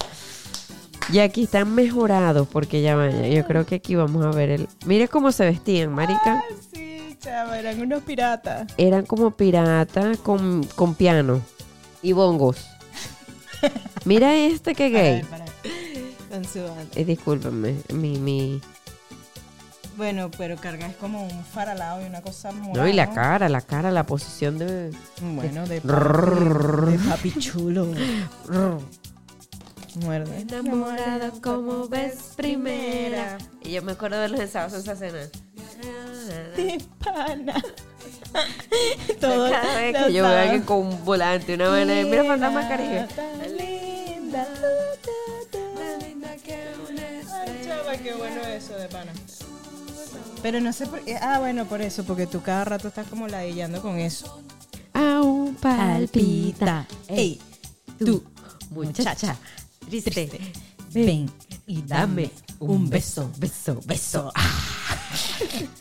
Y 1.12 1.18
aquí 1.18 1.44
están 1.44 1.74
mejorados 1.74 2.46
porque 2.46 2.82
ya 2.82 2.94
vaya. 2.94 3.26
Yo 3.26 3.44
creo 3.46 3.66
que 3.66 3.76
aquí 3.76 3.96
vamos 3.96 4.24
a 4.24 4.30
ver 4.30 4.50
el. 4.50 4.68
Mire 4.86 5.08
cómo 5.08 5.32
se 5.32 5.44
vestían, 5.44 5.92
marica. 5.92 6.42
Sí, 6.72 7.16
chava, 7.18 7.58
eran 7.58 7.80
unos 7.80 8.02
piratas. 8.04 8.72
Eran 8.78 9.04
como 9.06 9.32
piratas 9.32 10.18
con, 10.18 10.62
con 10.76 10.94
piano 10.94 11.40
y 12.02 12.12
bongos. 12.12 12.64
Mira 14.04 14.34
este 14.34 14.74
que 14.74 14.90
gay. 14.90 15.22
Para, 15.22 15.44
para. 15.44 15.50
Con 16.30 16.44
su 16.44 16.62
banda. 16.62 16.86
Eh, 16.94 17.04
discúlpenme, 17.04 17.76
mi, 17.92 18.18
mi. 18.18 18.60
Bueno, 19.96 20.30
pero 20.30 20.56
carga 20.56 20.86
es 20.86 20.96
como 20.96 21.26
un 21.26 21.44
faralado 21.44 22.00
y 22.02 22.06
una 22.06 22.22
cosa 22.22 22.52
morada. 22.52 22.82
No, 22.82 22.88
y 22.88 22.92
la 22.94 23.10
cara, 23.10 23.48
la 23.48 23.60
cara, 23.60 23.90
la 23.90 24.04
posición 24.06 24.56
de. 24.58 24.92
Bueno, 25.20 25.66
de, 25.66 25.80
Rrrr. 25.80 26.92
de 26.92 26.98
papi 27.08 27.32
chulo. 27.32 27.88
Muerde. 29.96 30.40
Enamorada 30.40 31.32
como 31.42 31.88
ves 31.88 32.34
primera. 32.36 33.38
Y 33.62 33.72
yo 33.72 33.82
me 33.82 33.92
acuerdo 33.92 34.20
de 34.20 34.28
los 34.28 34.40
ensayos 34.40 34.72
en 34.72 34.80
esa 34.80 34.92
escena. 34.92 35.28
De 36.56 36.82
pana. 37.02 37.62
Todo 39.20 39.50
Cada 39.50 39.76
vez 39.80 39.96
que 39.96 40.12
yo 40.12 40.22
veo 40.22 40.32
a 40.32 40.42
alguien 40.42 40.62
con 40.62 40.78
un 40.86 41.04
volante, 41.04 41.54
una 41.54 41.68
vaina 41.68 41.92
de 41.94 42.04
mira 42.04 42.24
fantasma 42.24 42.68
caribe. 42.68 43.06
tan 43.14 43.56
linda. 43.56 44.46
Ay, 47.32 47.62
chava, 47.66 47.96
qué 47.96 48.14
bueno 48.14 48.40
eso 48.42 48.74
de 48.74 48.88
pana. 48.88 49.12
Pero 50.42 50.60
no 50.60 50.72
sé 50.72 50.86
por 50.86 51.00
qué. 51.00 51.16
Ah, 51.16 51.38
bueno, 51.38 51.66
por 51.66 51.82
eso, 51.82 52.04
porque 52.04 52.26
tú 52.26 52.40
cada 52.42 52.64
rato 52.64 52.88
estás 52.88 53.06
como 53.08 53.28
ladillando 53.28 53.82
con 53.82 53.98
eso. 53.98 54.42
Aún 54.92 55.54
palpita. 55.56 56.86
Ey, 57.08 57.40
tú, 57.98 58.22
muchacha, 58.70 59.36
triste. 59.88 60.30
ven 60.92 61.30
y 61.66 61.82
dame 61.82 62.30
un 62.58 62.88
beso. 62.88 63.30
beso, 63.38 63.80
beso. 63.84 64.32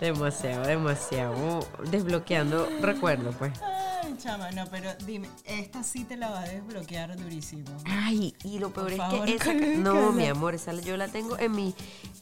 demasiado, 0.00 0.66
demasiado. 0.66 1.60
Desbloqueando 1.90 2.68
recuerdos, 2.80 3.34
pues. 3.36 3.52
Ay, 3.62 4.14
chama, 4.18 4.50
no, 4.52 4.66
pero 4.70 4.90
dime, 5.06 5.28
esta 5.44 5.82
sí 5.82 6.04
te 6.04 6.16
la 6.16 6.30
va 6.30 6.40
a 6.42 6.48
desbloquear 6.48 7.16
durísimo. 7.16 7.64
Ay, 7.86 8.34
y 8.44 8.58
lo 8.58 8.70
peor 8.70 8.86
Por 8.86 8.92
es 8.92 8.98
favor, 8.98 9.24
que 9.26 9.34
esa. 9.34 9.52
No, 9.54 10.12
mi 10.12 10.26
amor, 10.26 10.54
esa 10.54 10.72
yo 10.74 10.96
la 10.96 11.08
tengo 11.08 11.38
en 11.38 11.52
mi, 11.52 11.74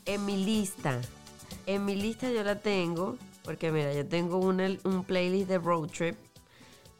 en 0.07 0.25
mi 0.25 0.45
lista. 0.45 1.01
En 1.67 1.85
mi 1.85 1.95
lista 1.95 2.31
yo 2.31 2.43
la 2.43 2.59
tengo. 2.61 3.17
Porque 3.43 3.71
mira, 3.71 3.93
yo 3.93 4.07
tengo 4.07 4.39
una, 4.39 4.69
un 4.85 5.05
playlist 5.05 5.49
de 5.49 5.59
road 5.59 5.89
trip. 5.91 6.17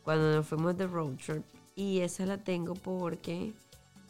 Cuando 0.03 0.35
nos 0.37 0.47
fuimos 0.47 0.77
de 0.77 0.87
road 0.87 1.15
trip. 1.25 1.43
Y 1.75 2.01
esa 2.01 2.27
la 2.27 2.37
tengo 2.39 2.75
porque 2.75 3.53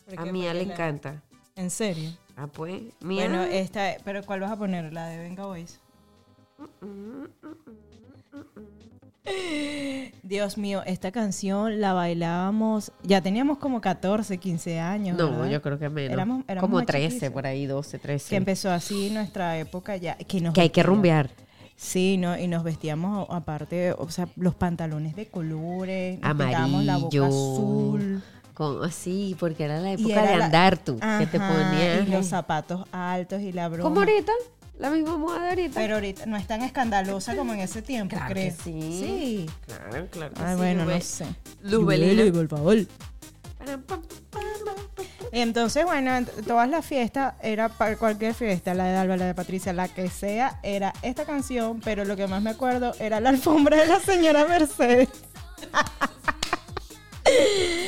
¿Por 0.05 0.18
a? 0.18 0.24
Mía 0.33 0.53
le 0.53 0.66
la- 0.66 0.72
encanta. 0.74 1.22
¿En 1.55 1.70
serio? 1.70 2.11
Ah, 2.37 2.48
pues. 2.48 2.83
Mía. 3.00 3.29
Bueno, 3.29 3.44
esta, 3.44 3.96
pero 4.05 4.24
¿cuál 4.24 4.40
vas 4.40 4.50
a 4.50 4.57
poner? 4.57 4.92
La 4.92 5.07
de 5.07 5.18
Venga 5.18 5.46
Boys. 5.46 5.79
Dios 10.23 10.59
mío, 10.59 10.83
esta 10.87 11.12
canción 11.12 11.81
la 11.81 11.93
bailábamos, 11.93 12.93
ya 13.03 13.21
teníamos 13.23 13.59
como 13.59 13.81
14, 13.81 14.38
15 14.38 14.81
años. 14.81 15.17
no, 15.17 15.31
¿verdad? 15.31 15.51
yo 15.51 15.62
creo 15.62 15.79
que 15.79 15.88
menos. 15.88 16.12
Éramos- 16.12 16.45
éramos 16.49 16.69
Como 16.69 16.77
más 16.79 16.87
13, 16.87 17.09
chiquitos. 17.09 17.31
por 17.33 17.47
ahí, 17.47 17.67
12, 17.67 17.99
13. 17.99 18.31
Que 18.31 18.37
empezó 18.37 18.71
así 18.71 19.11
nuestra 19.11 19.59
época 19.59 19.97
ya. 19.97 20.17
Que, 20.17 20.40
nos 20.40 20.55
Que 20.55 20.62
hay 20.62 20.71
que 20.71 20.83
rumbear. 20.83 21.31
Sí, 21.77 22.17
¿no? 22.19 22.38
Y 22.38 22.47
nos 22.49 22.62
vestíamos 22.64 23.27
aparte, 23.31 23.93
o 23.99 24.09
sea, 24.11 24.29
los 24.37 24.55
pantalones 24.55 25.17
de 25.17 25.27
colores, 25.27 26.21
pintábamos 26.21 26.85
la 26.85 26.97
boca 26.99 27.17
Amarillo. 27.19 27.25
azul. 27.27 28.23
Con, 28.55 28.93
sí, 28.93 29.35
porque 29.40 29.64
era 29.64 29.81
la 29.81 29.93
época 29.93 30.12
era 30.23 30.37
de 30.37 30.43
andar 30.45 30.79
tú. 30.79 30.97
que 31.19 31.27
te 31.27 31.38
ponías. 31.40 32.07
Y 32.07 32.11
los 32.12 32.27
zapatos 32.27 32.87
altos 32.93 33.40
y 33.40 33.51
la 33.53 33.69
broma. 33.69 33.83
Como 33.83 34.01
ahorita. 34.01 34.31
La 34.79 34.91
misma 34.91 35.17
moda 35.17 35.41
de 35.43 35.49
ahorita. 35.51 35.81
Pero 35.81 35.95
ahorita 35.95 36.27
no 36.27 36.37
es 36.37 36.47
tan 36.47 36.63
escandalosa 36.63 37.37
como 37.37 37.53
en 37.53 37.61
ese 37.61 37.81
tiempo, 37.83 38.17
Claro 38.17 38.33
creo. 38.35 38.45
que 38.57 38.63
sí. 38.63 38.81
Sí. 38.83 39.51
Claro, 39.67 40.07
claro. 40.11 40.35
que 40.35 40.43
Ay, 40.43 40.51
sí, 40.53 40.57
bueno, 40.57 40.85
Lube- 40.85 40.95
no 40.95 41.01
sé. 41.01 41.27
Lubelina. 41.63 42.13
Lubeli, 42.13 42.33
por 42.33 42.49
favor. 42.49 42.77
Entonces, 45.33 45.85
bueno, 45.85 46.15
en 46.17 46.27
todas 46.47 46.69
las 46.69 46.85
fiestas, 46.87 47.35
era 47.43 47.69
para 47.69 47.97
cualquier 47.97 48.35
fiesta, 48.35 48.73
la 48.75 48.85
de 48.85 48.97
Alba, 48.97 49.17
la 49.17 49.27
de 49.27 49.35
Patricia, 49.35 49.73
la 49.73 49.89
que 49.89 50.09
sea, 50.09 50.59
era 50.63 50.93
esta 51.03 51.25
canción, 51.25 51.81
pero 51.81 52.05
lo 52.05 52.15
que 52.17 52.27
más 52.29 52.41
me 52.43 52.51
acuerdo 52.51 52.95
era 53.01 53.21
la 53.21 53.31
alfombra 53.31 53.77
de 53.79 53.87
la 53.87 54.01
señora 54.01 54.45
Mercedes. 54.47 55.09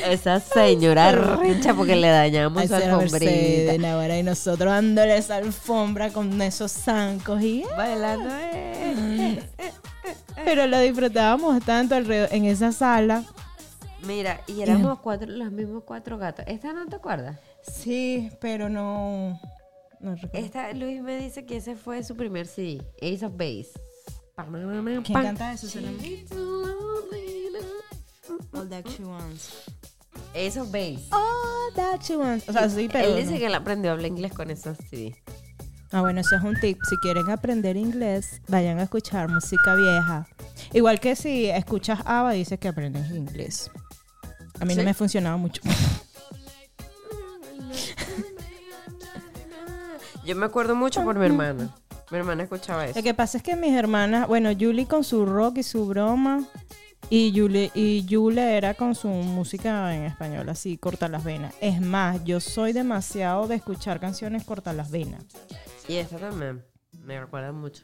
Esa 0.05 0.39
señora 0.39 1.11
recha 1.11 1.73
porque 1.73 1.95
le 1.95 2.07
dañamos 2.07 2.61
Ay, 2.61 2.67
su 2.67 2.75
alfombrita. 2.75 3.75
Y 4.17 4.23
nosotros 4.23 4.71
dándole 4.71 5.17
esa 5.17 5.35
alfombra 5.37 6.11
con 6.11 6.41
esos 6.41 6.71
zancos 6.71 7.41
y... 7.41 7.63
Bailando. 7.75 8.29
eh. 8.31 9.43
Pero 10.45 10.67
lo 10.67 10.79
disfrutábamos 10.79 11.63
tanto 11.63 11.95
alrededor, 11.95 12.29
en 12.31 12.45
esa 12.45 12.71
sala. 12.71 13.23
Mira, 14.05 14.41
y 14.47 14.61
éramos 14.61 14.99
cuatro, 14.99 15.29
los 15.29 15.51
mismos 15.51 15.83
cuatro 15.83 16.17
gatos. 16.17 16.45
¿Esta 16.47 16.71
no 16.71 16.85
te 16.87 16.95
acuerdas? 16.95 17.37
Sí, 17.61 18.29
pero 18.39 18.69
no... 18.69 19.39
No 19.99 20.15
recuerdo. 20.15 20.45
Esta, 20.45 20.71
Luis 20.73 21.01
me 21.01 21.17
dice 21.17 21.45
que 21.45 21.57
ese 21.57 21.75
fue 21.75 22.03
su 22.03 22.15
primer 22.15 22.45
CD, 22.47 22.81
Ace 23.01 23.25
of 23.25 23.33
Base. 23.35 23.71
¿Quién 25.03 25.21
canta 25.21 25.53
eso? 25.53 25.67
All 28.57 28.67
that 28.69 28.89
she 28.89 29.03
wants. 29.03 29.69
Of 30.33 30.71
Base. 30.71 31.07
All 31.11 31.71
that 31.75 32.01
she 32.01 32.15
wants. 32.15 32.49
O 32.49 32.53
sea, 32.53 32.69
sí, 32.69 32.89
pero... 32.91 33.07
Él 33.07 33.15
dice 33.15 33.33
no. 33.33 33.37
que 33.37 33.45
él 33.45 33.55
aprendió 33.55 33.91
a 33.91 33.93
hablar 33.93 34.07
inglés 34.07 34.33
con 34.33 34.49
esos 34.49 34.77
CD. 34.89 35.15
Ah, 35.91 36.01
bueno, 36.01 36.21
eso 36.21 36.35
es 36.35 36.43
un 36.43 36.59
tip. 36.59 36.79
Si 36.89 36.97
quieren 36.97 37.29
aprender 37.29 37.77
inglés, 37.77 38.41
vayan 38.47 38.79
a 38.79 38.83
escuchar 38.83 39.29
música 39.29 39.75
vieja. 39.75 40.27
Igual 40.73 40.99
que 40.99 41.15
si 41.15 41.49
escuchas 41.49 41.99
ABBA, 42.05 42.31
dices 42.31 42.59
que 42.59 42.67
aprendes 42.67 43.09
inglés. 43.11 43.71
A 44.59 44.65
mí 44.65 44.75
no 44.75 44.83
me 44.83 44.89
ha 44.89 44.93
funcionado 44.93 45.37
mucho. 45.37 45.61
Yo 50.25 50.35
me 50.35 50.45
acuerdo 50.45 50.75
mucho 50.75 51.03
por 51.03 51.17
mi 51.17 51.25
hermana. 51.25 51.73
Mi 52.11 52.17
hermana 52.17 52.43
escuchaba 52.43 52.85
eso. 52.85 52.99
Lo 52.99 53.03
que 53.03 53.13
pasa 53.13 53.37
es 53.37 53.43
que 53.43 53.55
mis 53.55 53.73
hermanas, 53.73 54.27
bueno, 54.27 54.49
Julie 54.57 54.87
con 54.87 55.03
su 55.03 55.25
rock 55.25 55.59
y 55.59 55.63
su 55.63 55.85
broma, 55.85 56.43
y 57.09 57.31
Yule 58.05 58.57
era 58.57 58.73
con 58.73 58.93
su 58.95 59.07
música 59.07 59.95
en 59.95 60.03
español, 60.03 60.49
así, 60.49 60.77
corta 60.77 61.07
las 61.07 61.23
venas. 61.23 61.53
Es 61.61 61.79
más, 61.79 62.23
yo 62.25 62.39
soy 62.39 62.73
demasiado 62.73 63.47
de 63.47 63.55
escuchar 63.55 63.99
canciones 63.99 64.43
corta 64.43 64.73
las 64.73 64.91
venas. 64.91 65.23
Y 65.87 65.95
esta 65.95 66.17
también 66.17 66.65
me 66.91 67.19
recuerda 67.19 67.51
mucho. 67.51 67.83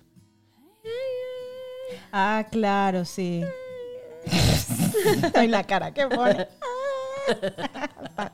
Ah, 2.12 2.46
claro, 2.52 3.06
sí. 3.06 3.44
Ay, 5.34 5.48
la 5.48 5.64
cara 5.64 5.94
que 5.94 6.08
pone. 6.08 6.48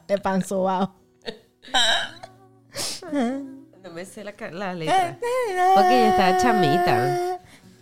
De 0.08 0.18
pan 0.18 0.44
sobao. 0.44 0.96
No 3.84 3.92
me 3.92 4.06
sé 4.06 4.24
la, 4.24 4.34
la 4.52 4.74
letra. 4.74 5.18
Porque 5.76 6.00
yo 6.00 6.06
estaba 6.06 6.38
chamita. 6.38 7.40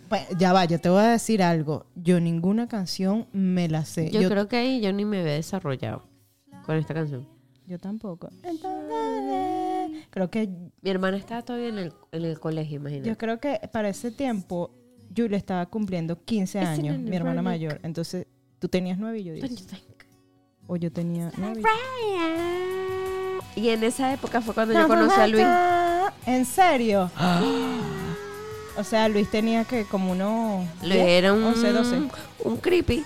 Bueno, 0.08 0.26
ya 0.38 0.52
va, 0.52 0.64
yo 0.64 0.80
te 0.80 0.88
voy 0.88 1.00
a 1.00 1.08
decir 1.08 1.42
algo. 1.42 1.86
Yo 1.94 2.20
ninguna 2.20 2.66
canción 2.66 3.26
me 3.32 3.68
la 3.68 3.84
sé. 3.84 4.10
Yo, 4.10 4.22
Yo, 4.22 4.28
creo 4.28 4.48
que 4.48 4.56
ahí 4.56 4.80
yo 4.80 4.92
ni 4.92 5.04
me 5.04 5.20
había 5.20 5.34
desarrollado 5.34 6.02
con 6.64 6.76
esta 6.76 6.94
canción. 6.94 7.28
yo 7.66 7.78
tampoco. 7.78 8.30
Creo 10.10 10.30
que 10.30 10.48
Mi 10.80 10.90
hermana 10.90 11.16
estaba 11.16 11.42
todavía 11.42 11.68
en 11.68 11.78
el, 11.78 11.92
en 12.12 12.24
el 12.24 12.40
colegio, 12.40 12.76
imagínate. 12.76 13.08
yo 13.08 13.18
creo 13.18 13.38
que 13.38 13.60
para 13.72 13.88
ese 13.88 14.10
tiempo 14.10 14.70
Julie 15.14 15.36
estaba 15.36 15.66
cumpliendo 15.66 16.24
15 16.24 16.58
It's 16.58 16.68
años, 16.68 16.98
mi 16.98 17.14
hermana 17.14 17.42
mayor. 17.42 17.80
Entonces, 17.82 18.26
tú 18.58 18.68
tenías 18.68 18.98
9 18.98 19.18
y 19.18 19.24
yo 19.24 19.32
10. 19.34 19.66
O 20.66 20.76
yo 20.76 20.90
tenía 20.90 21.30
9. 21.36 21.62
Y 23.56 23.68
en 23.70 23.82
esa 23.84 24.12
época 24.12 24.40
fue 24.40 24.54
cuando 24.54 24.74
yo 24.74 24.86
conocí 24.86 25.20
a 25.20 25.26
Luis. 25.26 25.44
¿En 26.26 26.44
serio? 26.44 27.10
O 28.78 28.84
sea, 28.84 29.08
Luis 29.08 29.28
tenía 29.28 29.64
que 29.64 29.84
como 29.84 30.12
uno... 30.12 30.64
Luis 30.82 30.94
era 30.94 31.32
un, 31.32 31.42
11, 31.42 31.72
12. 31.72 32.02
un 32.44 32.56
creepy. 32.58 33.04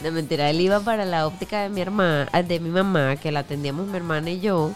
No 0.00 0.12
mentira, 0.12 0.50
él 0.50 0.60
iba 0.60 0.80
para 0.80 1.04
la 1.04 1.26
óptica 1.26 1.62
de 1.62 1.68
mi 1.68 1.80
hermana, 1.80 2.30
de 2.42 2.60
mi 2.60 2.68
mamá, 2.68 3.16
que 3.16 3.32
la 3.32 3.40
atendíamos 3.40 3.86
mi 3.86 3.96
hermana 3.96 4.30
y 4.30 4.40
yo. 4.40 4.72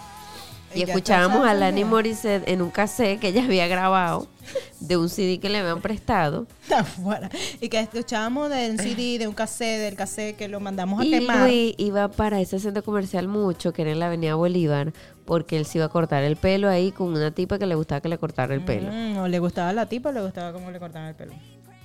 Y 0.74 0.82
¿Y 0.82 0.86
ya 0.86 0.92
escuchábamos 0.92 1.44
a 1.46 1.50
a 1.50 1.54
Lani? 1.54 1.84
Morissette 1.84 2.48
en 2.48 2.62
un 2.62 2.70
cassette 2.70 3.18
que 3.18 3.28
ella 3.28 3.44
había 3.44 3.66
grabado 3.66 4.28
de 4.78 4.96
un 4.96 5.08
CD 5.08 5.38
que 5.40 5.48
le 5.48 5.58
habían 5.58 5.80
prestado. 5.80 6.46
Y 7.60 7.68
que 7.68 7.80
escuchábamos 7.80 8.50
del 8.50 8.78
CD, 8.78 9.18
de 9.18 9.26
un 9.26 9.34
cassette, 9.34 9.80
del 9.80 9.96
cassette 9.96 10.36
que 10.36 10.48
lo 10.48 10.60
mandamos 10.60 11.00
a 11.00 11.04
Y 11.04 11.10
quemar. 11.10 11.48
Luis 11.48 11.74
iba 11.78 12.08
para 12.08 12.40
ese 12.40 12.58
centro 12.58 12.82
comercial 12.84 13.28
mucho, 13.28 13.72
que 13.72 13.82
era 13.82 13.90
en 13.90 13.98
la 13.98 14.06
avenida 14.06 14.34
Bolívar, 14.34 14.92
porque 15.24 15.56
él 15.56 15.66
se 15.66 15.78
iba 15.78 15.86
a 15.86 15.88
cortar 15.88 16.22
el 16.22 16.36
pelo 16.36 16.68
ahí 16.68 16.92
con 16.92 17.08
una 17.08 17.32
tipa 17.32 17.58
que 17.58 17.66
le 17.66 17.74
gustaba 17.74 18.00
que 18.00 18.08
le 18.08 18.18
cortara 18.18 18.54
el 18.54 18.64
pelo. 18.64 18.90
Mm, 18.92 19.18
o 19.18 19.28
le 19.28 19.38
gustaba 19.38 19.72
la 19.72 19.86
tipa 19.86 20.10
o 20.10 20.12
le 20.12 20.22
gustaba 20.22 20.52
cómo 20.52 20.70
le 20.70 20.78
cortaban 20.78 21.08
el 21.08 21.14
pelo. 21.14 21.34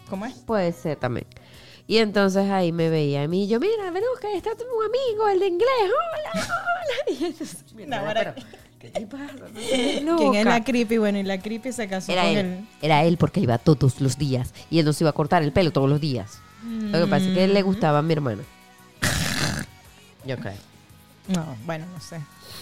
¿Cómo 0.09 0.25
es? 0.25 0.35
Puede 0.35 0.71
ser 0.71 0.97
también. 0.97 1.25
Y 1.87 1.97
entonces 1.97 2.49
ahí 2.49 2.71
me 2.71 2.89
veía 2.89 3.23
a 3.23 3.27
mí 3.27 3.43
y 3.43 3.47
yo, 3.47 3.59
mira, 3.59 3.91
ven 3.91 4.03
que 4.19 4.37
está 4.37 4.51
tu 4.55 4.63
amigo, 4.63 5.27
el 5.29 5.39
de 5.39 5.47
inglés, 5.47 5.69
hola, 5.83 6.31
hola. 6.33 7.19
Y 7.19 7.25
entonces, 7.25 7.63
mira, 7.75 8.01
No, 8.01 8.13
pero, 8.13 8.33
¿qué 8.79 8.89
te 8.89 9.07
pasa? 9.07 9.33
¿Quién 10.17 10.35
es 10.35 10.45
la 10.45 10.63
creepy? 10.63 10.97
Bueno, 10.97 11.17
y 11.19 11.23
la 11.23 11.39
creepy 11.39 11.71
se 11.71 11.87
casó 11.87 12.11
Era 12.11 12.23
con 12.23 12.31
él. 12.31 12.37
él. 12.37 12.67
Era 12.81 13.03
él 13.03 13.17
porque 13.17 13.39
iba 13.39 13.57
todos 13.57 13.99
los 14.01 14.17
días 14.17 14.53
y 14.69 14.79
él 14.79 14.85
no 14.85 14.93
se 14.93 15.03
iba 15.03 15.09
a 15.09 15.13
cortar 15.13 15.43
el 15.43 15.51
pelo 15.51 15.71
todos 15.71 15.89
los 15.89 15.99
días. 16.01 16.39
Lo 16.63 16.99
que 17.05 17.07
pasa 17.07 17.27
es 17.27 17.33
que 17.33 17.43
él 17.43 17.53
le 17.53 17.61
Mm. 17.63 17.65
gustaba 17.65 17.99
a 17.99 18.01
mi 18.01 18.13
hermana. 18.13 18.41
Yo 20.25 20.37
creo. 20.37 20.53
No, 21.27 21.45
bueno, 21.65 21.85
no 21.93 21.99
sé. 21.99 22.19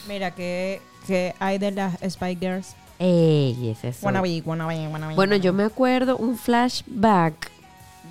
Mira, 0.08 0.32
¿qué, 0.32 0.82
qué 1.08 1.34
hay 1.40 1.58
de 1.58 1.72
las 1.72 1.98
Spy 2.10 2.36
Girls? 2.40 2.76
Ey, 3.00 3.76
es. 3.84 4.02
Wannabe, 4.02 4.42
wannabe, 4.46 4.88
wannabe. 4.88 5.16
Bueno, 5.16 5.36
yo 5.36 5.52
me 5.52 5.64
acuerdo 5.64 6.16
un 6.18 6.38
flashback 6.38 7.52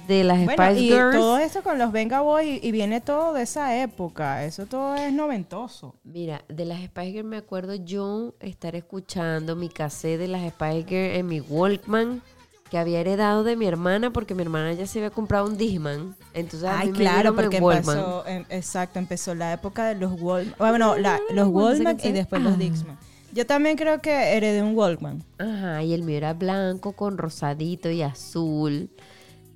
de 0.07 0.24
las 0.24 0.44
Bueno, 0.44 0.62
Spice 0.64 0.80
y 0.80 0.88
Girls. 0.88 1.16
todo 1.16 1.38
esto 1.38 1.62
con 1.62 1.78
los 1.78 1.92
Venga 1.92 2.20
Boys 2.20 2.61
y, 2.62 2.66
y 2.66 2.72
viene 2.72 3.00
todo 3.00 3.32
de 3.32 3.42
esa 3.42 3.80
época. 3.82 4.44
Eso 4.44 4.66
todo 4.66 4.94
es 4.96 5.12
noventoso. 5.12 5.94
Mira, 6.05 6.42
de 6.48 6.64
las 6.64 6.80
Spice 6.82 7.12
Girls 7.12 7.28
me 7.28 7.36
acuerdo 7.36 7.74
yo 7.74 8.34
estar 8.40 8.74
escuchando 8.76 9.55
mi 9.57 9.68
cassette 9.68 10.18
de 10.18 10.28
las 10.28 10.42
Spice 10.50 10.84
Girls 10.88 11.18
en 11.18 11.26
mi 11.26 11.40
Walkman 11.40 12.22
que 12.70 12.78
había 12.78 13.00
heredado 13.00 13.44
de 13.44 13.55
mi 13.55 13.66
hermana 13.66 14.14
porque 14.14 14.34
mi 14.34 14.40
hermana 14.42 14.72
ya 14.72 14.86
se 14.86 14.98
había 14.98 15.11
comprado 15.11 15.46
un 15.46 15.59
Disman. 15.59 16.16
Entonces 16.32 16.66
a 16.68 16.78
Ay, 16.80 16.86
mí 16.86 16.92
me 16.92 16.98
claro, 17.00 17.34
porque 17.36 17.61
Walkman. 17.61 17.98
empezó, 17.98 18.26
em- 18.26 18.44
exacto, 18.48 18.98
empezó 18.98 19.34
la 19.34 19.53
época 19.53 19.84
de 19.86 19.94
los 19.96 20.18
Walkman. 20.18 20.55
Bueno, 20.59 20.96
la- 20.96 21.20
los 21.34 21.48
Walkman 21.48 21.98
y 22.03 22.12
después 22.12 22.40
los 22.42 22.57
Dixman. 22.59 22.98
Yo 23.34 23.46
también 23.46 23.76
creo 23.76 24.00
que 24.00 24.11
heredé 24.36 24.62
un 24.62 24.74
Walkman. 24.76 25.22
Ajá, 25.38 25.82
y 25.82 25.92
el 25.94 26.03
mío 26.03 26.16
era 26.16 26.32
blanco 26.34 26.92
con 26.92 27.16
rosadito 27.18 27.90
y 27.90 28.03
azul. 28.03 28.90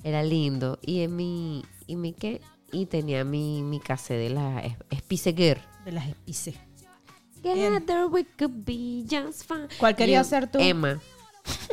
Era 0.06 0.22
lindo. 0.22 0.78
Y 0.82 1.00
en 1.02 1.16
mi, 1.16 1.64
y 1.88 1.96
mi 1.96 2.12
qué, 2.12 2.40
y 2.70 2.86
tenía 2.86 3.24
mi, 3.24 3.60
mi 3.62 3.80
cassette 3.80 4.18
de 4.20 4.30
las 4.30 4.64
Es- 4.64 4.98
Spice 5.00 5.32
Girl. 5.32 5.60
De 5.84 5.90
las 5.90 6.06
espices. 6.06 6.54
Together 7.42 8.06
we 8.08 8.24
could 8.38 8.64
be 8.64 9.04
just 9.10 9.48
fine. 9.48 9.66
¿Cuál 9.80 9.96
yo, 9.96 10.22
ser 10.22 10.48
tú? 10.48 10.58
Emma. 10.60 11.00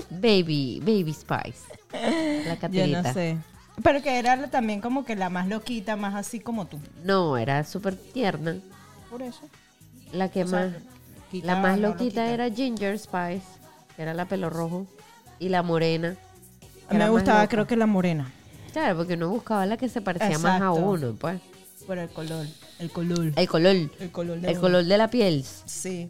Baby, 0.09 0.79
Baby 0.79 1.13
Spice. 1.13 1.61
La 2.47 2.55
Yo 2.55 2.59
Caterita. 2.59 3.01
no 3.03 3.13
sé. 3.13 3.37
Pero 3.83 4.01
que 4.01 4.17
era 4.17 4.49
también 4.49 4.81
como 4.81 5.05
que 5.05 5.15
la 5.15 5.29
más 5.29 5.47
loquita, 5.47 5.95
más 5.95 6.15
así 6.15 6.39
como 6.39 6.65
tú. 6.65 6.79
No, 7.03 7.37
era 7.37 7.63
súper 7.63 7.95
tierna. 7.95 8.57
Por 9.11 9.21
eso. 9.21 9.41
La 10.11 10.29
que 10.29 10.43
O 10.43 10.47
sea, 10.47 10.73
más, 11.31 11.43
la 11.43 11.55
más 11.57 11.79
no 11.79 11.89
loquita 11.89 12.31
era 12.31 12.49
Ginger 12.49 12.97
Spice, 12.97 13.43
que 13.95 14.01
era 14.01 14.15
la 14.15 14.25
pelo 14.25 14.49
rojo, 14.49 14.87
y 15.39 15.49
la 15.49 15.61
morena. 15.61 16.15
Me 16.91 17.09
gustaba, 17.09 17.47
creo 17.47 17.67
que 17.67 17.75
la 17.75 17.85
morena. 17.85 18.31
Claro, 18.71 18.97
porque 18.97 19.13
uno 19.13 19.29
buscaba 19.29 19.65
la 19.65 19.77
que 19.77 19.87
se 19.87 20.01
parecía 20.01 20.39
más 20.39 20.61
a 20.61 20.71
uno, 20.71 21.13
pues. 21.13 21.39
Por 21.85 21.97
el 21.97 22.09
color. 22.09 22.45
El 22.79 22.89
color. 22.91 23.33
El 23.35 23.47
color, 23.47 23.75
El 23.99 24.11
color 24.11 24.39
de 24.39 24.51
el 24.51 24.59
color 24.59 24.85
de 24.85 24.97
la 24.97 25.09
piel. 25.09 25.43
Sí. 25.65 26.09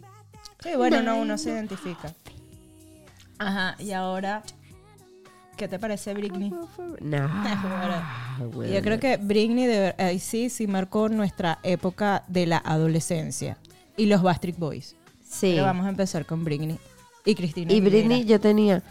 Sí, 0.62 0.70
bueno, 0.76 1.02
no, 1.02 1.18
uno 1.18 1.36
se 1.36 1.50
identifica. 1.50 2.14
Ajá, 3.38 3.76
y 3.78 3.92
ahora, 3.92 4.42
¿qué 5.56 5.68
te 5.68 5.78
parece 5.78 6.14
Britney? 6.14 6.52
No. 7.00 7.30
Y 8.66 8.72
Yo 8.72 8.82
creo 8.82 8.98
que 8.98 9.16
Britney 9.16 9.66
de 9.66 9.94
ahí 9.98 10.18
sí, 10.18 10.48
sí 10.50 10.66
marcó 10.66 11.08
nuestra 11.08 11.58
época 11.62 12.24
de 12.28 12.46
la 12.46 12.58
adolescencia. 12.58 13.58
Y 13.96 14.06
los 14.06 14.22
Bastric 14.22 14.58
Boys. 14.58 14.96
Sí. 15.22 15.52
Pero 15.52 15.64
vamos 15.64 15.86
a 15.86 15.90
empezar 15.90 16.26
con 16.26 16.44
Britney. 16.44 16.78
Y 17.24 17.34
Cristina 17.34 17.72
Y 17.72 17.76
Aguilera. 17.76 17.90
Britney, 17.90 18.24
yo 18.24 18.40
tenía 18.40 18.82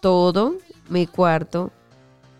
todo 0.00 0.56
mi 0.88 1.06
cuarto 1.06 1.70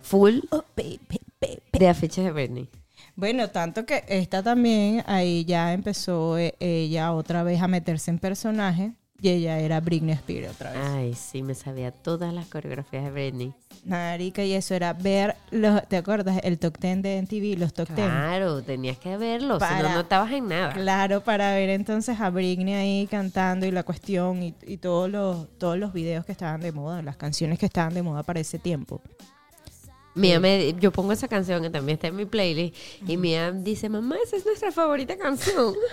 full 0.03 0.41
Oh, 0.51 0.65
pe- 0.75 0.99
pe- 1.09 1.21
pe- 1.39 1.63
de 1.79 1.89
afiches 1.89 2.25
de 2.25 2.33
Britney. 2.33 2.69
Bueno, 3.15 3.49
tanto 3.51 3.85
que 3.85 4.05
esta 4.09 4.43
también, 4.43 5.03
ahí 5.07 5.45
ya 5.45 5.73
empezó 5.73 6.39
eh, 6.39 6.55
ella 6.61 7.13
otra 7.13 7.43
vez 7.43 7.61
a 7.61 7.69
meterse 7.69 8.11
en 8.11 8.19
personaje. 8.19 8.93
Y 9.21 9.31
ella 9.31 9.59
era 9.59 9.81
Britney 9.81 10.15
Spears 10.15 10.53
otra 10.55 10.71
vez. 10.73 10.81
Ay, 10.81 11.15
sí, 11.15 11.43
me 11.43 11.55
sabía 11.55 11.91
todas 11.91 12.33
las 12.33 12.47
coreografías 12.47 13.03
de 13.05 13.11
Britney. 13.11 13.53
Marica, 13.85 14.45
y 14.45 14.53
eso 14.53 14.75
era 14.75 14.93
ver, 14.93 15.35
los, 15.51 15.87
¿te 15.89 15.97
acuerdas? 15.97 16.39
El 16.45 16.59
top 16.59 16.79
10 16.79 17.03
de 17.03 17.19
MTV, 17.23 17.59
los 17.59 17.73
top 17.75 17.89
10. 17.89 18.09
Claro, 18.09 18.63
tenías 18.63 18.99
que 18.99 19.17
verlo, 19.17 19.59
si 19.59 19.83
no, 19.83 19.95
no 19.95 20.01
estabas 20.01 20.31
en 20.33 20.49
nada. 20.49 20.73
Claro, 20.73 21.23
para 21.23 21.53
ver 21.55 21.71
entonces 21.71 22.21
a 22.21 22.31
Britney 22.31 22.75
ahí 22.75 23.07
cantando 23.09 23.67
y 23.67 23.71
la 23.73 23.83
cuestión 23.83 24.43
y, 24.43 24.55
y 24.67 24.77
todos, 24.77 25.11
los, 25.11 25.49
todos 25.59 25.79
los 25.79 25.93
videos 25.93 26.25
que 26.25 26.33
estaban 26.33 26.61
de 26.61 26.71
moda, 26.73 27.03
las 27.03 27.17
canciones 27.17 27.59
que 27.59 27.67
estaban 27.67 27.95
de 27.95 28.03
moda 28.03 28.23
para 28.23 28.39
ese 28.41 28.59
tiempo. 28.59 29.01
Mía 30.15 30.41
me- 30.41 30.75
yo 30.75 30.91
pongo 30.93 31.13
esa 31.13 31.29
canción 31.29 31.63
que 31.63 31.71
también 31.71 31.95
está 31.95 32.09
en 32.09 32.17
mi 32.17 32.25
playlist 32.25 32.77
y 33.07 33.17
Mía 33.17 33.53
dice, 33.53 33.89
mamá, 33.89 34.17
esa 34.25 34.37
es 34.37 34.45
nuestra 34.47 34.71
favorita 34.73 35.17
canción. 35.17 35.75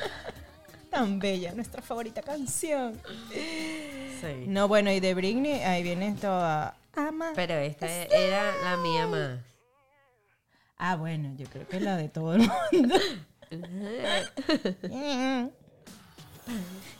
Tan 0.96 1.20
bella, 1.20 1.54
nuestra 1.54 1.82
favorita 1.82 2.22
canción. 2.22 2.98
Sí. 3.30 4.46
No, 4.48 4.70
bueno, 4.70 4.90
y 4.92 5.02
de 5.02 5.14
Britney 5.14 5.60
ahí 5.60 5.84
viene 5.84 6.14
toda... 6.14 6.78
Ama. 6.96 7.34
Pero 7.36 7.56
esta 7.56 7.86
era 7.86 8.54
la 8.64 8.78
mía 8.78 9.06
más. 9.06 9.40
Ah, 10.78 10.96
bueno, 10.96 11.34
yo 11.36 11.48
creo 11.48 11.68
que 11.68 11.82
la 11.82 11.98
de 11.98 12.08
todo 12.08 12.36
el 12.36 12.50
mundo. 12.72 12.96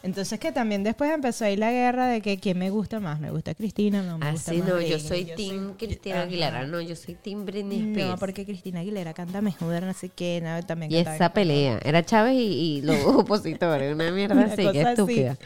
Entonces 0.04 0.40
que 0.40 0.52
también 0.52 0.84
después 0.84 1.12
empezó 1.12 1.46
ahí 1.46 1.58
la 1.58 1.72
guerra 1.72 2.08
de 2.08 2.22
que 2.22 2.38
quién 2.40 2.60
me 2.60 2.70
gusta 2.70 3.00
más, 3.00 3.20
me 3.20 3.32
gusta 3.32 3.56
Cristina, 3.56 4.04
no 4.04 4.20
me 4.20 4.32
gusta 4.32 4.52
Así 4.52 4.60
más 4.62 4.70
Ah, 4.70 4.72
no, 4.74 4.82
yo 4.82 4.88
Britney, 4.98 5.00
soy 5.08 5.26
Team 5.36 5.74
Cristina 5.78 6.16
Ajá. 6.18 6.26
Aguilera, 6.26 6.68
no, 6.68 6.80
yo 6.82 6.96
soy 6.96 7.16
Team 7.16 7.46
Britney 7.46 7.80
Spears. 7.90 8.10
No, 8.12 8.18
porque 8.18 8.46
Cristina 8.46 8.82
Aguilera 8.82 9.14
canta 9.14 9.42
mejor, 9.42 9.82
no 9.82 9.94
sé 9.94 10.10
qué, 10.10 10.42
no, 10.44 10.64
también 10.64 10.92
Y 10.92 10.98
esa 10.98 11.34
pelea, 11.34 11.80
era 11.84 12.06
Chávez 12.06 12.34
y, 12.36 12.78
y 12.78 12.82
los 12.84 12.98
opositores, 13.06 13.94
una 13.96 14.12
mierda 14.12 14.36
Una 14.36 14.46
así, 14.46 14.62
que 14.62 14.82
así. 14.82 14.90
estúpida. 14.90 15.38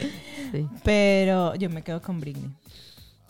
Sí, 0.52 0.68
Pero 0.84 1.56
yo 1.56 1.70
me 1.70 1.82
quedo 1.82 2.02
con 2.02 2.20
Britney. 2.20 2.50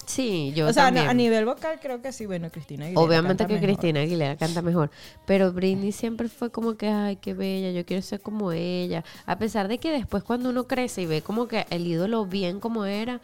Sí, 0.10 0.53
yo 0.55 0.68
o 0.68 0.74
sea, 0.74 0.86
también. 0.86 1.07
a 1.07 1.14
nivel 1.14 1.45
vocal 1.45 1.80
creo 1.80 2.01
que 2.01 2.12
sí, 2.12 2.26
bueno, 2.26 2.49
Cristina 2.49 2.86
Aguilera 2.86 3.05
Obviamente 3.05 3.43
canta 3.43 3.47
que 3.47 3.53
mejor. 3.53 3.68
Cristina 3.68 3.99
Aguilera 3.99 4.38
canta 4.38 4.62
mejor, 4.64 4.89
pero 5.28 5.53
Britney 5.53 5.91
siempre 5.91 6.30
fue 6.30 6.49
como 6.51 6.76
que, 6.78 6.88
ay, 6.88 7.18
qué 7.18 7.36
bella, 7.36 7.70
yo 7.70 7.86
quiero 7.86 8.01
ser 8.01 8.20
como 8.20 8.51
ella. 8.51 9.03
A 9.28 9.38
pesar 9.38 9.68
de 9.68 9.78
que 9.78 9.91
después 9.91 10.24
cuando 10.24 10.49
uno 10.49 10.64
crece 10.68 11.03
y 11.03 11.05
ve 11.05 11.22
como 11.22 11.47
que 11.47 11.68
el 11.70 11.86
ídolo 11.86 12.26
bien 12.26 12.60
como 12.60 12.86
era, 12.86 13.22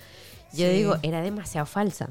yo 0.53 0.67
Sí. 0.67 0.73
digo, 0.73 0.97
era 1.01 1.21
demasiado 1.21 1.65
falsa. 1.65 2.09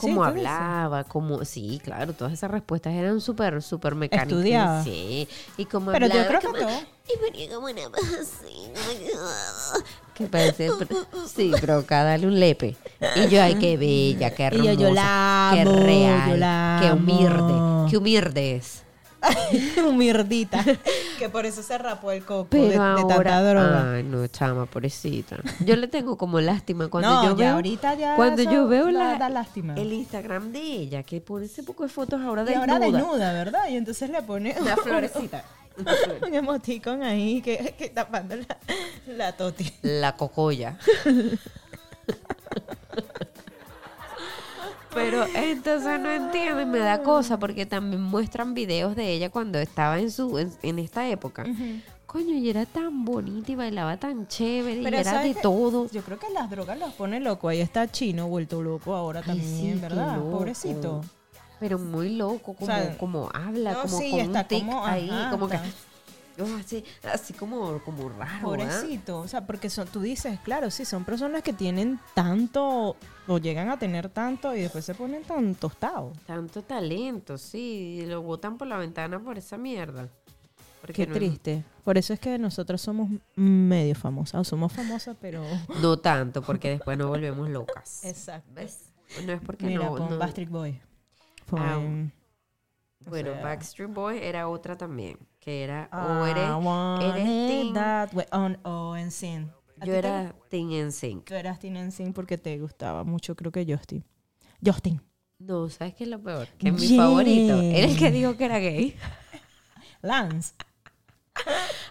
Sí, 0.00 0.08
Como 0.08 0.24
¿tú 0.26 0.34
dices? 0.34 0.48
hablaba, 0.50 1.04
como, 1.04 1.44
sí, 1.44 1.80
claro, 1.84 2.12
todas 2.14 2.32
esas 2.32 2.50
respuestas 2.50 2.94
eran 2.94 3.20
súper, 3.20 3.62
súper 3.62 3.94
mecánicas. 3.94 4.32
Estudiada. 4.32 4.84
Sí, 4.84 5.28
y 5.56 5.64
como 5.66 5.92
Pero 5.92 6.06
yo 6.06 6.12
hablaba 6.20 6.28
creo 6.28 6.40
que 6.40 6.46
como- 6.46 6.58
todo. 6.58 6.80
y 7.14 7.18
ponía 7.30 7.54
como 7.54 7.66
una 7.66 7.82
que- 10.14 10.26
parece, 10.26 10.68
sí, 11.34 11.52
pero 11.60 11.84
cada 11.86 12.04
dale 12.10 12.26
un 12.26 12.38
lepe. 12.38 12.76
Y 13.16 13.28
yo, 13.28 13.42
ay, 13.42 13.54
qué 13.56 13.76
bella, 13.76 14.30
qué 14.34 14.42
Y 14.42 14.46
hermosa, 14.46 14.72
yo, 14.74 14.80
yo 14.88 14.94
la 14.94 15.50
qué 15.54 15.64
real, 15.64 16.30
yo 16.30 16.36
la 16.36 16.78
qué 16.82 16.92
humilde, 16.92 17.90
qué 17.90 17.96
humilde 17.96 18.56
es. 18.56 18.82
Mirdita. 19.94 20.64
que 21.18 21.28
por 21.28 21.44
eso 21.46 21.62
se 21.62 21.76
rapó 21.78 22.10
el 22.12 22.24
coco 22.24 22.48
Pero 22.50 22.64
de, 22.64 22.70
de 22.70 22.76
ahora, 22.78 23.06
tanta 23.06 23.42
droga. 23.50 23.94
ay, 23.94 24.02
no, 24.02 24.26
chama, 24.28 24.66
pobrecita. 24.66 25.36
Yo 25.64 25.76
le 25.76 25.88
tengo 25.88 26.16
como 26.16 26.40
lástima 26.40 26.88
cuando 26.88 27.08
no, 27.10 27.22
yo 27.24 27.30
ya 27.36 27.44
veo, 27.46 27.54
ahorita 27.54 27.94
ya 27.94 28.16
cuando 28.16 28.42
yo 28.42 28.66
veo 28.68 28.90
la, 28.90 29.16
da 29.18 29.28
lástima. 29.28 29.74
el 29.74 29.92
Instagram 29.92 30.52
de 30.52 30.60
ella, 30.60 31.02
que 31.02 31.20
pone 31.20 31.46
ese 31.46 31.62
poco 31.62 31.82
de 31.82 31.88
fotos 31.90 32.20
ahora 32.22 32.44
de 32.44 32.54
ahora 32.54 32.78
desnuda, 32.78 33.32
¿verdad? 33.32 33.68
Y 33.68 33.76
entonces 33.76 34.08
le 34.10 34.22
pone 34.22 34.56
Una 34.60 34.76
florecita. 34.76 35.44
un 36.26 36.34
emoticón 36.34 37.02
ahí 37.02 37.40
que, 37.42 37.74
que 37.78 37.88
tapando 37.90 38.36
la, 38.36 38.56
la 39.06 39.32
toti. 39.36 39.72
La 39.82 40.16
cocoya. 40.16 40.78
Pero 44.94 45.24
entonces 45.34 46.00
no 46.00 46.10
entiendo 46.10 46.60
y 46.60 46.66
me 46.66 46.78
da 46.78 47.02
cosa 47.02 47.38
porque 47.38 47.66
también 47.66 48.02
muestran 48.02 48.54
videos 48.54 48.96
de 48.96 49.12
ella 49.12 49.30
cuando 49.30 49.58
estaba 49.58 49.98
en 49.98 50.10
su 50.10 50.38
en, 50.38 50.52
en 50.62 50.78
esta 50.78 51.08
época. 51.08 51.46
Coño, 52.06 52.34
y 52.34 52.50
era 52.50 52.66
tan 52.66 53.04
bonita 53.04 53.52
y 53.52 53.54
bailaba 53.54 53.96
tan 53.96 54.26
chévere 54.26 54.82
Pero 54.82 54.96
y 54.96 55.00
era 55.00 55.12
¿sabes 55.12 55.36
de 55.36 55.40
todo. 55.40 55.88
Yo 55.90 56.02
creo 56.02 56.18
que 56.18 56.28
las 56.30 56.50
drogas 56.50 56.76
los 56.76 56.92
pone 56.94 57.20
loco. 57.20 57.48
Ahí 57.48 57.60
está 57.60 57.86
Chino 57.88 58.26
vuelto 58.26 58.62
loco 58.62 58.96
ahora 58.96 59.20
Ay, 59.20 59.26
también, 59.26 59.74
sí, 59.74 59.80
¿verdad? 59.80 60.18
Pobrecito. 60.18 61.02
Pero 61.60 61.78
muy 61.78 62.16
loco, 62.16 62.54
como, 62.54 62.66
sea, 62.66 62.98
como 62.98 63.28
habla, 63.32 63.74
no, 63.74 63.82
como 63.82 63.98
sí, 63.98 64.10
con 64.10 64.20
está 64.20 64.40
un 64.40 64.48
tic 64.48 64.58
como, 64.60 64.84
ahí, 64.84 65.08
ajá, 65.10 65.30
como 65.30 65.48
que 65.48 65.56
está. 65.56 65.68
Oh, 66.38 66.56
así, 66.58 66.84
así 67.12 67.32
como, 67.32 67.78
como 67.84 68.08
raro. 68.10 68.42
Pobrecito. 68.48 69.18
O 69.20 69.28
sea, 69.28 69.46
porque 69.46 69.68
son, 69.70 69.88
tú 69.88 70.00
dices, 70.00 70.38
claro, 70.40 70.70
sí, 70.70 70.84
son 70.84 71.04
personas 71.04 71.42
que 71.42 71.52
tienen 71.52 71.98
tanto, 72.14 72.96
o 73.26 73.38
llegan 73.38 73.68
a 73.70 73.78
tener 73.78 74.08
tanto 74.08 74.54
y 74.54 74.60
después 74.62 74.84
se 74.84 74.94
ponen 74.94 75.22
tan 75.24 75.54
tostados. 75.54 76.16
Tanto 76.26 76.62
talento, 76.62 77.38
sí, 77.38 78.00
y 78.02 78.06
lo 78.06 78.22
botan 78.22 78.56
por 78.58 78.66
la 78.68 78.76
ventana 78.76 79.18
por 79.18 79.38
esa 79.38 79.56
mierda. 79.56 80.08
Porque 80.80 80.94
Qué 80.94 81.06
no- 81.06 81.14
triste. 81.14 81.62
Por 81.84 81.98
eso 81.98 82.14
es 82.14 82.20
que 82.20 82.38
nosotros 82.38 82.80
somos 82.80 83.10
medio 83.36 83.94
famosas. 83.94 84.40
O 84.40 84.44
somos 84.44 84.72
famosas, 84.72 85.14
pero. 85.20 85.42
No 85.82 85.98
tanto, 85.98 86.40
porque 86.42 86.70
después 86.70 86.96
nos 86.96 87.08
volvemos 87.08 87.48
locas. 87.50 88.02
Exacto. 88.04 88.50
¿Ves? 88.54 88.90
No 89.26 89.32
es 89.32 89.40
porque 89.42 89.66
Mira, 89.66 89.84
no, 89.84 89.96
con 89.96 90.10
no- 90.10 90.18
Backstreet 90.18 90.48
Boy. 90.48 90.80
Bueno, 93.06 93.32
sea, 93.32 93.42
Backstreet 93.42 93.90
Boy 93.92 94.18
era 94.22 94.48
otra 94.48 94.76
también, 94.76 95.18
que 95.40 95.64
era, 95.64 95.88
o 95.92 96.26
eres, 96.26 96.44
eres 97.16 97.72
that 97.74 98.12
way. 98.14 98.26
On- 98.32 98.58
o 98.62 98.96
en 98.96 99.10
Sin. 99.10 99.50
¿A 99.80 99.86
yo 99.86 99.94
era 99.94 100.34
Teen 100.50 100.70
en 100.72 100.92
Sync. 100.92 101.24
Tú 101.24 101.34
eras 101.34 101.58
Teen 101.58 101.76
en 101.76 101.90
Sin 101.90 102.12
porque 102.12 102.36
te 102.36 102.58
gustaba 102.58 103.02
mucho, 103.02 103.34
creo 103.34 103.50
que 103.50 103.64
Justin. 103.66 104.04
Justin. 104.64 105.00
No, 105.38 105.68
¿sabes 105.70 105.94
qué 105.94 106.04
es 106.04 106.10
lo 106.10 106.20
peor? 106.22 106.46
Que 106.58 106.70
mi 106.70 106.78
Yeah. 106.86 107.02
favorito 107.02 107.60
era 107.62 107.86
el 107.88 107.96
que 107.98 108.10
dijo 108.10 108.36
que 108.36 108.44
era 108.44 108.58
gay. 108.58 108.94
Lance. 110.02 110.52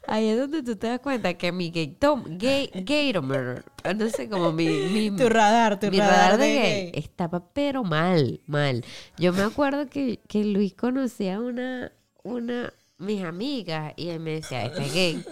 Ahí 0.05 0.27
es 0.27 0.37
donde 0.37 0.61
tú 0.61 0.75
te 0.75 0.85
das 0.87 0.99
cuenta 0.99 1.33
que 1.33 1.51
mi 1.51 1.71
gay, 1.71 1.87
tom, 1.87 2.23
gay, 2.37 2.69
gaytomer, 2.73 3.63
no 3.95 4.09
sé, 4.09 4.29
como 4.29 4.51
mi, 4.51 4.67
mi, 4.67 5.09
Tu 5.15 5.27
radar, 5.27 5.79
tu 5.79 5.89
mi 5.89 5.97
radar, 5.99 6.31
radar 6.33 6.39
de 6.39 6.47
gay 6.47 6.91
gay. 6.91 6.91
estaba 6.93 7.43
pero 7.53 7.83
mal, 7.83 8.39
mal. 8.45 8.83
Yo 9.17 9.33
me 9.33 9.41
acuerdo 9.41 9.87
que, 9.87 10.19
que 10.27 10.43
Luis 10.45 10.75
conocía 10.75 11.39
una, 11.39 11.91
una, 12.23 12.71
mis 12.99 13.23
amigas 13.23 13.93
y 13.95 14.09
él 14.09 14.19
me 14.19 14.31
decía, 14.31 14.65
este 14.65 14.81
es 14.85 14.93
gay. 14.93 15.25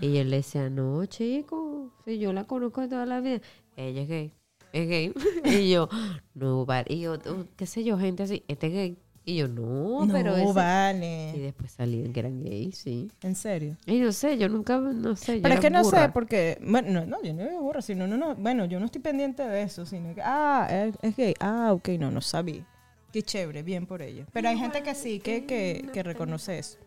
Y 0.00 0.12
yo 0.14 0.24
le 0.24 0.36
decía, 0.36 0.68
no, 0.68 1.04
chico, 1.06 1.90
si 2.04 2.18
yo 2.18 2.32
la 2.32 2.44
conozco 2.44 2.80
de 2.82 2.88
toda 2.88 3.06
la 3.06 3.20
vida, 3.20 3.40
ella 3.76 4.02
es 4.02 4.08
gay, 4.08 4.32
es 4.72 4.88
gay. 4.88 5.12
y 5.44 5.70
yo, 5.70 5.88
no, 6.34 6.66
vale. 6.66 6.86
Y 6.88 7.00
yo, 7.00 7.16
qué 7.56 7.66
sé 7.66 7.84
yo, 7.84 7.98
gente 7.98 8.24
así, 8.24 8.42
este 8.48 8.66
es 8.66 8.72
gay. 8.72 8.98
Y 9.24 9.36
yo, 9.36 9.46
no, 9.46 10.04
No, 10.04 10.12
pero 10.12 10.36
ese-". 10.36 10.50
Y 10.50 10.52
vale. 10.52 11.32
después 11.36 11.70
salían 11.70 12.12
que 12.12 12.18
eran 12.20 12.42
gays, 12.42 12.76
sí. 12.76 13.08
En 13.22 13.36
serio. 13.36 13.76
Y 13.86 14.00
no 14.00 14.10
sé, 14.10 14.36
yo 14.36 14.48
nunca, 14.48 14.78
no 14.78 15.14
sé. 15.14 15.36
yo 15.36 15.42
Pero 15.42 15.54
es 15.54 15.60
que 15.60 15.70
no 15.70 15.82
burra. 15.84 16.06
sé, 16.06 16.12
porque, 16.12 16.58
bueno, 16.60 16.90
no, 16.90 17.06
no, 17.06 17.22
yo 17.22 17.32
no 17.32 17.44
me 17.44 17.56
burro, 17.56 17.80
sino, 17.82 18.08
no, 18.08 18.16
no, 18.16 18.34
bueno, 18.34 18.64
yo 18.64 18.80
no 18.80 18.86
estoy 18.86 19.00
pendiente 19.00 19.44
de 19.46 19.62
eso, 19.62 19.86
sino 19.86 20.12
que, 20.12 20.22
ah, 20.24 20.66
es, 20.68 20.96
es 21.02 21.16
gay, 21.16 21.34
ah, 21.38 21.72
ok, 21.72 21.90
no, 22.00 22.10
no 22.10 22.20
sabía. 22.20 22.66
Qué 23.12 23.22
chévere, 23.22 23.62
bien 23.62 23.86
por 23.86 24.02
ella. 24.02 24.26
Pero 24.32 24.48
hay 24.48 24.58
gente 24.58 24.82
que 24.82 24.94
sí, 24.96 25.20
que, 25.20 25.44
que, 25.44 25.86
que 25.92 26.02
reconoce 26.02 26.58
eso. 26.58 26.78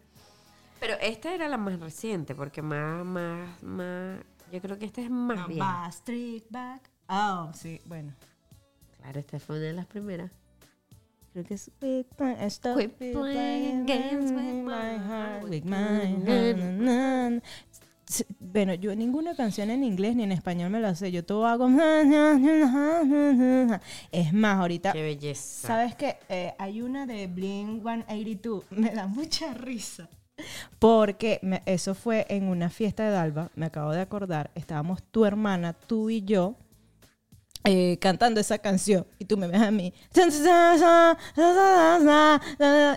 Pero 0.79 0.93
esta 1.01 1.33
era 1.33 1.47
la 1.47 1.57
más 1.57 1.79
reciente, 1.79 2.35
porque 2.35 2.61
más, 2.61 3.05
más, 3.05 3.63
más. 3.63 4.19
Yo 4.51 4.61
creo 4.61 4.77
que 4.77 4.85
esta 4.85 5.01
es 5.01 5.09
más 5.09 5.47
bien. 5.47 5.59
Backstreet 5.59 6.45
Back. 6.49 6.89
Ah, 7.07 7.51
sí, 7.53 7.81
bueno. 7.85 8.13
Claro, 8.97 9.19
esta 9.19 9.39
fue 9.39 9.57
una 9.57 9.65
de 9.67 9.73
las 9.73 9.85
primeras. 9.85 10.31
Creo 11.33 11.45
que 11.45 11.55
es 11.55 11.69
Quit 11.79 12.07
playing 12.17 13.85
games 13.85 14.31
with 14.31 14.63
my 14.63 14.97
heart, 14.97 15.43
with 15.49 15.63
my 15.63 17.41
Bueno, 18.39 18.73
yo 18.73 18.95
ninguna 18.95 19.35
canción 19.35 19.69
en 19.69 19.83
inglés 19.83 20.15
ni 20.15 20.23
en 20.23 20.31
español 20.31 20.69
me 20.69 20.79
la 20.79 20.95
sé. 20.95 21.11
Yo 21.11 21.25
todo 21.25 21.45
hago. 21.45 21.67
Es 24.11 24.33
más, 24.33 24.57
ahorita. 24.59 24.93
Qué 24.93 25.01
belleza. 25.01 25.67
¿Sabes 25.67 25.95
qué? 25.95 26.17
Eh, 26.29 26.53
hay 26.57 26.81
una 26.81 27.05
de 27.05 27.27
Blink 27.27 27.83
182. 27.83 28.63
Me 28.71 28.91
da 28.91 29.07
mucha 29.07 29.53
risa. 29.53 30.09
Porque 30.79 31.39
me- 31.41 31.63
eso 31.65 31.95
fue 31.95 32.25
en 32.29 32.47
una 32.47 32.69
fiesta 32.69 33.05
de 33.05 33.11
Dalva. 33.11 33.49
Me 33.55 33.65
acabo 33.67 33.91
de 33.91 34.01
acordar. 34.01 34.51
Estábamos 34.55 35.01
tu 35.03 35.25
hermana, 35.25 35.73
tú 35.73 36.09
y 36.09 36.21
yo. 36.23 36.55
eh, 37.67 37.97
cantando 37.99 38.39
esa 38.39 38.59
canción 38.59 39.07
y 39.17 39.25
tú 39.25 39.37
me 39.37 39.47
ves 39.47 39.59
a 39.59 39.71
mí 39.71 39.91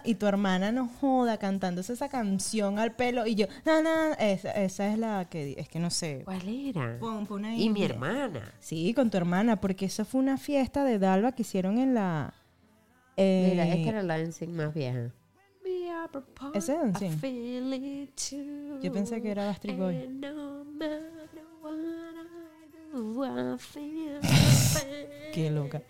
y 0.04 0.14
tu 0.14 0.26
hermana 0.26 0.70
no 0.72 0.88
joda 1.00 1.38
cantándose 1.38 1.94
esa 1.94 2.10
canción 2.10 2.78
al 2.78 2.94
pelo 2.94 3.26
y 3.26 3.34
yo 3.34 3.46
na, 3.64 3.80
na, 3.80 4.12
esa, 4.14 4.50
esa 4.52 4.92
es 4.92 4.98
la 4.98 5.24
que 5.24 5.54
es 5.58 5.70
que 5.70 5.78
no 5.78 5.88
sé 5.90 6.20
¿Cuál 6.24 6.46
era? 6.48 6.98
Pon- 7.00 7.26
pon 7.26 7.46
ahí. 7.46 7.62
Y 7.62 7.70
mi 7.70 7.82
hermana. 7.82 8.52
Sí, 8.60 8.92
con 8.94 9.08
tu 9.10 9.16
hermana, 9.16 9.58
porque 9.60 9.86
eso 9.86 10.04
fue 10.04 10.20
una 10.20 10.36
fiesta 10.36 10.84
de 10.84 10.98
Dalva 10.98 11.32
que 11.32 11.42
hicieron 11.42 11.78
en 11.78 11.94
la. 11.94 12.34
eh, 13.16 13.48
Mira, 13.52 13.66
esta 13.74 13.88
era 13.88 14.02
la 14.02 14.18
más 14.48 14.74
vieja. 14.74 15.12
¿Ese 16.54 16.74
es 16.74 16.80
too. 18.30 18.80
Yo 18.80 18.92
pensé 18.92 19.20
que 19.22 19.30
era 19.30 19.46
Backstreet 19.46 19.78
Boy. 19.78 20.08
No 20.08 20.34
do, 20.34 20.64
Qué 25.32 25.50
loca. 25.50 25.82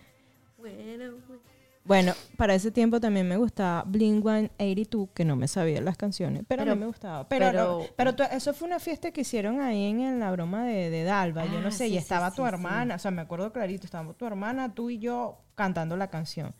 Bueno, 1.84 2.12
para 2.36 2.54
ese 2.54 2.70
tiempo 2.70 3.00
también 3.00 3.26
me 3.26 3.38
gustaba 3.38 3.82
Blink 3.86 4.22
182, 4.22 5.08
que 5.14 5.24
no 5.24 5.36
me 5.36 5.48
sabía 5.48 5.80
las 5.80 5.96
canciones, 5.96 6.42
pero, 6.46 6.66
mí 6.66 6.80
me 6.80 6.86
gustaba. 6.86 7.26
Pero, 7.28 7.46
pero- 7.46 7.78
no, 7.78 7.86
pero 7.96 8.14
tú- 8.14 8.24
eso 8.30 8.52
fue 8.52 8.66
una 8.68 8.78
fiesta 8.78 9.10
que 9.10 9.22
hicieron 9.22 9.60
ahí 9.60 9.84
en, 9.86 10.00
en 10.00 10.20
la 10.20 10.30
broma 10.30 10.64
de, 10.66 10.90
de 10.90 11.04
Dalva, 11.04 11.46
yo 11.46 11.60
no 11.62 11.68
Ah, 11.68 11.70
sé, 11.70 11.86
sí, 11.88 11.94
y 11.94 11.96
estaba 11.96 12.28
sí, 12.30 12.36
tu 12.36 12.42
sí. 12.42 12.48
hermana, 12.48 12.96
o 12.96 12.98
sea, 12.98 13.10
me 13.10 13.22
acuerdo 13.22 13.50
clarito, 13.54 13.86
estábamos 13.86 14.18
tu 14.18 14.26
hermana, 14.26 14.74
tú 14.74 14.90
y 14.90 14.98
yo 14.98 15.38
cantando 15.54 15.96
la 15.96 16.08
canción. 16.08 16.54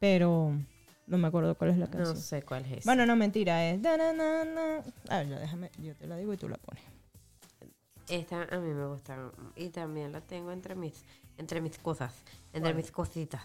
Pero 0.00 0.56
no 1.12 1.18
me 1.18 1.28
acuerdo 1.28 1.54
cuál 1.56 1.70
es 1.70 1.78
la 1.78 1.86
No 1.86 1.92
canción. 1.92 2.16
sé 2.16 2.42
cuál 2.42 2.64
es. 2.72 2.84
Bueno, 2.84 3.06
no, 3.06 3.14
mentira, 3.14 3.70
es... 3.70 3.84
A 3.86 3.96
ver, 3.96 5.28
ya 5.28 5.38
déjame, 5.38 5.70
yo 5.78 5.94
te 5.94 6.06
la 6.06 6.16
digo 6.16 6.32
y 6.32 6.36
tú 6.36 6.48
la 6.48 6.56
pones. 6.56 6.82
Esta 8.08 8.42
a 8.50 8.58
mí 8.58 8.72
me 8.74 8.86
gusta 8.86 9.16
y 9.54 9.68
también 9.68 10.10
la 10.12 10.20
tengo 10.20 10.50
entre 10.50 10.74
mis 10.74 11.04
entre 11.38 11.60
mis 11.60 11.78
cosas, 11.78 12.12
entre 12.52 12.74
mis 12.74 12.90
cositas. 12.90 13.42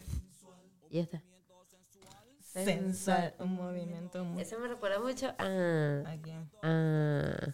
Y 0.90 1.00
esta. 1.00 1.22
Sensual, 2.40 3.36
un 3.40 3.54
movimiento 3.56 4.24
muy... 4.26 4.42
Esa 4.42 4.58
me 4.58 4.68
recuerda 4.68 5.00
mucho 5.00 5.28
a, 5.38 6.04
¿A 6.06 6.18
quién? 6.22 6.50
a- 6.64 7.54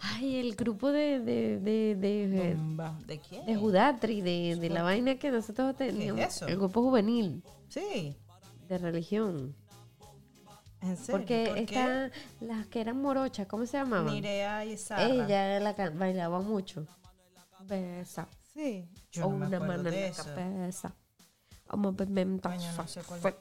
ay, 0.00 0.36
el 0.36 0.54
grupo 0.56 0.90
de 0.90 1.20
de 1.20 1.58
de, 1.60 1.94
de, 1.96 2.54
Bomba. 2.54 2.98
¿De 3.06 3.18
quién? 3.18 3.44
de 3.46 3.54
Judatri, 3.56 4.20
de, 4.22 4.56
de 4.56 4.70
la 4.70 4.82
vaina 4.82 5.16
que 5.18 5.30
nosotros 5.30 5.76
teníamos, 5.76 6.24
eso? 6.24 6.46
el 6.46 6.56
grupo 6.56 6.82
juvenil 6.82 7.42
Sí, 7.68 8.16
de 8.68 8.78
religión. 8.78 9.54
en 10.80 10.96
serio. 10.96 11.18
Porque 11.18 12.10
¿Por 12.40 12.48
las 12.48 12.66
que 12.66 12.80
eran 12.80 13.00
morochas, 13.00 13.46
¿cómo 13.46 13.66
se 13.66 13.76
llamaban? 13.78 14.12
Mireia 14.12 14.64
y 14.64 14.76
Sara. 14.76 15.08
Ella 15.08 15.60
la 15.60 15.72
bailaba 15.90 16.40
mucho. 16.40 16.86
Besa. 17.60 18.28
Sí. 18.52 18.88
Yo 19.10 19.26
o 19.26 19.30
no 19.32 19.38
me 19.38 19.46
una 19.46 19.60
mano 19.60 19.88
en 19.88 20.00
la 20.02 20.12
cabeza. 20.12 20.94
No 21.66 22.86
sé 22.86 23.02
cuál 23.02 23.34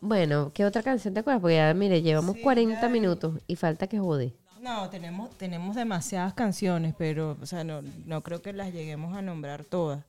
Bueno, 0.00 0.50
¿qué 0.54 0.64
otra 0.64 0.82
canción 0.82 1.14
te 1.14 1.20
acuerdas? 1.20 1.40
Porque 1.42 1.56
ya, 1.56 1.72
mire, 1.74 2.02
llevamos 2.02 2.36
Sí, 2.36 2.42
40 2.42 2.80
ya. 2.80 2.88
minutos 2.88 3.38
y 3.46 3.56
falta 3.56 3.86
que 3.86 3.98
jode. 3.98 4.34
No, 4.60 4.90
tenemos, 4.90 5.30
tenemos 5.38 5.74
demasiadas 5.76 6.34
canciones, 6.34 6.94
pero, 6.98 7.38
o 7.40 7.46
sea, 7.46 7.64
no, 7.64 7.80
no 8.04 8.22
creo 8.22 8.42
que 8.42 8.52
las 8.52 8.72
lleguemos 8.72 9.16
a 9.16 9.22
nombrar 9.22 9.64
todas. 9.64 10.04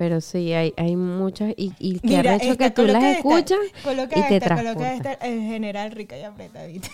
Pero 0.00 0.22
sí, 0.22 0.54
hay, 0.54 0.72
hay 0.78 0.96
muchas 0.96 1.52
y, 1.58 1.74
y 1.78 1.98
que 2.00 2.16
Mira, 2.16 2.36
esta, 2.36 2.56
que 2.56 2.70
tú 2.70 2.86
las 2.86 2.94
coloca 2.94 3.10
esta, 3.10 3.18
escuchas 3.18 3.58
coloca 3.84 4.18
y 4.18 4.22
te 4.28 4.36
esta, 4.36 4.56
coloca 4.56 4.78
transporta. 4.78 5.12
esta, 5.12 5.26
en 5.26 5.42
general 5.46 5.90
rica 5.92 6.16
y 6.16 6.22
apretadita. 6.22 6.88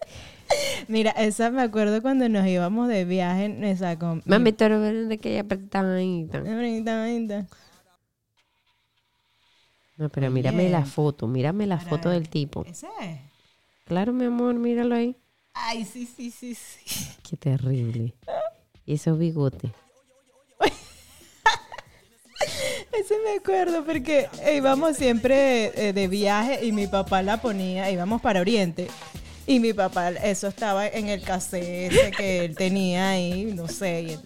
Mira, 0.88 1.10
esa 1.10 1.50
me 1.50 1.60
acuerdo 1.60 2.00
cuando 2.00 2.26
nos 2.30 2.46
íbamos 2.46 2.88
de 2.88 3.04
viaje, 3.04 3.54
esa 3.70 3.98
con... 3.98 4.22
Mami, 4.24 4.52
tú 4.52 4.64
eres 4.64 5.10
de 5.10 5.18
que 5.18 5.32
ella 5.32 5.40
apretadita. 5.42 6.38
Apretadita. 6.38 7.46
No, 9.98 10.08
pero 10.08 10.30
mírame 10.30 10.70
la 10.70 10.86
foto, 10.86 11.26
mírame 11.26 11.66
la 11.66 11.76
Para- 11.76 11.90
foto 11.90 12.08
del 12.08 12.30
tipo. 12.30 12.64
¿Ese 12.64 12.86
es? 13.02 13.20
Claro, 13.84 14.14
mi 14.14 14.24
amor, 14.24 14.54
míralo 14.54 14.94
ahí. 14.94 15.18
Ay, 15.52 15.84
sí, 15.84 16.06
sí, 16.06 16.30
sí, 16.30 16.54
sí. 16.54 17.10
Qué 17.28 17.36
terrible. 17.36 18.14
Y 18.86 18.94
esos 18.94 19.18
bigotes. 19.18 19.70
Ese 22.98 23.14
me 23.24 23.36
acuerdo 23.38 23.84
porque 23.84 24.28
íbamos 24.54 24.96
siempre 24.96 25.72
eh, 25.88 25.92
de 25.92 26.08
viaje 26.08 26.64
y 26.64 26.72
mi 26.72 26.86
papá 26.86 27.22
la 27.22 27.40
ponía, 27.40 27.90
íbamos 27.90 28.20
para 28.20 28.40
Oriente. 28.40 28.88
Y 29.46 29.58
mi 29.60 29.72
papá, 29.72 30.10
eso 30.10 30.46
estaba 30.48 30.86
en 30.86 31.08
el 31.08 31.22
cassette 31.22 32.14
que 32.16 32.44
él 32.44 32.54
tenía 32.54 33.10
ahí, 33.10 33.52
no 33.54 33.66
sé. 33.66 34.02
Y 34.02 34.10
él, 34.12 34.20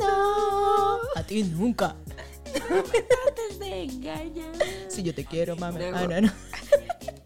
"No 0.00 0.06
no". 0.06 0.98
A 1.14 1.22
ti 1.24 1.44
nunca. 1.44 1.94
Trates 2.52 3.58
de 3.58 3.82
engañar. 3.84 4.52
Si 4.88 5.02
yo 5.02 5.14
te 5.14 5.24
quiero, 5.24 5.54
mami. 5.56 5.78
No. 5.90 5.96
Ah, 5.96 6.06
no, 6.08 6.20
no. 6.22 6.32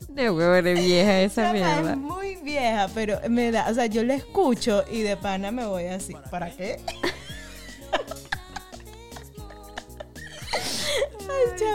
De 0.08 0.30
huevo 0.30 0.62
de 0.62 0.74
vieja 0.74 1.20
esa 1.20 1.50
Esa 1.54 1.56
Es 1.56 1.82
mierda. 1.82 1.96
muy 1.96 2.36
vieja, 2.36 2.88
pero 2.94 3.20
me 3.28 3.50
da, 3.52 3.68
o 3.70 3.74
sea, 3.74 3.86
yo 3.86 4.02
la 4.02 4.14
escucho 4.14 4.82
y 4.90 5.02
de 5.02 5.16
pana 5.16 5.50
me 5.52 5.66
voy 5.66 5.86
así. 5.86 6.14
¿Para 6.30 6.50
qué? 6.50 6.80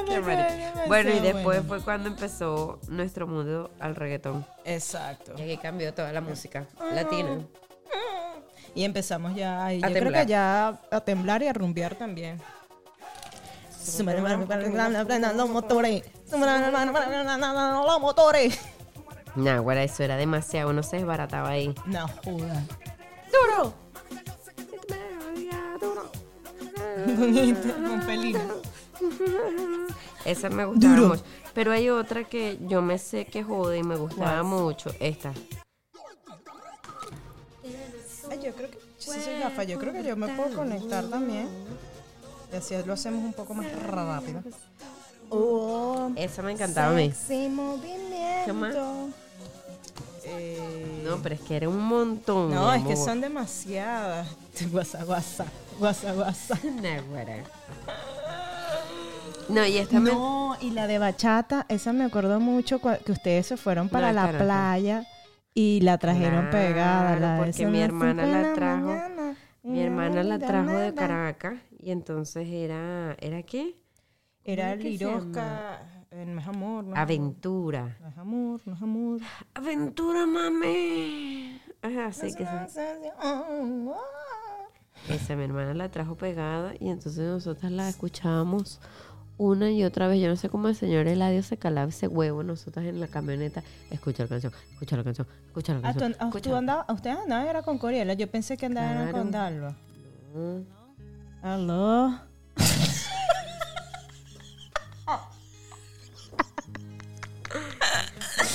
Ay, 0.09 0.87
Bueno, 0.87 1.09
y 1.11 1.19
después 1.19 1.43
bueno. 1.43 1.63
fue 1.63 1.81
cuando 1.81 2.09
empezó 2.09 2.79
nuestro 2.87 3.27
mundo 3.27 3.71
al 3.79 3.95
reggaetón. 3.95 4.45
Exacto. 4.65 5.33
Y 5.37 5.41
aquí 5.41 5.57
cambió 5.57 5.93
toda 5.93 6.11
la 6.11 6.21
música 6.21 6.65
latina. 6.93 7.39
Y 8.73 8.83
empezamos 8.85 9.35
ya, 9.35 9.73
y 9.73 9.77
A 9.83 9.87
yo 9.87 9.93
creo 9.93 10.03
temblar. 10.03 10.25
que 10.25 10.31
ya 10.31 10.67
a 10.91 11.01
temblar 11.01 11.43
y 11.43 11.47
a 11.47 11.53
rumbear 11.53 11.95
también. 11.95 12.39
Los 15.35 15.49
motores. 15.49 16.03
Los 16.29 17.99
motores. 17.99 18.59
Güera, 19.35 19.83
eso 19.83 20.03
era 20.03 20.15
demasiado, 20.17 20.69
uno 20.69 20.83
se 20.83 20.97
desbarataba 20.97 21.49
ahí. 21.49 21.73
No 21.85 22.07
joda. 22.23 22.63
¡Duro! 23.31 23.73
Con 27.87 28.01
felina. 28.03 28.39
Esa 30.25 30.49
me 30.49 30.65
gustaba 30.65 30.95
Duro. 30.95 31.07
mucho. 31.09 31.23
Pero 31.53 31.71
hay 31.71 31.89
otra 31.89 32.23
que 32.23 32.57
yo 32.67 32.81
me 32.81 32.97
sé 32.97 33.25
que 33.25 33.43
jode 33.43 33.77
y 33.79 33.83
me 33.83 33.95
gustaba 33.97 34.31
¿Cuál? 34.41 34.43
mucho. 34.45 34.91
Esta. 34.99 35.33
Ay, 38.29 38.39
yo 38.43 38.53
creo 38.53 38.69
que 38.71 38.79
sí, 38.97 39.11
sí, 39.11 39.39
gafa, 39.39 39.63
yo 39.63 39.77
creo 39.79 39.93
que 39.93 40.03
yo 40.03 40.15
me 40.15 40.27
puedo 40.29 40.55
conectar 40.55 41.05
también. 41.05 41.49
Y 42.51 42.55
así 42.55 42.75
lo 42.85 42.93
hacemos 42.93 43.23
un 43.23 43.33
poco 43.33 43.53
más 43.53 43.65
rápido. 43.83 44.41
Oh, 45.29 46.11
Esa 46.15 46.41
me 46.41 46.51
encantaba 46.51 46.91
a 46.91 46.95
mí. 46.95 47.11
sexy 47.11 47.49
movimiento. 47.49 48.45
¿Qué 48.45 48.53
más? 48.53 48.75
Eh, 50.23 51.01
No, 51.05 51.17
pero 51.17 51.35
es 51.35 51.41
que 51.41 51.55
era 51.57 51.67
un 51.69 51.81
montón. 51.81 52.53
no, 52.53 52.71
es 52.73 52.83
que 52.83 52.93
amor. 52.93 53.05
son 53.05 53.21
demasiadas. 53.21 54.27
Guasa, 54.71 55.03
guasa, 55.05 55.45
guasa, 55.79 56.13
guasa. 56.13 56.59
Nah, 56.81 57.01
güera. 57.09 57.43
No, 59.49 59.65
y 59.65 59.77
esta 59.77 59.99
me... 59.99 60.11
No, 60.11 60.55
y 60.61 60.71
la 60.71 60.87
de 60.87 60.97
bachata, 60.97 61.65
esa 61.69 61.93
me 61.93 62.03
acordó 62.03 62.39
mucho 62.39 62.79
que 62.79 63.11
ustedes 63.11 63.47
se 63.47 63.57
fueron 63.57 63.89
para 63.89 64.13
la 64.13 64.31
playa 64.31 65.05
y 65.53 65.81
la 65.81 65.97
trajeron 65.97 66.49
Claro, 66.49 66.51
pegada. 66.51 67.19
La 67.19 67.37
porque 67.43 67.65
mi 67.67 67.79
hermana 67.81 68.25
la 68.25 68.53
trajo- 68.53 68.87
mañana, 68.87 69.35
Mi 69.63 69.81
hermana 69.81 70.23
la 70.23 70.39
trajo 70.39 70.71
de. 70.71 70.93
Caracas 70.93 71.55
y 71.79 71.91
entonces 71.91 72.47
era... 72.47 73.15
¿Era 73.19 73.43
qué? 73.43 73.75
Era 74.43 74.71
¿Cómo 74.71 74.77
que 74.77 74.83
se 74.83 74.89
Lirosca, 75.05 75.81
eh, 76.11 76.25
no 76.25 76.41
es 76.41 76.47
amor, 76.47 76.83
no 76.85 76.93
es. 76.93 76.99
Aventura. 76.99 77.95
No 78.01 78.07
es 78.07 78.17
amor, 78.17 78.61
no 78.65 78.73
es 78.73 78.81
amor. 78.81 79.19
Aventura, 79.53 80.25
mami. 80.25 81.61
Ajá, 81.83 82.07
así 82.07 82.33
que. 82.33 82.43
Esa 85.09 85.35
mi 85.35 85.43
hermana 85.43 85.73
la 85.73 85.89
trajo 85.89 86.15
pegada 86.15 86.73
y 86.79 86.89
entonces 86.89 87.23
nosotras 87.27 87.71
la 87.71 87.89
escuchábamos 87.89 88.79
una 89.41 89.71
y 89.71 89.83
otra 89.83 90.07
vez. 90.07 90.21
Yo 90.21 90.27
no 90.29 90.35
sé 90.35 90.49
cómo 90.49 90.67
el 90.67 90.75
señor 90.75 91.07
Eladio 91.07 91.41
se 91.43 91.57
calaba 91.57 91.89
ese 91.89 92.07
huevo. 92.07 92.43
Nosotras 92.43 92.85
en 92.85 92.99
la 92.99 93.07
camioneta, 93.07 93.63
escucha 93.89 94.23
la 94.23 94.29
canción, 94.29 94.53
escucha 94.73 94.97
la 94.97 95.03
canción, 95.03 95.27
escucha 95.47 95.73
la 95.73 95.79
Ah, 95.79 95.93
canción. 95.93 96.15
ah, 96.19 96.29
tú 96.41 96.55
andabas- 96.55 96.85
ustedes 96.93 97.17
andaban 97.17 97.47
era 97.47 97.61
con 97.63 97.77
Coriela. 97.77 98.13
Yo 98.13 98.29
pensé 98.29 98.57
que 98.57 98.67
andaban 98.67 99.11
con. 99.11 99.31
Dalva. 99.31 99.75
No. 100.35 100.63
Aló. 101.41 102.19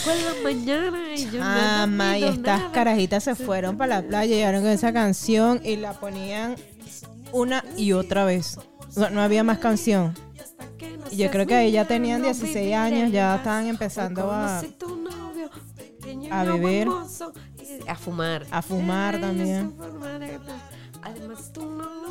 La 0.07 0.43
mañana 0.43 1.15
y 1.17 1.25
yo 1.31 1.41
no 1.41 1.47
Ah, 1.47 1.87
ma, 1.89 2.17
y 2.19 2.25
estas 2.25 2.61
nada. 2.61 2.73
carajitas 2.73 3.25
se 3.25 3.35
fueron 3.35 3.77
para 3.77 4.01
la 4.01 4.07
playa, 4.09 4.35
llegaron 4.37 4.63
con 4.63 4.71
esa 4.71 4.93
canción 4.93 5.61
y 5.65 5.77
la 5.77 5.95
ponían 5.95 6.57
una 7.33 7.65
y 7.77 7.93
otra 7.93 8.25
vez. 8.25 8.59
O 8.89 8.93
sea, 8.93 9.11
no 9.11 9.21
había 9.21 9.43
más 9.43 9.59
canción. 9.59 10.15
Y 11.11 11.17
yo 11.17 11.31
creo 11.31 11.47
que 11.47 11.55
ahí 11.55 11.73
ya 11.73 11.87
tenían 11.87 12.23
16 12.23 12.75
años, 12.75 13.13
ya 13.13 13.37
estaban 13.37 13.67
empezando 13.67 14.31
a, 14.31 14.63
a 16.31 16.45
beber. 16.45 16.89
A 17.89 17.95
fumar. 17.97 18.47
a 18.51 18.63
fumar 18.63 19.21
también. 19.21 19.75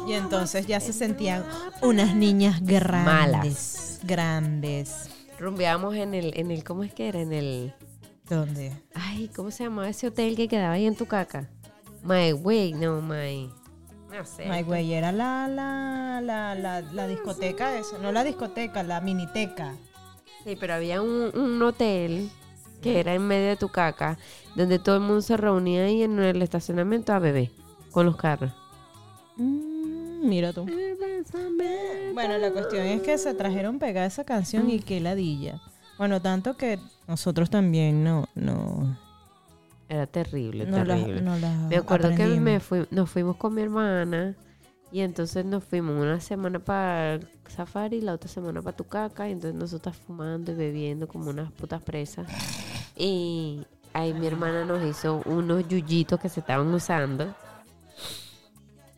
Y 0.07 0.13
entonces 0.13 0.67
ya 0.67 0.79
se 0.79 0.93
sentían 0.93 1.43
unas 1.81 2.15
niñas 2.15 2.61
grandes. 2.61 3.05
Malas. 3.05 3.99
Grandes. 4.03 5.09
Rumbeábamos 5.39 5.95
en 5.95 6.13
el, 6.13 6.37
en 6.37 6.51
el, 6.51 6.63
¿cómo 6.63 6.83
es 6.83 6.93
que 6.93 7.09
era? 7.09 7.19
En 7.19 7.33
el, 7.33 7.73
¿Dónde? 8.29 8.71
ay, 8.93 9.29
¿cómo 9.35 9.51
se 9.51 9.63
llamaba 9.63 9.89
ese 9.89 10.07
hotel 10.07 10.35
que 10.35 10.47
quedaba 10.47 10.73
ahí 10.73 10.85
en 10.85 10.95
tu 10.95 11.05
caca? 11.07 11.49
My 12.03 12.31
Way, 12.33 12.73
no, 12.73 13.01
My, 13.01 13.49
sé. 14.23 14.45
My 14.47 14.61
güey, 14.61 14.93
era 14.93 15.11
la, 15.11 15.47
la, 15.47 16.21
la, 16.21 16.55
la, 16.55 16.81
la 16.81 17.07
discoteca 17.07 17.77
esa. 17.77 17.97
No 17.97 18.11
la 18.11 18.23
discoteca, 18.23 18.83
la 18.83 19.01
miniteca. 19.01 19.73
Sí, 20.43 20.55
pero 20.59 20.75
había 20.75 21.01
un, 21.01 21.31
un 21.37 21.61
hotel 21.61 22.29
que 22.81 22.99
era 22.99 23.15
en 23.15 23.27
medio 23.27 23.47
de 23.47 23.55
tu 23.55 23.69
caca, 23.69 24.17
donde 24.55 24.77
todo 24.77 24.95
el 24.95 25.01
mundo 25.01 25.21
se 25.21 25.35
reunía 25.35 25.85
ahí 25.85 26.03
en 26.03 26.19
el 26.19 26.41
estacionamiento 26.43 27.13
a 27.13 27.19
beber 27.19 27.49
con 27.89 28.05
los 28.05 28.15
carros. 28.15 28.51
Mm, 29.37 30.27
mira 30.29 30.53
tú. 30.53 30.67
Bueno, 32.13 32.37
la 32.37 32.51
cuestión 32.51 32.85
es 32.85 33.01
que 33.01 33.17
se 33.17 33.33
trajeron 33.33 33.79
pegada 33.79 34.05
esa 34.05 34.23
canción 34.23 34.69
y 34.69 34.79
qué 34.79 34.99
ladilla. 34.99 35.59
Bueno, 35.97 36.21
tanto 36.21 36.55
que 36.55 36.79
nosotros 37.07 37.49
también 37.49 38.03
no, 38.03 38.27
no, 38.35 38.97
Era 39.95 40.07
terrible, 40.07 40.65
no 40.65 40.83
la, 40.83 40.95
terrible. 40.95 41.21
no 41.21 41.37
la 41.37 41.49
Me 41.69 41.77
acuerdo 41.77 42.13
que 42.13 42.27
me 42.27 42.59
fui, 42.59 42.85
nos 42.91 43.09
fuimos 43.09 43.37
con 43.37 43.53
mi 43.53 43.61
hermana 43.61 44.35
y 44.91 44.99
entonces 44.99 45.45
nos 45.45 45.63
fuimos 45.63 45.95
una 45.95 46.19
semana 46.19 46.59
para 46.59 47.13
el 47.13 47.27
safari 47.47 47.97
y 47.97 48.01
la 48.01 48.11
otra 48.11 48.29
semana 48.29 48.61
para 48.61 48.75
Tucaca 48.75 49.29
y 49.29 49.31
entonces 49.31 49.57
nosotras 49.57 49.95
fumando 49.95 50.51
y 50.51 50.55
bebiendo 50.55 51.07
como 51.07 51.29
unas 51.29 51.49
putas 51.53 51.81
presas. 51.81 52.27
Y 52.97 53.65
ahí 53.93 54.13
mi 54.13 54.27
hermana 54.27 54.65
nos 54.65 54.83
hizo 54.83 55.21
unos 55.25 55.65
yuyitos 55.69 56.19
que 56.19 56.27
se 56.27 56.41
estaban 56.41 56.67
usando 56.73 57.33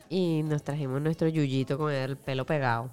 y 0.09 0.41
nos 0.41 0.63
trajimos 0.63 0.99
nuestro 0.99 1.27
yuyito 1.27 1.77
con 1.77 1.91
el 1.91 2.17
pelo 2.17 2.43
pegado. 2.43 2.89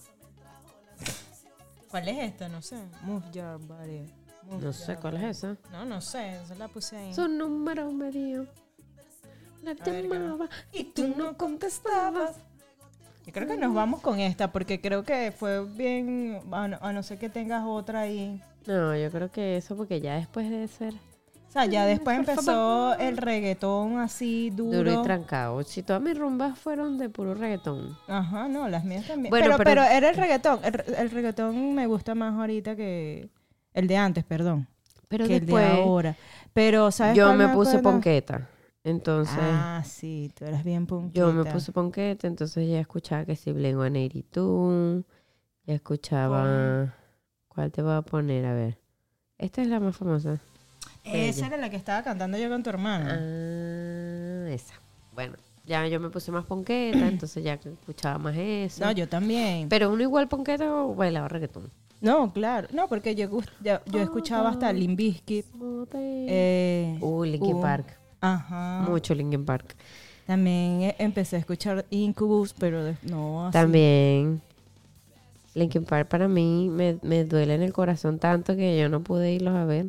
¿Cuál 1.91 2.09
es 2.09 2.19
esto? 2.19 2.51
No 2.51 2.61
sé. 2.61 2.77
Move 3.03 3.25
your 3.33 3.59
body. 3.67 4.24
No 4.61 4.73
sé 4.73 4.97
cuál 4.97 5.17
es 5.17 5.39
esa. 5.39 5.57
No, 5.73 5.85
no 5.85 6.01
sé. 6.01 6.37
Esa 6.43 6.55
la 6.57 6.69
puse 6.69 6.97
ahí. 6.97 7.15
Su 7.15 7.29
número 7.29 7.91
me 7.91 8.11
dio. 8.11 8.47
La 9.63 9.73
llamaba 9.73 10.49
Y 10.73 10.85
tú 10.85 11.09
no 11.17 11.37
contestabas. 11.37 12.37
Yo 13.27 13.33
creo 13.33 13.49
que 13.49 13.57
nos 13.57 13.73
vamos 13.73 14.03
con 14.03 14.21
esta 14.21 14.53
porque 14.53 14.81
creo 14.83 15.03
que 15.03 15.33
fue 15.33 15.65
bien, 15.65 16.41
a 16.53 16.69
no, 16.69 16.77
a 16.81 16.93
no 16.93 17.03
ser 17.03 17.19
que 17.19 17.31
tengas 17.31 17.65
otra 17.65 18.01
ahí. 18.01 18.43
No, 18.67 18.95
yo 18.95 19.11
creo 19.11 19.31
que 19.31 19.57
eso 19.57 19.75
porque 19.77 20.01
ya 20.03 20.17
después 20.17 20.51
de 20.51 20.69
ser 20.69 20.93
O 21.49 21.51
sea, 21.51 21.65
ya 21.65 21.87
después 21.87 22.19
empezó 22.19 22.95
el 22.99 23.17
reggaetón 23.17 23.99
así 23.99 24.51
duro. 24.51 24.77
Duro 24.91 25.01
y 25.01 25.03
trancado. 25.03 25.63
Si 25.63 25.83
todas 25.83 26.03
mis 26.03 26.19
rumbas 26.19 26.59
fueron 26.59 26.99
de 26.99 27.09
puro 27.09 27.33
reggaetón. 27.35 27.97
Ajá, 28.09 28.47
no, 28.49 28.69
las 28.69 28.85
mías 28.85 29.07
también. 29.07 29.31
Bueno, 29.31 29.47
pero, 29.47 29.57
pero- 29.57 29.83
pero 29.83 29.85
era 29.97 30.11
el 30.11 30.17
reggaetón. 30.17 30.61
El, 30.63 30.85
el 30.99 31.11
reggaetón 31.11 31.75
me 31.75 31.87
gusta 31.87 32.15
más 32.15 32.35
ahorita 32.35 32.77
que 32.77 33.31
el 33.75 33.87
de 33.87 33.97
antes, 33.99 34.25
perdón. 34.25 34.67
Pero 35.09 35.27
que 35.27 35.41
después 35.41 35.65
el 35.65 35.71
de 35.77 35.83
ahora. 35.83 36.17
Pero, 36.55 36.91
¿sabes 36.91 37.17
yo 37.17 37.35
me 37.35 37.49
puse 37.49 37.79
ponqueta. 37.81 38.49
Entonces, 38.83 39.37
Ah, 39.39 39.83
sí, 39.85 40.31
tú 40.37 40.45
eras 40.45 40.63
bien 40.65 40.87
ponqueta. 40.87 41.19
yo 41.19 41.33
me 41.33 41.45
puse 41.45 41.73
ponqueta. 41.73 42.27
Entonces 42.27 42.69
ya 42.69 42.81
escuchaba 42.81 43.25
que 43.25 43.37
si 43.37 43.53
Blink 43.53 43.77
182. 43.77 45.05
Ya 45.67 45.75
escuchaba. 45.75 46.95
¿Cuál 47.49 47.71
te 47.73 47.83
voy 47.83 47.95
a 47.95 48.03
poner? 48.03 48.45
A 48.47 48.53
ver. 48.55 48.79
Esta 49.39 49.63
es 49.63 49.69
la 49.69 49.81
más 49.81 49.97
famosa. 49.97 50.39
Esa 51.05 51.47
era 51.47 51.57
la 51.57 51.71
que 51.71 51.77
estaba 51.77 52.03
cantando 52.03 52.39
yo 52.39 52.49
con 52.49 52.63
tu 52.63 52.71
hermana. 52.71 53.19
Ah, 53.21 54.49
esa. 54.51 54.75
Bueno, 55.13 55.35
ya 55.65 55.87
yo 55.87 56.01
me 56.01 56.11
puse 56.11 56.31
más 56.33 56.45
ponqueta. 56.45 57.07
entonces 57.09 57.43
ya 57.45 57.55
escuchaba 57.55 58.19
más 58.19 58.37
eso. 58.37 58.85
No, 58.85 58.93
yo 58.93 59.09
también. 59.09 59.69
Pero 59.69 59.91
uno 59.91 60.03
igual 60.03 60.29
ponqueta 60.29 60.73
o 60.75 60.95
bailaba 60.95 61.29
reggaetón. 61.29 61.71
No, 62.05 62.33
claro. 62.33 62.69
No, 62.73 62.87
porque 62.87 63.15
yo, 63.15 63.29
yo, 63.63 63.81
yo 63.87 64.01
escuchaba 64.01 64.51
hasta 64.51 64.73
Limp 64.73 64.97
Bizkit. 64.99 65.47
Eh, 65.95 66.99
Uh, 67.01 67.25
Linkin 67.25 67.57
uh, 67.57 67.61
Park. 67.61 67.99
Ajá. 68.21 68.85
Mucho 68.89 69.15
Linkin 69.15 69.45
Park. 69.45 69.75
También 70.27 70.83
eh, 70.83 70.97
empecé 70.99 71.37
a 71.37 71.39
escuchar 71.39 71.85
Incubus, 71.91 72.53
pero 72.53 72.95
no 73.03 73.47
así. 73.47 73.53
También. 73.53 74.41
Linkin 75.55 75.85
Park 75.85 76.09
para 76.09 76.29
mí 76.29 76.69
me, 76.71 76.99
me 77.03 77.25
duele 77.25 77.55
en 77.55 77.63
el 77.63 77.73
corazón 77.73 78.19
tanto 78.19 78.57
que 78.57 78.79
yo 78.79 78.89
no 78.89 79.03
pude 79.03 79.33
irlos 79.33 79.55
a 79.55 79.65
ver. 79.65 79.87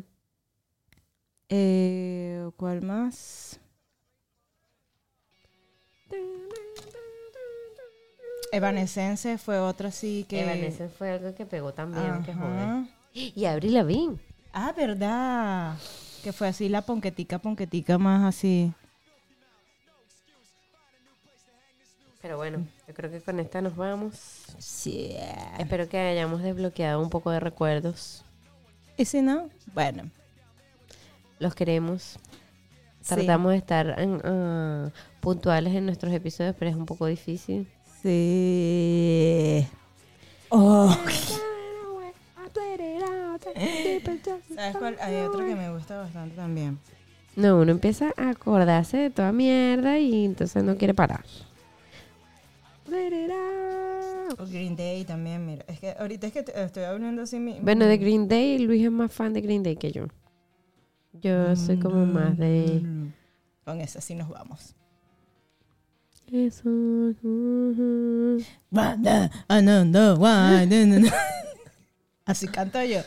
Eh, 1.48 2.48
¿Cuál 2.56 2.82
más? 2.82 3.60
Evanescence 8.52 9.38
fue 9.38 9.58
otra 9.58 9.88
así 9.88 10.24
que... 10.28 10.42
Evanescence 10.42 10.94
fue 10.96 11.10
algo 11.10 11.34
que 11.34 11.46
pegó 11.46 11.72
también, 11.72 12.22
que 12.22 12.32
joder. 12.32 12.86
Y 13.12 13.44
Avril 13.46 13.74
Lavigne. 13.74 14.18
Ah, 14.52 14.72
verdad. 14.76 15.76
Que 16.22 16.32
fue 16.32 16.48
así 16.48 16.68
la 16.68 16.82
ponquetica, 16.82 17.38
ponquetica 17.38 17.98
más 17.98 18.24
así. 18.24 18.72
Pero 22.22 22.38
bueno, 22.38 22.66
yo 22.88 22.94
creo 22.94 23.10
que 23.10 23.20
con 23.20 23.38
esta 23.38 23.60
nos 23.60 23.76
vamos. 23.76 24.14
Sí. 24.58 25.14
Espero 25.58 25.88
que 25.88 25.98
hayamos 25.98 26.42
desbloqueado 26.42 27.00
un 27.00 27.10
poco 27.10 27.30
de 27.30 27.38
recuerdos. 27.38 28.24
¿Y 28.96 29.04
si 29.04 29.22
no? 29.22 29.48
Bueno. 29.74 30.10
Los 31.38 31.54
queremos. 31.54 32.18
Sí. 33.00 33.14
Tratamos 33.14 33.52
de 33.52 33.58
estar 33.58 34.00
en, 34.00 34.20
ah, 34.24 34.90
puntuales 35.20 35.74
en 35.74 35.86
nuestros 35.86 36.12
episodios, 36.12 36.56
pero 36.58 36.70
es 36.70 36.76
un 36.76 36.86
poco 36.86 37.06
difícil. 37.06 37.68
Sí. 38.06 39.66
Oh. 40.50 40.96
¿Sabes 44.54 44.76
cuál? 44.76 44.96
Hay 45.00 45.16
otro 45.16 45.44
que 45.44 45.56
me 45.56 45.72
gusta 45.72 45.96
bastante 45.96 46.36
también. 46.36 46.78
No, 47.34 47.58
uno 47.58 47.72
empieza 47.72 48.12
a 48.16 48.30
acordarse 48.30 48.96
de 48.96 49.10
toda 49.10 49.32
mierda 49.32 49.98
y 49.98 50.24
entonces 50.24 50.62
no 50.62 50.76
quiere 50.76 50.94
parar. 50.94 51.24
O 54.38 54.46
Green 54.46 54.76
Day 54.76 55.04
también, 55.04 55.44
mira. 55.44 55.64
Es 55.66 55.80
que 55.80 55.90
ahorita 55.98 56.28
es 56.28 56.32
que 56.32 56.44
estoy 56.54 56.84
hablando 56.84 57.22
así 57.22 57.40
mi... 57.40 57.58
Bueno, 57.58 57.86
de 57.86 57.98
Green 57.98 58.28
Day, 58.28 58.60
Luis 58.60 58.84
es 58.84 58.92
más 58.92 59.12
fan 59.12 59.32
de 59.32 59.40
Green 59.40 59.64
Day 59.64 59.74
que 59.74 59.90
yo. 59.90 60.06
Yo 61.12 61.56
soy 61.56 61.80
como 61.80 62.06
más 62.06 62.38
de... 62.38 62.82
Mm. 62.84 63.12
Con 63.64 63.80
esa 63.80 64.00
sí 64.00 64.14
nos 64.14 64.28
vamos. 64.28 64.76
No. 71.00 71.08
Así 72.26 72.48
canto 72.48 72.82
yo. 72.82 73.00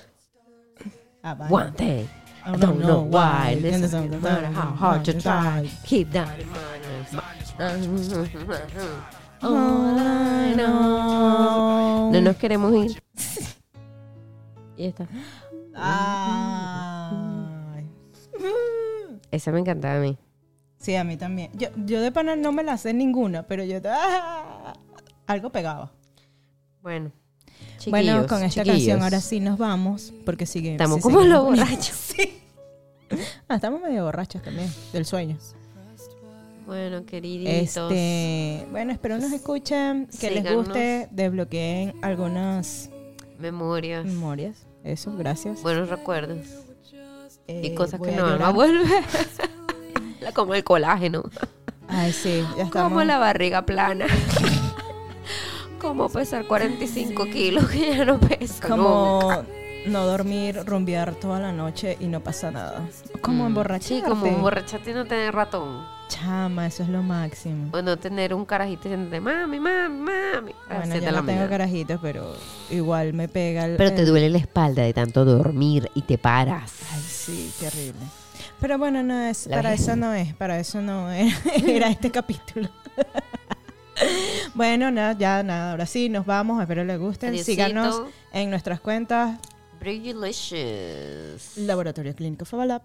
Ah, 1.22 1.36
vale. 1.36 1.52
One 1.52 1.72
day. 1.76 2.08
I 2.46 2.54
I 2.54 2.56
don't 2.56 2.80
know 2.80 3.02
why. 3.02 3.60
Listen, 3.62 4.10
no 4.10 4.20
matter 4.20 4.48
how 4.48 4.72
hard 4.72 5.06
you 5.06 5.14
try, 5.20 5.70
keep 5.84 6.12
that 6.12 6.40
in 6.40 6.48
mind. 6.50 6.86
All 9.42 10.00
I 10.00 10.54
know. 10.56 12.10
No 12.12 12.22
nos 12.22 12.38
queremos 12.38 12.74
ir. 12.74 13.04
Y 14.78 14.86
está. 14.86 15.08
Ay. 15.76 17.86
Esa 19.32 19.52
me 19.52 19.60
encantaba 19.60 19.98
a 19.98 20.00
mí. 20.00 20.18
Sí, 20.80 20.96
a 20.96 21.04
mí 21.04 21.18
también. 21.18 21.52
Yo, 21.54 21.68
yo 21.86 22.02
de 22.02 22.12
pana 22.12 22.36
no 22.36 22.52
me 22.52 22.64
la 22.64 22.78
sé 22.78 22.94
ninguna, 22.94 23.44
pero 23.44 23.64
yo 23.64 23.80
ah, 23.86 24.74
algo 25.28 25.52
pegaba. 25.52 25.92
Bueno. 26.82 27.12
bueno, 27.88 28.26
con 28.28 28.42
esta 28.44 28.64
chiquillos. 28.64 28.66
canción 28.66 29.04
ahora 29.04 29.20
sí 29.20 29.40
nos 29.42 29.58
vamos, 29.58 30.14
porque 30.26 30.46
sigue. 30.46 30.72
Estamos 30.72 30.98
sí 30.98 31.02
como 31.02 31.22
los 31.22 31.44
borrachos. 31.44 31.96
Sí. 33.10 33.18
Ah, 33.48 33.56
estamos 33.56 33.82
medio 33.82 34.04
borrachos 34.04 34.44
también, 34.44 34.72
del 34.94 35.04
sueño. 35.04 35.36
Bueno, 36.68 37.04
queriditos. 37.04 37.92
Este, 37.92 38.68
bueno, 38.70 38.92
espero 38.94 39.18
nos 39.18 39.32
escuchen, 39.32 40.08
que 40.20 40.30
les 40.30 40.54
guste, 40.54 41.08
desbloqueen 41.10 41.96
algunas 42.04 42.92
Memorias. 43.40 44.06
memorias. 44.06 44.68
Eso, 44.84 45.16
gracias. 45.18 45.64
Buenos 45.64 45.90
recuerdos. 45.90 46.46
Eh, 47.48 47.62
y 47.64 47.74
cosas 47.74 48.00
voy 48.00 48.12
que 48.12 48.16
no 48.16 48.24
van 48.24 48.44
a 48.44 48.52
volver. 48.52 48.86
La- 50.22 50.32
como 50.34 50.54
el 50.56 50.64
colágeno. 50.64 51.24
Ay, 51.88 52.14
sí, 52.14 52.44
ya 52.58 52.64
estamos. 52.66 52.90
Como 52.90 53.04
la 53.04 53.18
barriga 53.18 53.64
plana. 53.66 54.06
Como 55.80 56.10
pesar 56.10 56.46
45 56.46 57.26
kilos 57.26 57.70
que 57.70 57.96
ya 57.96 58.04
no 58.06 58.20
pesa. 58.20 58.68
como 58.68 59.20
nunca. 59.22 59.46
no 59.86 60.06
dormir, 60.06 60.62
rumbear 60.66 61.16
toda 61.16 61.40
la 61.40 61.54
noche 61.54 61.96
y 62.02 62.08
no 62.08 62.20
pasa 62.20 62.52
nada. 62.52 62.86
Como 63.22 63.44
Mm, 63.46 63.48
emborracharte. 63.48 63.96
Sí, 63.96 64.02
como 64.02 64.26
emborracharte 64.26 64.92
y 64.92 64.94
no 64.94 65.06
tener 65.06 65.34
ratón. 65.34 65.86
Chama, 66.10 66.68
eso 66.68 66.84
es 66.84 66.90
lo 66.90 67.02
máximo. 67.02 67.70
O 67.72 67.82
no 67.82 67.96
tener 67.98 68.34
un 68.34 68.44
carajito 68.44 68.84
diciéndote, 68.90 69.22
mami, 69.22 69.58
mami, 69.60 70.00
mami. 70.02 70.52
Bueno, 70.68 70.96
yo 70.96 71.00
de 71.02 71.12
la 71.12 71.22
no 71.22 71.26
tengo 71.28 71.48
carajitos, 71.48 72.00
pero 72.02 72.36
igual 72.70 73.14
me 73.14 73.30
pega 73.30 73.64
el... 73.66 73.78
Pero 73.78 73.94
te 73.94 74.02
el- 74.02 74.08
duele 74.08 74.30
la 74.30 74.40
espalda 74.40 74.82
de 74.84 74.92
tanto 74.94 75.24
dormir 75.24 75.90
y 75.94 76.02
te 76.02 76.18
paras. 76.18 76.74
Ay, 76.94 77.02
sí, 77.08 77.54
qué 77.60 77.68
horrible. 77.68 78.02
Pero 78.60 78.78
bueno, 78.78 79.02
no 79.04 79.20
es, 79.22 79.48
La 79.48 79.58
para 79.58 79.74
eso 79.74 79.96
no 79.96 80.14
es, 80.14 80.34
para 80.36 80.60
eso 80.60 80.82
no 80.82 81.10
era, 81.12 81.34
era 81.66 81.90
este 81.90 82.12
capítulo. 82.20 82.70
bueno, 84.54 84.92
nada, 84.92 85.14
ya 85.18 85.44
nada, 85.44 85.72
ahora 85.72 85.86
sí, 85.86 86.10
nos 86.10 86.26
vamos, 86.26 86.62
espero 86.62 86.84
les 86.84 87.00
gusten. 87.00 87.30
Adiosito. 87.30 87.52
Síganos 87.52 88.02
en 88.34 88.50
nuestras 88.50 88.80
cuentas, 88.82 89.40
Brillialicious. 89.80 91.58
Laboratorio 91.58 92.14
Clínico 92.14 92.44
Fabalab 92.44 92.82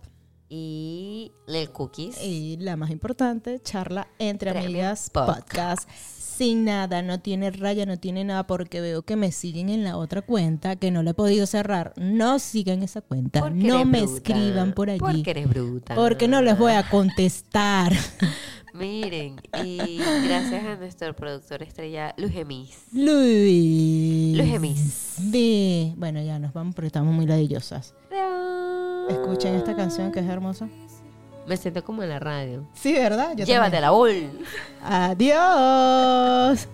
Y 0.49 1.33
Lil 1.49 1.71
Cookies. 1.71 2.23
y 2.23 2.57
la 2.59 2.77
más 2.77 2.91
importante, 2.91 3.61
charla 3.61 4.07
entre 4.19 4.51
Entre 4.51 4.65
amigas 4.65 5.11
Podcast. 5.11 5.41
podcast. 5.41 5.89
Sin 6.37 6.65
nada, 6.65 7.01
no 7.03 7.21
tiene 7.21 7.51
raya, 7.53 7.87
no 7.87 7.97
tiene 7.97 8.25
nada, 8.25 8.47
porque 8.47 8.81
veo 8.81 9.03
que 9.03 9.15
me 9.15 9.31
siguen 9.31 9.69
en 9.69 9.85
la 9.85 9.97
otra 9.97 10.21
cuenta 10.23 10.75
que 10.77 10.91
no 10.91 11.03
la 11.05 11.11
he 11.11 11.15
podido 11.15 11.47
cerrar. 11.47 11.93
No 11.97 12.39
sigan 12.41 12.83
esa 12.83 13.03
cuenta, 13.03 13.41
Porque 13.41 13.55
no 13.69 13.85
me 13.85 14.01
bruta. 14.03 14.15
escriban 14.17 14.73
por 14.73 14.91
allí. 14.91 14.99
Porque 14.99 15.31
eres 15.31 15.49
bruta. 15.49 15.95
Porque 15.95 16.27
no 16.27 16.43
les 16.43 16.59
voy 16.59 16.73
a 16.73 16.89
contestar. 16.89 17.93
Miren, 18.75 19.37
y 19.63 19.99
gracias 20.27 20.65
a 20.65 20.75
nuestro 20.75 21.15
productor 21.15 21.63
estrella. 21.63 22.13
Luis. 22.17 22.77
Los 22.93 24.47
gemis. 24.47 25.15
Ve. 25.19 25.93
Bueno, 25.97 26.21
ya 26.21 26.41
nos 26.41 26.53
vamos 26.53 26.75
porque 26.75 26.89
estamos 26.89 27.15
muy 27.15 27.27
ladillosas. 27.27 27.95
Escuchen 29.09 29.55
esta 29.55 29.77
canción 29.77 30.11
que 30.11 30.19
es 30.19 30.27
hermosa. 30.27 30.69
Me 31.47 31.57
siento 31.57 31.85
como 31.85 32.03
en 32.03 32.09
la 32.09 32.19
radio. 32.19 32.67
Sí, 32.75 32.93
¿verdad? 32.95 33.35
Yo 33.37 33.45
Llévatela, 33.45 33.91
bol. 33.91 34.11
también. 34.11 34.45
Adiós. 34.83 36.69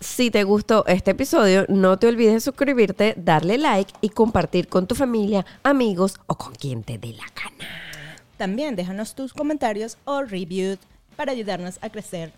Si 0.00 0.30
te 0.30 0.44
gustó 0.44 0.84
este 0.86 1.10
episodio, 1.12 1.64
no 1.68 1.98
te 1.98 2.06
olvides 2.06 2.34
de 2.34 2.40
suscribirte, 2.40 3.14
darle 3.16 3.58
like 3.58 3.92
y 4.00 4.10
compartir 4.10 4.68
con 4.68 4.86
tu 4.86 4.94
familia, 4.94 5.44
amigos 5.62 6.20
o 6.26 6.36
con 6.36 6.54
quien 6.54 6.82
te 6.82 6.98
dé 6.98 7.08
la 7.14 7.24
gana. 7.34 7.68
También 8.36 8.76
déjanos 8.76 9.14
tus 9.14 9.32
comentarios 9.32 9.98
o 10.04 10.22
reviews 10.22 10.78
para 11.16 11.32
ayudarnos 11.32 11.78
a 11.82 11.90
crecer 11.90 12.32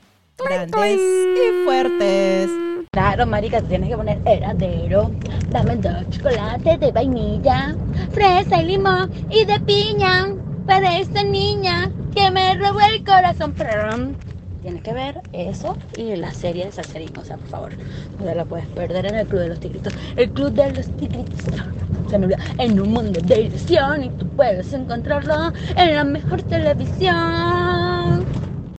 grandes 0.45 1.01
y 1.01 1.65
fuertes. 1.65 2.51
Claro, 2.93 3.27
marica, 3.27 3.61
tienes 3.63 3.89
que 3.89 3.97
poner 3.97 4.19
heladero. 4.27 5.11
Dame 5.51 5.77
dos 5.77 6.09
chocolates 6.11 6.81
de 6.81 6.93
vainilla, 6.93 7.75
fresa 8.13 8.63
y 8.63 8.67
limón 8.67 9.11
y 9.31 9.45
de 9.45 9.59
piña 9.61 10.29
para 10.67 10.99
esta 10.99 11.23
niña 11.23 11.91
que 12.15 12.31
me 12.31 12.55
robó 12.55 12.81
el 12.81 13.05
corazón. 13.05 13.55
Tienes 14.63 14.83
que 14.83 14.93
ver 14.93 15.21
eso 15.33 15.77
y 15.97 16.15
la 16.15 16.33
serie 16.33 16.67
de 16.67 16.73
Salserín, 16.73 17.11
o 17.19 17.25
sea, 17.25 17.37
por 17.37 17.49
favor, 17.49 17.73
no 18.19 18.25
te 18.27 18.35
la 18.35 18.45
puedes 18.45 18.67
perder 18.69 19.07
en 19.07 19.17
el 19.17 19.27
Club 19.27 19.41
de 19.41 19.49
los 19.49 19.61
Tigritos. 19.61 19.93
El 20.17 20.31
Club 20.31 20.53
de 20.53 20.73
los 20.73 20.87
Tigritos 20.97 21.41
se 22.09 22.63
en 22.63 22.81
un 22.81 22.93
mundo 22.93 23.21
de 23.25 23.41
ilusión 23.41 24.05
y 24.05 24.11
tú 24.11 24.29
puedes 24.29 24.73
encontrarlo 24.73 25.53
en 25.77 25.95
la 25.95 26.05
mejor 26.05 26.43
televisión. 26.43 28.25